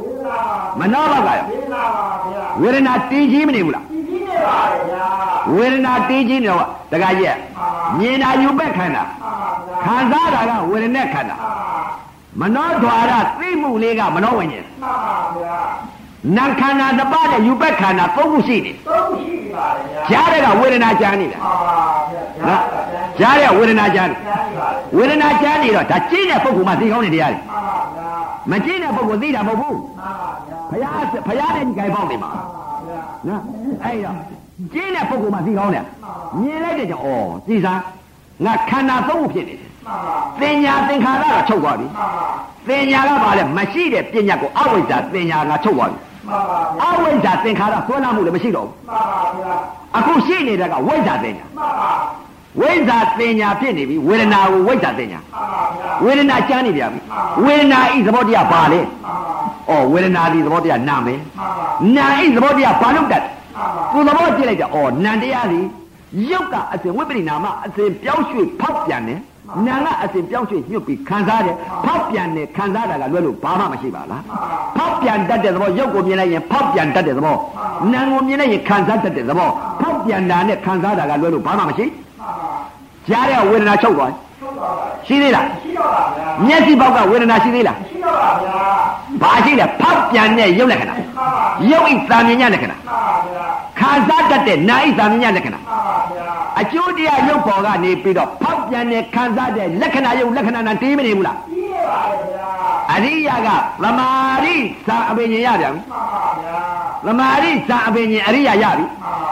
[0.80, 1.46] မနှောပေါက်ကရော
[2.62, 3.86] ဝေဒနာတည်ကြီးမနေဘူးလား
[5.56, 7.38] ဝေဒနာတည်ကြီးနေတော့တခါကြီး
[7.98, 9.04] မြင်တာယူပက်ခန္ဓာ
[9.84, 11.36] ခံစားတာကဝေဒနာခန္ဓာ
[12.40, 14.66] မနောဓွာရသိမှုလေးကမနောဝိညာဉ်
[16.38, 21.40] နာခန္ဓာတစ်ပါးနဲ့ယူပက်ခန္ဓာသုံးခုရှိတယ်သုံးခုရှိပါဗျာကြားတဲ့ကဝေဒနာကြားနေတာ
[22.48, 22.62] နော်
[23.20, 24.16] ကြားတဲ့ဝေဒနာကြားနေ
[24.98, 27.42] ဝေဒနာကြားနေတော့ဒါကျင့်တဲ့ပုဂ္ဂိုလ်မှသိကောင်းတဲ့တရားတွေ
[28.52, 29.80] မကျင့်တဲ့ပုဂ္ဂိုလ်သိတာမဟုတ်ဘူး
[30.72, 30.96] ဘုရား
[31.28, 32.59] ဘုရားနဲ့ကြိုင်ပေါက်နေမှာနော်
[33.84, 34.16] အဲ့တော့
[34.74, 35.86] ကျင့်တဲ့ပုဂ္ဂိုလ်မှသိကောင်းတယ်
[36.42, 37.80] မြင်လိုက်တဲ့ကြောင့်ဩသိစား
[38.46, 39.70] ငါခန္ဓာသုံးခုဖြစ်နေတယ်
[40.42, 41.88] သင်ညာသင်္ခါရကချုပ်သွားပြီ
[42.68, 46.00] သင်ညာကဘာလဲမရှိတဲ့ပညာကိုအဝိဇ္ဇာသင်ညာကချုပ်သွားပြီ
[46.84, 48.76] အဝိဇ္ဇာသင်္ခါရဆွဲလာမှုလည်းမရှိတော့ဘူး
[49.98, 51.46] အခုရှိနေတဲ့ကဝိဇ္ဇာသင်ညာ
[52.62, 55.20] ဝိဇ္ဇာသင်ညာဖြစ်နေပြီဝေဒနာကိုဝိဇ္ဇာသင်ညာ
[56.04, 57.00] ဝေဒနာကြားနေပြန်ပြီ
[57.46, 58.80] ဝေဒနာဤသဘောတရားဘာလဲ
[59.72, 61.20] ဩဝေဒနာဒီသဘောတရားနာမယ်
[61.96, 63.24] နာဤသဘောတရားဘာလို့တတ်
[63.92, 65.60] သူသဘောကြည့်လိုက်တာဩနံတရားဒီ
[66.32, 69.20] ရုပ်ကအစဉ်ဝိပရိနာမအစဉ်ပြောင်းရွှေ့ဖောက်ပြန်တယ်
[69.68, 71.56] နာကအစဉ်ပြောင်းရွှေ့ညှွတ်ပြီးခံစားတယ်
[71.86, 74.24] ဖောက်ပြန်တယ်ခံစားတာကလွဲလို့ဘာမှမရှိပါလား
[74.78, 77.36] ဖောက်ပြန်တတ်တဲ့သဘောရုပ်ကိုမြင်လိုက်ရင်ဖောက်ပြန်တတ်တဲ့သဘော
[77.94, 79.50] နာကိုမြင်လိုက်ရင်ခံစားတတ်တဲ့သဘော
[79.82, 81.86] ဖောက်ပြန်တာနဲ့ခံစားတာကလွဲလို့ဘာမှမရှိ
[83.10, 84.12] ကြားတဲ့ဝေဒနာချုပ်သွား
[85.08, 88.56] ရှိသေးလားရှိတော့ပါဗျာမျက်စိပေါက်ကဝေဒနာရှိသေးလားရှိတော့ပါဗျာ
[89.22, 90.96] ဘာရှိလဲဖောက်ပြန်တဲ့ရုပ်လက္ခဏာ
[91.72, 93.46] ရုပ်ဣသာမြင်ညလက္ခဏာမှန်ပါဗျာ
[93.80, 96.28] ခံစားတတ်တဲ့နာဣသာမြင်ညလက္ခဏာမှန်ပါဗျာ
[96.60, 102.50] အကျိုးတရားရုပ်ပေါ်ကနေပြီးတော့ဖောက်ပြန်တဲ့ခံစားတဲ့လက္ခဏာရုပ်လက္ခဏာနဲ့တေးမနေဘူးလားပြီးရပါလေဗျာ
[102.94, 103.48] အရိယာက
[103.84, 104.10] သမာ
[104.44, 104.56] ဓိ
[104.88, 106.60] သာအပင်ဉာဏ်ရပြန်ပြီမှန်ပါဗျာ
[107.06, 108.86] သမာဓိသာအပင်ဉာဏ်အရိယာရပြီ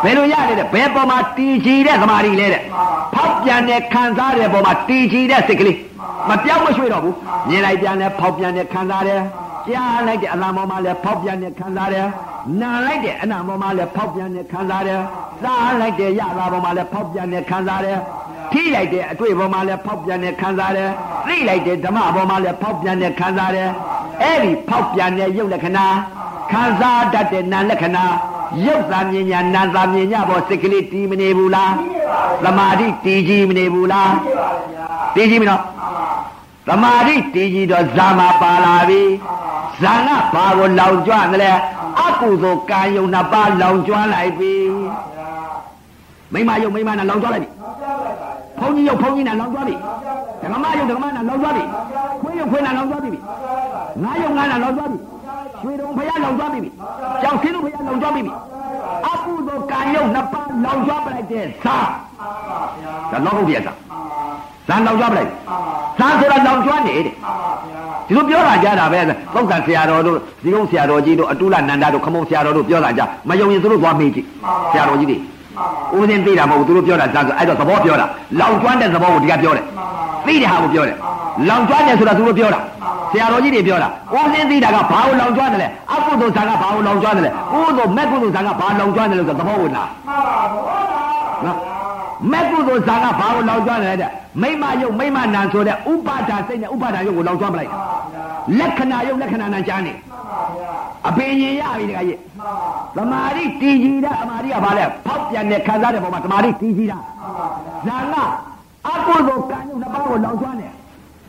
[0.04, 3.07] ဘယ်လိုရလဲတဲ့ဘယ်ပေါ်မှာတည်ကြည်တဲ့သမာဓိလဲတဲ့ဖောက်
[3.48, 5.78] ပြန်တဲ့ခံစားတဲ့ပေါ်မှာတည်ကြည်တဲ့စိတ်ကလေး
[6.30, 7.16] မပြောင်းမရွှေ့တော့ဘူး
[7.50, 9.22] မြင်လိုက်ပြန်တဲ့ဖောက်ပြန်တဲ့ခံစားတဲ့
[9.70, 12.06] ကြားလိုက်တဲ့အလံပေါ်မှာလည်းဖောက်ပြန်တဲ့ခံစားတဲ့
[12.62, 15.00] နားလိုက်တဲ့အနာပေါ်မှာလည်းဖောက်ပြန်တဲ့ခံစားတဲ့
[15.44, 17.98] စားလိုက်တဲ့ရတာပေါ်မှာလည်းဖောက်ပြန်တဲ့ခံစားတဲ့
[18.52, 20.90] ထိလိုက်တဲ့အတွေ့ပေါ်မှာလည်းဖောက်ပြန်တဲ့ခံစားတဲ့
[21.28, 23.70] သိလိုက်တဲ့ဓမ္မပေါ်မှာလည်းဖောက်ပြန်တဲ့ခံစားတဲ့
[24.24, 25.88] အဲ့ဒီဖောက်ပြန်တဲ့ရုပ်လက္ခဏာ
[26.52, 28.06] ခံစားတတ်တဲ့နာမ်လက္ခဏာ
[28.66, 35.62] ရုပ်သာမြင်ညာနာမ်သာမြင်ညာပေါ်စိတ်ကလေးတီးမနေဘူးလားပြီးရပါလေသမာဓိတီးကြည်မနေဘူးလားပြီးရပါလေဗျာတီးကြည်မနော်
[36.68, 39.02] မှန်ပါသမာဓိတီးကြည်တော့ဇာမပါလာပြီ
[39.82, 41.52] ဇာကဘာကိုလောင်ကျွမ်းတယ်လဲ
[42.00, 45.30] အကုသိုလ်ကံယုံနှစ်ပါးလောင်ကျွမ်းလိုက်ပြီဗျာ
[46.34, 51.64] မိမယုံမိမနာလောင်ကျွမ်းလိုက်ပြီနောက်ပြောလိုက်ပါလေဘုန်းကြီးယုံဘုန်းကြီးနာလောင်ကျွမ်းပြီနောက်ပြောလိုက်ဓမ္မယုံဓမ္မနာလောင်ကျွမ်းပြီ
[52.22, 53.20] ခွေးယုံခွေးနာလောင်ကျွမ်းပြီ
[54.04, 55.00] နောက်ပြောလိုက်ပါလေငါယုံငါနာလောင်ကျွမ်းပြီ
[55.68, 56.70] ရွှေတုံဖယားလောင်ကျွမ်းပြီ
[57.22, 58.22] ကြောင်စင်းတို့ဖယားလောင်ကျွမ်းပြီ
[59.06, 63.98] အကုသိုလ်ကံယုံနှစ်ပါးလောင်ကျွမ်းပလိုက်တဲ့ဇာမှန်ပါဗျာဒါလောကုတ်ပြဇာမှန်ပါ
[64.68, 65.58] ဇာလောင်ကျွမ်းပလိုက်မှန်ပါ
[66.00, 69.00] ဇာဆိုတာလောင်ကျွမ်းနေတဲ့မှန်ပါဗျာဒီလိုပြောတာကြတာပဲ
[69.34, 74.26] သုတ်တန်ဆရာတော်တို့ဒီကုန်းဆရာတော်ကြီးတို့အတုလနန္ဒတို့ခမုံဆရာတော်တို့ပြောတာကြမယုံရင်သူတို့သွားမေးကြည့်
[74.72, 75.30] ဆရာတော်ကြီးတွေမှန်
[75.90, 78.06] ပါဦးစင်းသိတာမဟုတ်ဘူးသူတို့ပြောတာဇာဆိုအဲ့တော့သဘောပြောတာ
[78.40, 79.66] လောင်ကျွမ်းတဲ့သဘောကိုဒီကပြောတယ်
[80.26, 80.98] သိတဲ့ဟာကိုပြောတယ်
[81.50, 82.60] လောင်ကျွမ်းတယ်ဆိုတာသူတို့ပြောတာ
[83.12, 91.58] ဆရာတော်ကြီးတွေပြောတာဦးစင်းသိတာကဘာကိုလောင်ကျွမ်းတယ်လဲအကုသိုလ်ဇာကဘာကိုလောင်ကျွမ်းတယ်လဲကုသိုလ်မဲ့ကုသိုလ်ဇာကဘာလောင်ကျွမ်းတယ်လို့ဆိုသဘောဝင်တာမှန်ပါဘောလားနော်
[92.32, 94.12] မဲ့ကုသိုလ်ဇာကဘာကိုလောင်ကျွမ်းတယ်လဲတဲ့
[94.42, 98.24] မိမယုတ်မိမနံဆိုတဲ့ဥပါဒါစိတ်နဲ့ဥပါဒါယုတ်ကိုလောင်ကျွမ်းပလိုက်မှန်ပါဗျာ
[98.60, 100.72] လက္ခဏာယုတ်လက္ခဏာနံကြားနေမှန်ပါဗျာ
[101.08, 102.64] အပင်ရင်ရပြီတခါကြီးမှန်ပါ
[102.98, 107.46] သမာဓိတည်ကြည်တာအမာဓိကဘာလဲဖောက်ပြန်တဲ့ခံစားတဲ့ပုံမှာသမာဓိတည်ကြည်တာမှန်ပါ
[107.86, 110.72] ဗျာဇာကအကုသိုလ်ကံယုတ်နှစ်ပါးကိုလောင်ကျွမ်းတယ်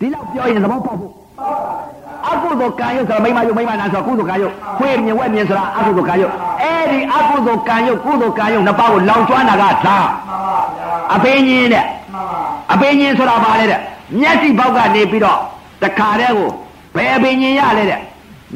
[0.00, 1.17] ဒီလောက်ပြောရင်သဘောပေါက်ဖို့ဟုတ်ပါဗျာ
[2.30, 6.32] အကုသိုလ်ကံယုတ်ဆိုတာမိမယုတ်မိမနာဆိုကုသိုလ်ကံယုတ်ခွေးမြင်ဝက်မြင်ဆိုတာအကုသိုလ်ကံယုတ်
[6.62, 10.00] အဲ့ဒီအကုသိုလ်ကံယုတ်ကုသိုလ်ကံယုတ်နှစ်ပါးကိုလောင်ကျွမ်းတာကဇာမှန်
[10.42, 12.38] ပါဗျာအပင်ကြီးတဲ့မှန်ပါ
[12.72, 13.80] အပင်ကြီးဆိုတာဘာလဲတဲ့
[14.20, 15.38] မျက်စိပေါက်ကနေပြီးတော့
[15.82, 16.50] တခါတည်းကို
[16.96, 18.00] ဘယ်အပင်ကြီးရလဲတဲ့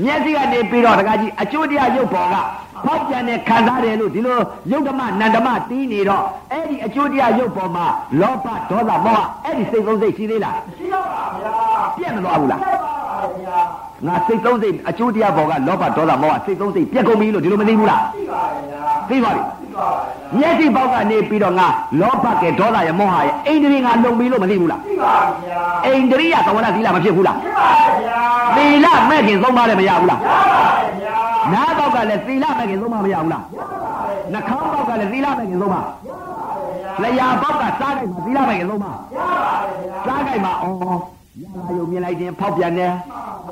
[0.04, 2.34] မျက်စိကနေပြီးတော့တခါကြီးအကျိုးတရားရုပ်ပေါ်က
[2.84, 4.38] ဖောက်ပြန်တဲ့ခံစားတယ်လို့ဒီလို
[4.70, 7.86] ယုတ်ဓမ္မနန္ဓမတီးနေတော့အဲ့ဒီအကျိုးတရားရုပ်ပေါ်မှာ
[8.20, 11.52] လောဘဒေါသမောဟအဲ့ဒီစိတ်သုံးစိတ်ရှိသေးလားရှိတော့ပါဗျာ
[11.96, 12.92] ပြည့်မသွားဘူးလားဟုတ်ပါ
[13.38, 13.58] ဗျာ
[14.06, 21.66] ငါစိတ်သုံးစိတ်အကျိုးတရားပေါ်ကလောဘဒေါသမောဟစိတ်သုံးစိတ်ပြက်ကုန်ပြီလို့ဒီလိုမသိဘူးလားရှိပါဗျာသိပါပြီရှိပါဗျာမျက်စိပေါက်ကနေပြီးတော့ငါ
[22.00, 25.14] လောဘကဲဒေါသရဲ့မောဟရဲ့အိန္ဒြေငါလုံပြီလို့မသိဘူးလားရှိပါ
[25.44, 27.68] ဗျာအိန္ဒြိယသဝရသီလမဖြစ်ဘူးလားရှိပါ
[28.02, 28.20] ဗျာ
[28.56, 30.40] သီလမဲ့ခင်သုံးပါးလည်းမရဘူးလားရပါ
[31.00, 31.31] ဗျာနား
[31.94, 33.64] ပေါက်ကလည်းသီလမဲ့ခင်သုံးပါးမရဘူးလားရပါဗျာ
[34.32, 35.86] နှာခေါင်းပေါက်ကလည်းသီလမဲ့ခင်သုံးပါး
[37.02, 40.76] လျှာပေါက်ကစားကြိုက်မှာသီလမဲ့ခင်သုံးပါးရပါဗျာစားကြိုက်မှာအော်
[41.40, 42.92] ရလာယုံမြင်လိုက်ရင်ဖောက်ပြန်တယ်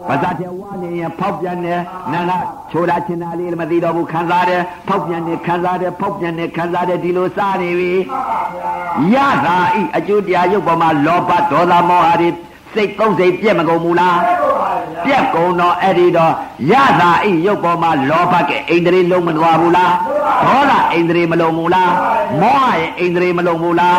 [0.09, 1.80] ပါဇာတဲ့ဝါနေရင်ဖောက်ပြန်တယ်
[2.12, 2.36] နာနာ
[2.70, 8.38] ချိုးတာချင်တာလေးလည်းမသိတော့ဘူးခံစားတယ်ဖောက်ပြန်တယ်ခံစားတယ်ဖောက်ပြန်တယ်ခံစားတယ်ဒီလိုစားနေပြီရပါ
[9.12, 12.28] ဗျာရတာဤအကျိုးတရားရုပ်ပေါ်မှာလောဘဒေါသမောဟတွေ
[12.75, 16.33] စိတ်သုံးစိတ်ပြက်မကုန်ဘူးလားဟုတ်ပါဗျာပြက်ကုန်တော့အဲ့ဒီတော့
[16.71, 19.93] ရတာဤရုပ်ပေါ်မှာလောဘကအိန္ဒြေလုံးမသွားဘူးလား
[20.45, 21.93] ဒေါသအိန္ဒြေမလုံးဘူးလား
[22.41, 23.99] မောဟရဲ့အိန္ဒြေမလုံးဘူးလား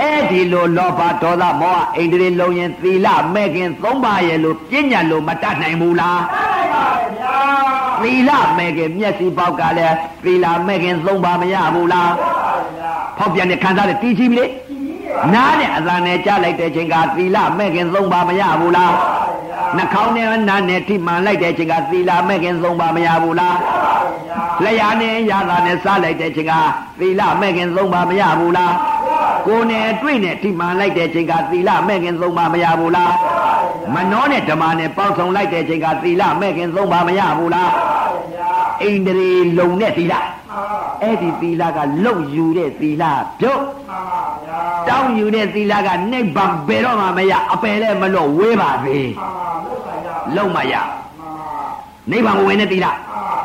[0.00, 6.18] အဲ့ဒီလိုလောဘဒေါသမောဟအိန္ဒြေလုံးရင်သီလမဲ့ခင်သုံးပါရဲ့လို့ပြဉ္ညာလို့မတတ်နိုင်ဘူးလား
[6.72, 6.84] ရပါ
[7.16, 7.36] ဗျာ
[8.02, 14.71] သီလမဲ့ခင်မျက်စိပေါက်ကလည်းသီလမဲ့ခင်သုံးပါမရဘူးလားရပါဗျာဖောက်ပြန်တဲ့ခံစားတဲ့တီးချီပြီလေကြည်ကြီးပါ
[15.34, 19.22] နားနဲ့အသံနဲ့ကြားလိုက်တဲ့ချိန်ကသီလမဲ့ခင်သုံးပါမရဘူးလားဗျာ
[19.76, 23.92] နှာခေါင်းနဲ့နားနဲ့ထိမှန်လိုက်တဲ့ချိန်ကသီလမဲ့ခင်သုံးပါမရဘူးလားရပါ
[24.62, 26.52] ဗျာလျှာနဲ့ရတာနဲ့စားလိုက်တဲ့ချိန်က
[27.00, 28.74] သီလမဲ့ခင်သုံးပါမရဘူးလား
[29.46, 33.12] ကိုယ်နဲ့တွေ့နဲ့ထိမှန်လိုက်တဲ့ချိန်ကသီလမဲ့ခင်သုံးပါမရဘူးလား
[33.94, 37.70] မနှောနဲ့ဓမ္မနဲ့ပေါင်းဆောင်လိုက်တဲ့ချိန်ကသီလမဲ့ခင်သုံးပါမရဘူးလား
[38.82, 40.14] အိန္ဒြေလုံတဲ့သီလ
[41.02, 43.04] အဲ့ဒီသီလကလုံယူတဲ့သီလ
[43.40, 43.62] ပြုတ်
[44.88, 48.98] တောင်းယူတဲ့သီလကနိဗ္ဗာန်ဘယ်တော့မှမရအပယ်လည်းမလို့ဝေးပါစေ
[50.36, 50.74] လုံးမရ
[52.10, 52.86] နိဗ္ဗာန်ကိုဝင်တဲ့သီလ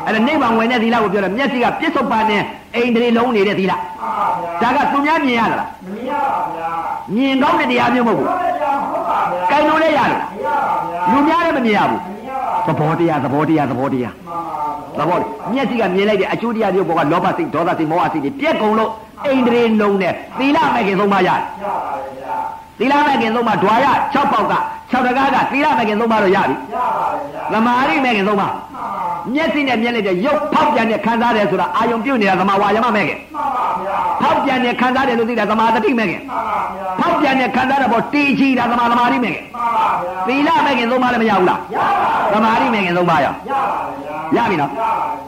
[0.04, 2.42] အဲ့ဒါနိဗ္ဗာန်ဝင်တဲ့သီလကိုပြောတယ်မျက်စိကပြစ္ဆုတ်ပါနဲ့
[2.74, 4.26] အိန္ဒြေလုံးနေတဲ့သီလမှန်ပါ
[4.60, 6.70] ဗျာဒါကသူများမြင်ရသလားမရပါဗျာ
[7.14, 15.18] မြင်ကောင်းတဲ့တရားမျိုးမဟုတ်ဘုဘူးရားကြောင့်ဟုတ်ပါဗျာကြိုင်လို့လည်းရတယ်မရပါဗျာလူများလည်းမမြင်ရဘူးမရပါသဘောတရားသဘောတရားသဘောတရားမှန်ပါသဘော
[15.52, 18.90] မျက်စိကမြင်လိုက်တဲ့အကျိုးတရားမျိုးပေါ်ကလောဘစိတ်ဒေါသစိတ်မောဟစိတ်တွေပြက်ကုန်လို့
[19.26, 22.36] အိန္ဒြေလုံးနဲ့သီလမဲ့ခင်သုံးပါရတယ်ရပါတယ်ဗျာ
[22.78, 24.54] သီလမဲ့ခင်သုံးပါဓွာရ6ပေါက်က
[24.92, 41.90] 6တကားကသီလမဲ့ခင်သုံးပါတော့ရပြီရပါတယ်ဗျာသမာဓိမဲ့ခင်သုံးပါမှန်ပါမျက်စိနဲ့မြင်လိုက်တဲ့ရုပ်ဖောက်ပြန်တဲ့ခံစားတယ်ဆိုတာအာယုံပြုတ်နေတာသမာဝါယမမဲ့ခင်မှန်ပါဗျာဖောက်ပြန်တဲ့ခံစားတယ်လို့သိတာသမာဓိမဲ့ခင်မှန်ပါဗျာဖောက်ပြန်တဲ့ခံစားတဲ့ပေါ်တီချီတာသမာသမာဓိမဲ့ခင်မှန်ပါဗျာသီလမဲ့ခင်သုံးပါလည်းမရဘူးလားရပါ
[42.32, 45.27] တယ်သမာဓိမဲ့ခင်သုံးပါရောရပါတယ်ဗျာရပြီနော်ရပါတယ်ဗ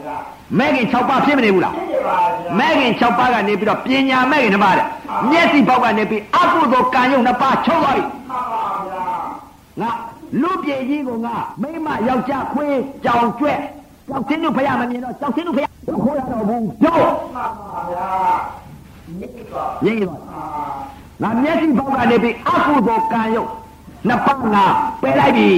[0.59, 4.85] မဲ့ခင်6ပါးဖြစ်မနေဘူးလားဖြစ်ပါဗျာမဲ့ခင်6ပါးကနေပြီးတော့ပညာမဲ့ခင်တစ်ပါးတဲ့
[5.31, 9.05] မျက်စိပေါက်ကနေပြီးအကုသိုလ်ကံယုံနှစ်ပါးချုပ်သွားပြီမှန်ပါဗျာ
[9.81, 9.91] ငါ
[10.41, 13.57] လူပြေကြီးကငါမိမယောက်ျားခွေးကြောင်ကျွဲ့
[14.07, 18.07] ကြောက်ချင်းတို့ဖရမမြင်တော့ကြောက်ချင်းတို့ဖရခိုးရတော့ဘူးကြောက်မှန်ပါဗျာ
[19.19, 20.43] မြစ်ပါရင်းရပါအာ
[21.21, 23.49] ငါမျက်စိပေါက်ကနေပြီးအကုသိုလ်ကံယုတ်
[24.07, 24.65] နှစ်ပါးငါ
[25.01, 25.49] ပယ်လိုက်ပြီ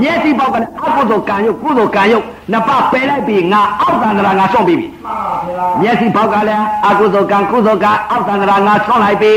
[0.00, 9.32] မျက်စိပေါက်ကလည်းအကုသိုလ်ကံယုတ်ကုသိုလ်ကံယုတ်နှစ်ပါးပယ်လိုက်ပြီငါအောက်သန္တရာငါဆုံးပြီပြီမှန်ပါဗျာမျက်စိပေါက်ကလည်းအကုသိုလ်ကံကုသိုလ်ကံအောက်သန္တရာငါဆုံးလိုက်ပြီ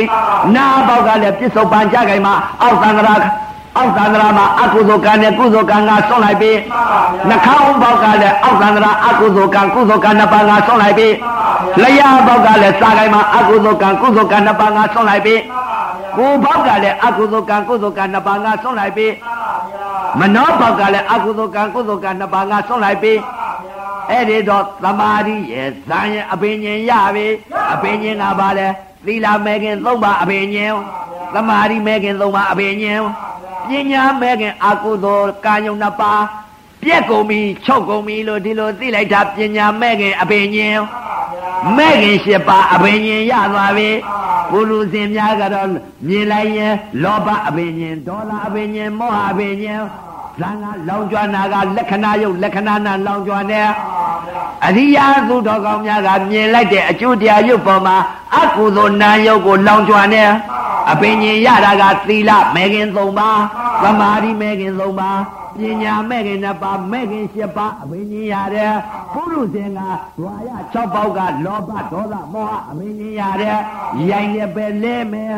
[0.56, 3.16] နားပေါက်ကလည်းပြစ္ဆုတ်ပန်ကြခိုင်မှာအောက်သန္တရာ
[3.78, 6.52] အောက်သန္တရာမှာအကုသိုလ်ကံနဲ့ကုသိုလ်ကံငါဆုံးလိုက်ပြီ
[7.30, 11.08] နှာခေါင်းပေါက်ကလည်းအောက်သန္တရာအကုသိုလ်ကံကုသိုလ်ကံနှစ်ပါးငါဆုံးလိုက်ပြီ
[11.82, 15.36] လျှာပေါက်ကလည်းစာခိုင်မှာအကုသိုလ်ကံကုသိုလ်ကံနှစ်ပါးငါဆုံးလိုက်ပြီ
[16.18, 19.08] ကိုယ်ဘောက်ကလည်းအကုသိုလ်ကံကုသိုလ်ကံနှစ်ပါးငါဆုံးလိုက်ပြီ
[20.20, 23.14] မနောဘောက်ကလည်းအကုသိုလ်ကံကုသိုလ်ကံနှစ်ပါးငါဆုံးလိုက်ပြီ
[24.10, 27.28] အဲ့ဒီတော့သမာဓိရဲ့ဇာရဲ့အပင်ဉ္ရပြီ
[27.74, 28.68] အပင်ဉ္ကပါလဲ
[29.06, 36.24] သီလမဲခင်သုံးပါအပင်ဉ္သမာဓိမဲခင်သုံးပါအပင်ဉ္ပညာမဲခင်အကုသိုလ်ကံယုံနှစ်ပါး
[36.84, 43.90] ပြက်ကုန်ပြီချုပ်ကုန်ပြီလို့ဒီလိုသိလိုက်တာပညာမဲခင်အပင်ဉ္မဲ့ခင်ရှိပါအပင်ဉ္ရသွားပြီ
[44.54, 45.68] ဘုလူစင်များကတော့
[46.08, 46.74] မြင်လိုက်ရင်
[47.04, 49.76] လောဘအပင်ဉ္ဒေါသအပင်ဉ္မောဟအပင်ဉ္ဇံ
[50.38, 53.70] ကလောင်ကျွမ်းနာကလက္ခဏာယုတ်လက္ခဏာနာလောင်ကျွမ်းတယ်
[54.66, 57.98] အရိယာသူတော်ကောင်းများကမြင်လိုက်တဲ့အကျိုးတရားယုတ်ပေါ်မှာ
[58.42, 60.32] အကုသိုလ်နာယုတ်ကိုလောင်ကျွမ်းတယ်
[60.92, 63.42] အပင်ဉ္ရတာကသီလမဲခင်၃ပါး
[63.84, 65.20] သမာဓိမဲခင်၃ပါး
[65.56, 68.74] ပညာမဲခင်နှစ်ပါးမဲခင်၈ပါးအပင်ဉ္ရတယ်
[69.14, 69.80] ဘုရုစင်က
[70.18, 73.60] ဓွာရ6ပေါက်ကလောဘဒေါသမောဟအပင်ဉ္ရတယ်
[74.10, 75.36] ရိုင်ရပဲလဲမယ်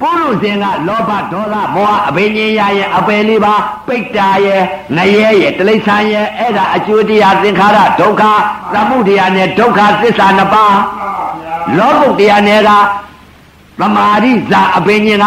[0.00, 3.54] ပုရုဇင်ကလောဘဒေါသမောဟအဘိညာဉ်ရရဲ့အပယ်လေးပါ
[3.86, 4.62] ပိတ္တာရဲ့
[4.96, 8.22] ငရဲရဲ့တိလိ္ဆာရဲ့အဲ့ဒါအကျိုးတရားသင်္ခါရဒုက္ခ
[8.72, 10.76] သမုဒယနဲ့ဒုက္ခသစ္စာနှစ်ပါး
[11.78, 12.70] လောကုတ္တရာနဲ့က
[13.80, 15.26] သမာဓိဇာအဘိညာဉ်က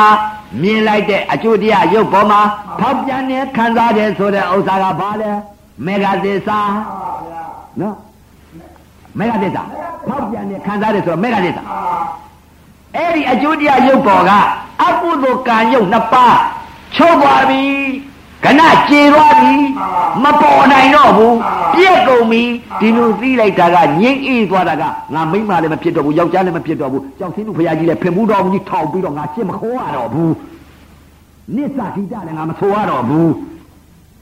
[0.62, 2.42] မြင်လိုက်တဲ့အကျိုးတရားရုပ်ပေါ်မှာ
[2.80, 5.32] ဖောက်ပြန်နေခံစားတယ်ဆိုတဲ့ဥစ္စာကဘာလဲ
[5.86, 6.60] မေဃသစ္စာ
[7.80, 7.96] နော်
[9.18, 9.64] မေဃသစ္စာ
[10.08, 11.64] ဖောက်ပြန်နေခံစားတယ်ဆိုတော့မေဃသစ္စာ
[12.96, 14.32] အဲ့ဒီအကျိုးတရားရုပ်ပေါ်က
[14.84, 16.38] အကုသိုလ်ကံရုပ်နှစ်ပါး
[16.96, 17.64] ချုပ်သွားပြီ
[18.44, 19.56] ခဏကျေသွားပြီ
[20.24, 21.38] မပေါ်နိုင်တော့ဘူး
[21.76, 22.44] ပြက်ကုန်ပြီ
[22.80, 24.84] ဒီလိုသိလိုက်တာကငြိမ့်အေးသွားတာက
[25.14, 30.34] ငါမိန်းမလည်းမဖြစ်တော့ဘူးယောက်ျားလည်းမဖြစ်တော့ဘူးကြောက်စင်းသူဖရာကြီးလည်းဖင်မှုတော်ကြီးထောက်ပြီးတော့ငါရှင်းမခေါ်ရတော့ဘူး
[31.56, 33.32] နိစ္စခိတလည်းငါမဆိုရတော့ဘူး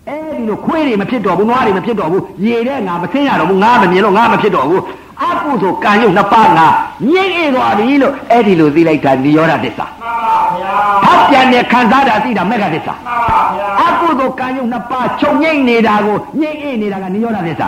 [0.07, 4.81] အဲ့ဒီလိုခွေးတွေမဖြစ်တော့ဘူးနွားတွေမဖြစ်တော့ဘူးရေတဲ့ငါမသိရတော့ဘူးငါမမြင်တော့ငါမဖြစ်တော့ဘူး
[5.23, 6.67] အကုသိုလ်ကံရုပ်နှစ်ပါးငါ
[7.11, 10.71] ငြိမ့်အေးသွားပြီလို့အဲ့ဒီလိုသိလိုက်တာနိရောဓသစ္စာမှန်ပါ ဗျာ
[11.03, 17.67] ဖောက်ပြန်တဲ့ခံစားတာသိတာမေဃသစ္စာမှန်ပါဗျာအကုသိုလ်ကံရုပ်နှစ်ပါးချုပ်ငိမ့်နေတာကိုငြိမ့်အေးနေတာကနိရောဓသစ္စာ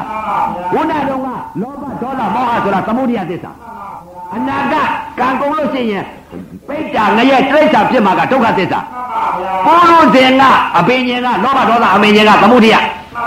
[0.74, 1.28] မှန်ပါဗျာဘုရားတော်က
[1.62, 3.52] လောဘဒေါသမောဟဆိုတာသမုဒိယသစ္စာ
[4.36, 4.88] အနာဂတ်
[5.20, 6.06] ကံကုန်လို့ရှိရင်
[6.68, 10.44] ပိဋ္ဌာငရဲတိရစ္ဆာန်ဖြစ်မှာကဒုက္ခသစ္စာမှန်ပါဗျာပုရုဇဉ်က
[10.78, 13.26] အဘိညာဉ်ကလောဘဒေါသအမင်ညာကသမုဒိယမှန်ပါ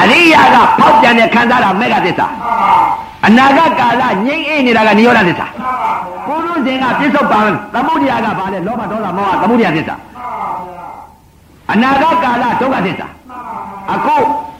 [0.00, 5.46] အရိယာကဖောက်ပြန်တဲ့ခံစားတာမေဃသစ္စာမှန်ပါအနာဂတ်ကာလငြိမ့်အေးနေတာကနိရောဓသစ္စာ
[6.66, 7.40] မှန်ပါဗျာပုရုဇဉ်ကပြစ္ဆုတ်ပံ
[7.74, 10.86] သမုဒိယကဘာလဲလောဘဒေါသမောဟသမုဒိယသစ္စာမှန်ပါဗျာ
[11.72, 14.16] အနာဂတ်ကာလဒုက္ခသစ္စာမှန်ပါဗျာအခု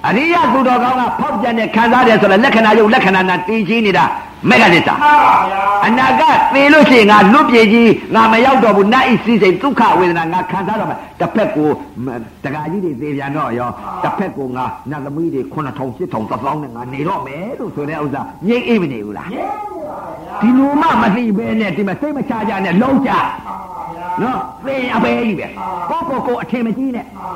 [0.08, 4.04] အရိယသူတော်ကောင်းကဖောက်ပြန်တဲ့ခံစားတယ်ဆိုတော့လက္ခဏာယုတ်လက္ခဏာနာတည်ကြီးနေတာ
[4.48, 11.68] မေဃသစ္စာမှန်ပါဗျာအနာဂတ်သေလို့ရှိရင်ငါလွတ်ပြေကြီးငါမရောက်တော့ဘူးနတ်ဤစည်းစိမ်ဒုက္ခဝေဒနာငါခံစားတော့မယ်တစ်ဖက်ကို
[12.04, 12.06] မ
[12.44, 13.68] တက္ကကြီးတွေသေပြန်တော့ရော
[14.02, 23.56] တစ်ဖက်ကိုငါနတ်သမီးတွေ9000 8000 1000နဲ့ငါနေတော့မယ်လို့ဆိုတဲ့ဥစ္စာငြိမ့်အိပ်မနေဘူးလားရင်းပါဗျာဒီလိုမှမသိပဲနဲ့ဒီမှာစိတ်မချကြနဲ့လုံးကြမှန်ပါ
[23.94, 25.46] ဗျာနော်သေအပဲကြီးပဲ
[25.90, 27.34] ကိုကိုကိုအထင်မကြီးနဲ့မှန်ပါ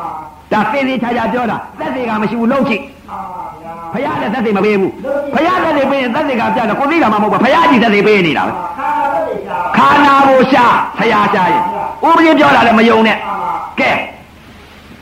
[0.53, 2.83] ဒါသေသေးချာချာပြောတာသက်သေးကမရှိဘူးလုံးကြည့်
[3.95, 4.93] မှန်ပါဗျာဖရားလည်းသက်သေမပေးဘူး
[5.35, 10.65] ဖရားသက်သေပေးရင်သက်သေကပြတယ်ကိုသိတာမှမဟုတ်ဘူးဖရားကြီးသက်သေပေးနေတာပဲခါရတဲ့ရှာခါနာကိုရှာ
[10.99, 11.63] ဖရားရှာရင်
[12.07, 13.17] ဥပဒေပြောတာလည်းမယုံနဲ့
[13.81, 13.93] ကဲ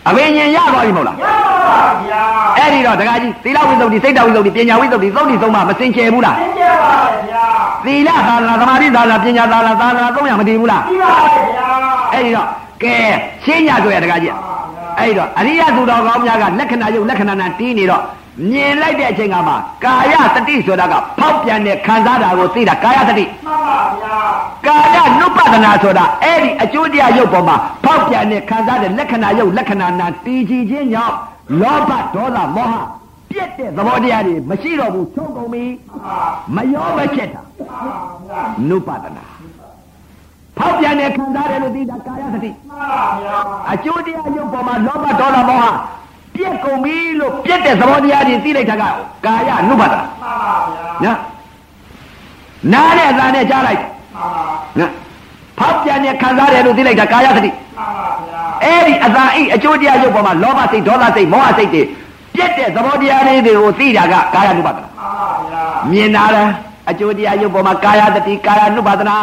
[0.08, 1.78] အဘိညာဉ်ရသွားပြီမဟုတ်လားရပါ
[2.08, 2.22] ဗျာ
[2.58, 6.96] အဲ့ဒီတော့ဒကာကြီးသီလဝိသုဒ္ဓိစိတ်တဝိသုဒ္ဓိပညာဝိသုဒ္ဓိသုဒ္ဓိသုံးပါမစင်ကြယ်ဘူးလားသင်ကြပါ
[7.28, 7.46] ဗျာ
[7.84, 11.14] သီလသာသနာသမာဓိသာသနာပညာသာသနာသာသနာသုံးရမတည်ဘူးလားပြီးပါ
[11.54, 11.68] ဗျာ
[12.12, 12.48] အဲ့ဒီတော့
[12.82, 12.96] ကဲ
[13.44, 14.34] ရှင်းညဆိုရဒကာကြီး
[14.98, 18.02] အဲ့ဒီတော့အရိယသူတော်ကောင်းများကလက္ခဏာယုတ်လက္ခဏာနာတီးနေတော့
[18.50, 19.54] မြင်လိုက်တဲ့အချိန်ကမှ
[19.84, 24.16] ကာယတတိဆိုတာကဖောက်ပြန်တဲ့ခံစားတာကိုသိတာကာယတတိမှန်ပါဗျာ
[24.66, 31.14] ကာယနုပဒနာဆိုတာအဲ့ဒီအကျိုးတရားရုပ်ပေါ်မှာဖောက်ပြန်တဲ့ခံစားတဲ့လက္ခဏာရုပ်လက္ခဏာနာတည်ကြည်ခြင်းကြောင့်
[31.60, 32.74] လောဘဒေါသမောဟ
[33.30, 35.64] ပြည့်တဲ့သဘောတရားတွေမရှိတော့ဘူးသုံးကုန်ပြီ
[36.54, 37.42] မရောပဲဖြစ်တာ
[38.68, 39.24] နုပဒနာ
[40.58, 43.36] ဖောက်ပြန်တဲ့ခံစားတယ်လို့သိတာကာယသတိမှန်ပါဗျာ
[43.72, 45.66] အကျိုးတရားရုပ်ပေါ်မှာလောဘဒေါသမောဟ
[46.36, 48.84] ပြက်ကုန်ပြီလို့ပြက်တဲ့သဘောတရားတွေသိလိုက်တာက
[49.26, 51.18] ကာယနုပါဒနာမှန်ပါဗျာနော်
[52.72, 54.44] နားနဲ့အသာနဲ့ကြားလိုက်မှန်ပါ
[54.78, 54.90] နော်
[55.58, 61.82] ဖောက်ပြန်နဲ့ခံစားတယ်လို့သိလိုက်တာကာယသတိမှန်ပါဗျာအဲ့ဒီအသာအိအကျိုးတရားရုပ်ပေါ်မှာလောဘစိတ်ဒေါသစိတ်မောဟစိတ်တွေ
[62.36, 66.50] ပြက်တဲ့သဘောတရားလေးတွေကိုသိတာကကာယနုပါဒနာမှန်ပါဗျာမြင်တာလား
[66.90, 69.16] အကျိုးတရားရုပ်ပေါ်မှာကာယတတိကာယနုပါဒနာ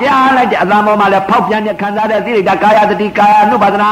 [0.00, 3.90] ကြားလိုက်တဲ့အသံပေါ်မှာလည်းဖောက်ပြန်တဲ့ခံစားတဲ့သိလိုက်တာကာယတတိကာယနုပါဒနာ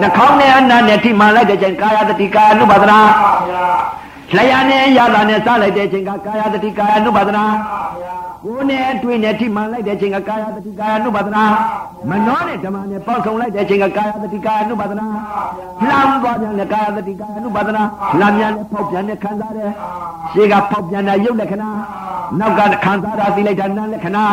[0.00, 3.64] နှာခေါင်းနဲ့အနံ့နဲ့ထိမှန်လိုက်တဲ့ချိန်ကာယတတိကာယ ानु ပါဒနာမှန်ပါဗျာ
[4.36, 11.42] လျှာနဲ့ရတာနဲ့စားလိုက်တဲ့ချိန်ကကာယတတိကာယ ानु ပါဒနာမှန်ပါဗျာ ကိုနဲ့အတွေ့နဲ့ထိမှန်လိုက်တဲ့အချိန်ကကာယတတိကာယနုပါဒနာ
[12.10, 15.06] မနောနဲ့ဓမ္မနဲ့ပေါက်ဆောင်လိုက်တဲ့အချိန်ကကာယတတိကာယနုပါဒနာ
[15.82, 17.82] လှမ်းသွားပြန်တဲ့ကာယတတိကာယနုပါဒနာ
[18.20, 19.70] လှမ်းပြန်တဲ့ပေါက်ပြန်တဲ့ခံစားတဲ့
[20.32, 21.70] ရှေ့ကပေါက်ပြန်တဲ့ရုပ်လက္ခဏာ
[22.38, 24.24] နောက်ကခံစားတာသိလိုက်တာနာမ်လက္ခဏာ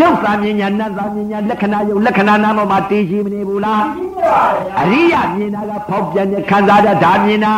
[0.00, 3.82] ရုပ်သာမြင်ညာနာမ်သာမြင်ညာလက္ခဏာရုပ်လက္ခဏာနာမ်ပေါ်မှာတည်ရှိမနေဘူးလား
[4.80, 7.54] အရိယာမြင်တာကပေါက်ပြန်တဲ့ခံစားတာဒါမြင်တာ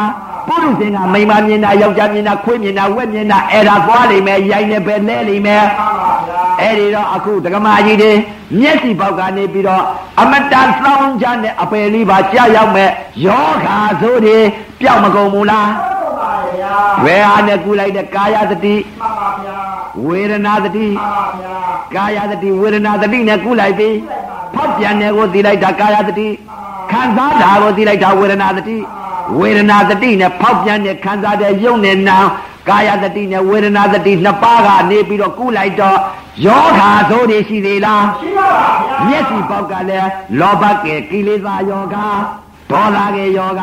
[0.48, 8.12] ပုရုဇဉ်ကမိန်းမမြင်တာယောက်ျားမြင်တာခွေးမြင်တာဝက်မြင်တာအဲ့ဒါသွားလိမ့်မယ်ရိုက်နေပဲလဲလိမ့်မယ်မှန်ပါဗျာအဲ့ဒီတော့အခုဒကမာကြီးတွေ
[8.58, 9.84] မျက်စိပေါက်ကနေပြီးတော့
[10.20, 12.90] အမတန်သောင်းချမ်းတဲ့အပယ်လေးပါကြာရောက်မဲ့
[13.26, 14.38] ယောဂါဆိုတွေ
[14.80, 16.74] ပျောက်မကုန်ဘူးလားဟုတ်ပါဗျာ
[17.04, 19.58] ဝေဟာနဲ့ကုလိုက်တဲ့ကာယသတိမှန်ပါဗျာ
[20.06, 21.56] ဝေဒနာသတိမှန်ပါဗျာ
[21.94, 23.90] ကာယသတိဝေဒနာသတိနဲ့ကုလိုက်ပြီ
[24.54, 26.28] ဖောက်ပြန်တယ်ကိုသိလိုက်တာကာယသတိ
[26.90, 28.76] ခံစားတာကိုသိလိုက်တာဝေဒနာသတိ
[29.38, 32.18] ဝေဒနာသတိနဲ့ဖောက်ပြန်တဲ့ခံစားတဲ့ယုံနဲ့နာ
[32.68, 35.98] ကာယသတိနဲ့ဝေဒနာသတိနှစ်ပါးကနေပြီးတော့ကုလိုက်တော့
[36.46, 40.08] ယောဂါဆိုတွေရှိသေးလားရှိပါဗျာမျက်စိပေါက်ကလည်း
[40.40, 41.96] လောဘကဲကိလေသာယောဂ
[42.70, 43.62] ဒေါသကဲယောဂ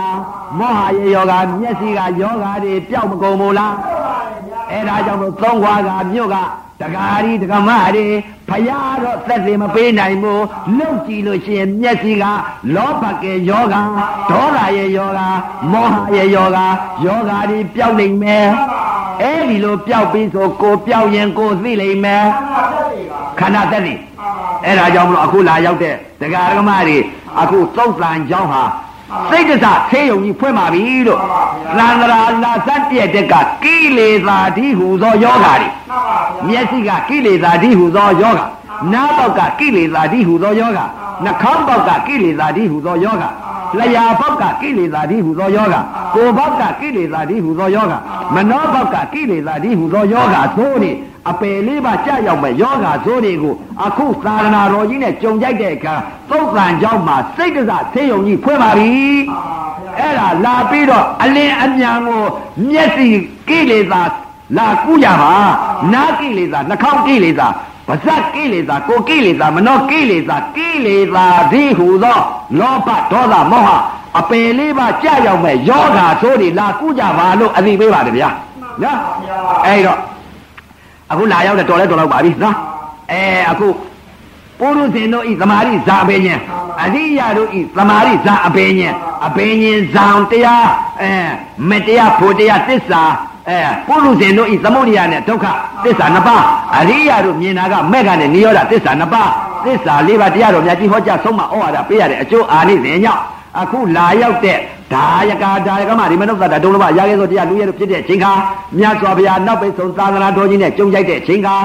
[0.59, 3.73] မောဟရဲ့ယောဂမျက်စိကယောဂတွေပျောက်မကုန်ဘူးလား
[4.71, 6.35] အဲ့ဒါကြောင့်မို့သုံးခွားကမြို့က
[6.81, 8.05] တကာရီတကမရီ
[8.49, 10.43] ဖရာတော့သက်စေမပေးနိုင်ဘူး
[10.77, 12.25] လှုပ်ကြည့်လို့ရှိရင်မျက်စိက
[12.75, 13.75] လောဘကယောဂ
[14.29, 15.21] ဒေါသရဲ့ယောဂ
[15.71, 16.59] မောဟရဲ့ယောဂ
[17.05, 18.47] ယောဂတွေပျောက်နိုင်မယ်
[19.21, 22.25] အဲ့ဒီလိုပျောက်ပြီးဆိုကိုပျောက်ရင်ကိုသိနိုင်မယ်
[23.39, 23.93] ခန္ဓာသက်သေ
[24.65, 26.97] အဲ့ဒါကြောင့်မလို့အခုလာရောက်တဲ့ဒကာရကမတွေ
[27.41, 28.63] အခုသုတ်တန်ကြောင်းဟာ
[29.29, 31.19] စိတ်တစဆေးရုံကြီးဖွင့်ပါပြီလို့
[31.77, 32.07] သံဃာ
[32.43, 33.33] လာစက်ပြည့်တဲ့က
[33.63, 38.45] ကိလေသာတိဟူသောယောဂါတွေမှန်ပါဗျာမျက်စိကကိလေသာတိဟူသောယောဂါ
[38.93, 40.85] နားပေါက်ကကိလေသာတိဟူသောယောဂါ
[41.23, 43.29] နှာခေါင်းပေါက်ကကိလေသာတိဟူသောယောဂါ
[43.79, 45.75] လျာဘောက်ကကိလေသာတိဟူသောယောဂ
[46.15, 47.93] ကိုဘောက်ကကိလေသာတိဟူသောယောဂ
[48.35, 50.91] မနောဘောက်ကကိလေသာတိဟူသောယောဂဆိုနေ
[51.29, 53.55] အပယ်လေးပါကြရောက်မဲ့ယောဂဆိုတွေကို
[53.85, 55.95] အခုသာသနာတော်ကြီးနဲ့ကြုံကြိုက်တဲ့အခါ
[56.29, 58.89] သုတ်တန်ကြောင့်မှစိတ်တစဆေးရုံကြီးဖွင့်ပါပြီ
[59.99, 62.23] အဲ့ဒါလာပြီးတော့အလင်းအမြန်ကို
[62.69, 63.07] မျက်စိ
[63.49, 64.01] ကိလေသာ
[64.57, 65.35] လာကုရပါ
[65.93, 67.47] နာကိလေသာနှာခေါင်းကိလေသာ
[67.91, 72.19] ပါဇက်ကိလေသာကိုယ်ကိလေသာမနောကိလေသာကိလေသာဒီဟူသော
[72.59, 73.69] လောဘဒေါသမောဟ
[74.19, 78.29] အပယ်လေးပါကြာရောက်မဲ့ယောဂါဆိုးတွေလာကူးကြပါလို့အသိပေးပါတယ်ဗျာ
[78.83, 78.97] နော်
[79.65, 79.99] အဲ့တော့
[81.11, 82.55] အခုလာရောက်တဲ့တော်လဲတော်တော့ပါပြီနော်
[83.11, 83.21] အဲ
[83.51, 83.67] အခု
[84.59, 86.35] ပုရုဇဉ်တို့ဤသမာရိဇာအပေညံ
[86.83, 88.89] အရိယာတို့ဤသမာရိဇာအပေညံ
[89.27, 90.67] အပေညံဇံတရား
[91.01, 91.11] အဲ
[91.69, 93.03] မတရားဖို့တရားသစ္စာ
[93.49, 95.45] အဲပုရုဇဉ်တို့ဤသမုဒိယနဲ့ဒုက္ခ
[95.83, 96.43] သစ္စာနှစ်ပါး
[96.77, 99.29] အရိယာတို့မြင်တာကမဲ့ကနဲ့နိရောဓသစ္စာနှစ်ပါး
[99.65, 103.21] သစ္စာလေးပါးတရားတော်မြတ်ကြီးဟောကြားဆုံးမဩဝါဒပေးရတဲ့အကျိုးအာနိသင်ကြောင့်
[103.59, 104.57] အခုလာရောက်တဲ့
[104.93, 108.31] ဒါယကာဒါယကမဒီမနုဿတာဒုလဘရာခဲ့သောတရားလူရဲတို့ဖြစ်တဲ့အချိန်ခါ
[108.77, 111.55] မြတ်စွာဘုရားနောက်ပိတ်ဆုံးသာသနာတော်ကြီးနဲ့ကြုံကြိုက်တဲ့အချိန်ခါ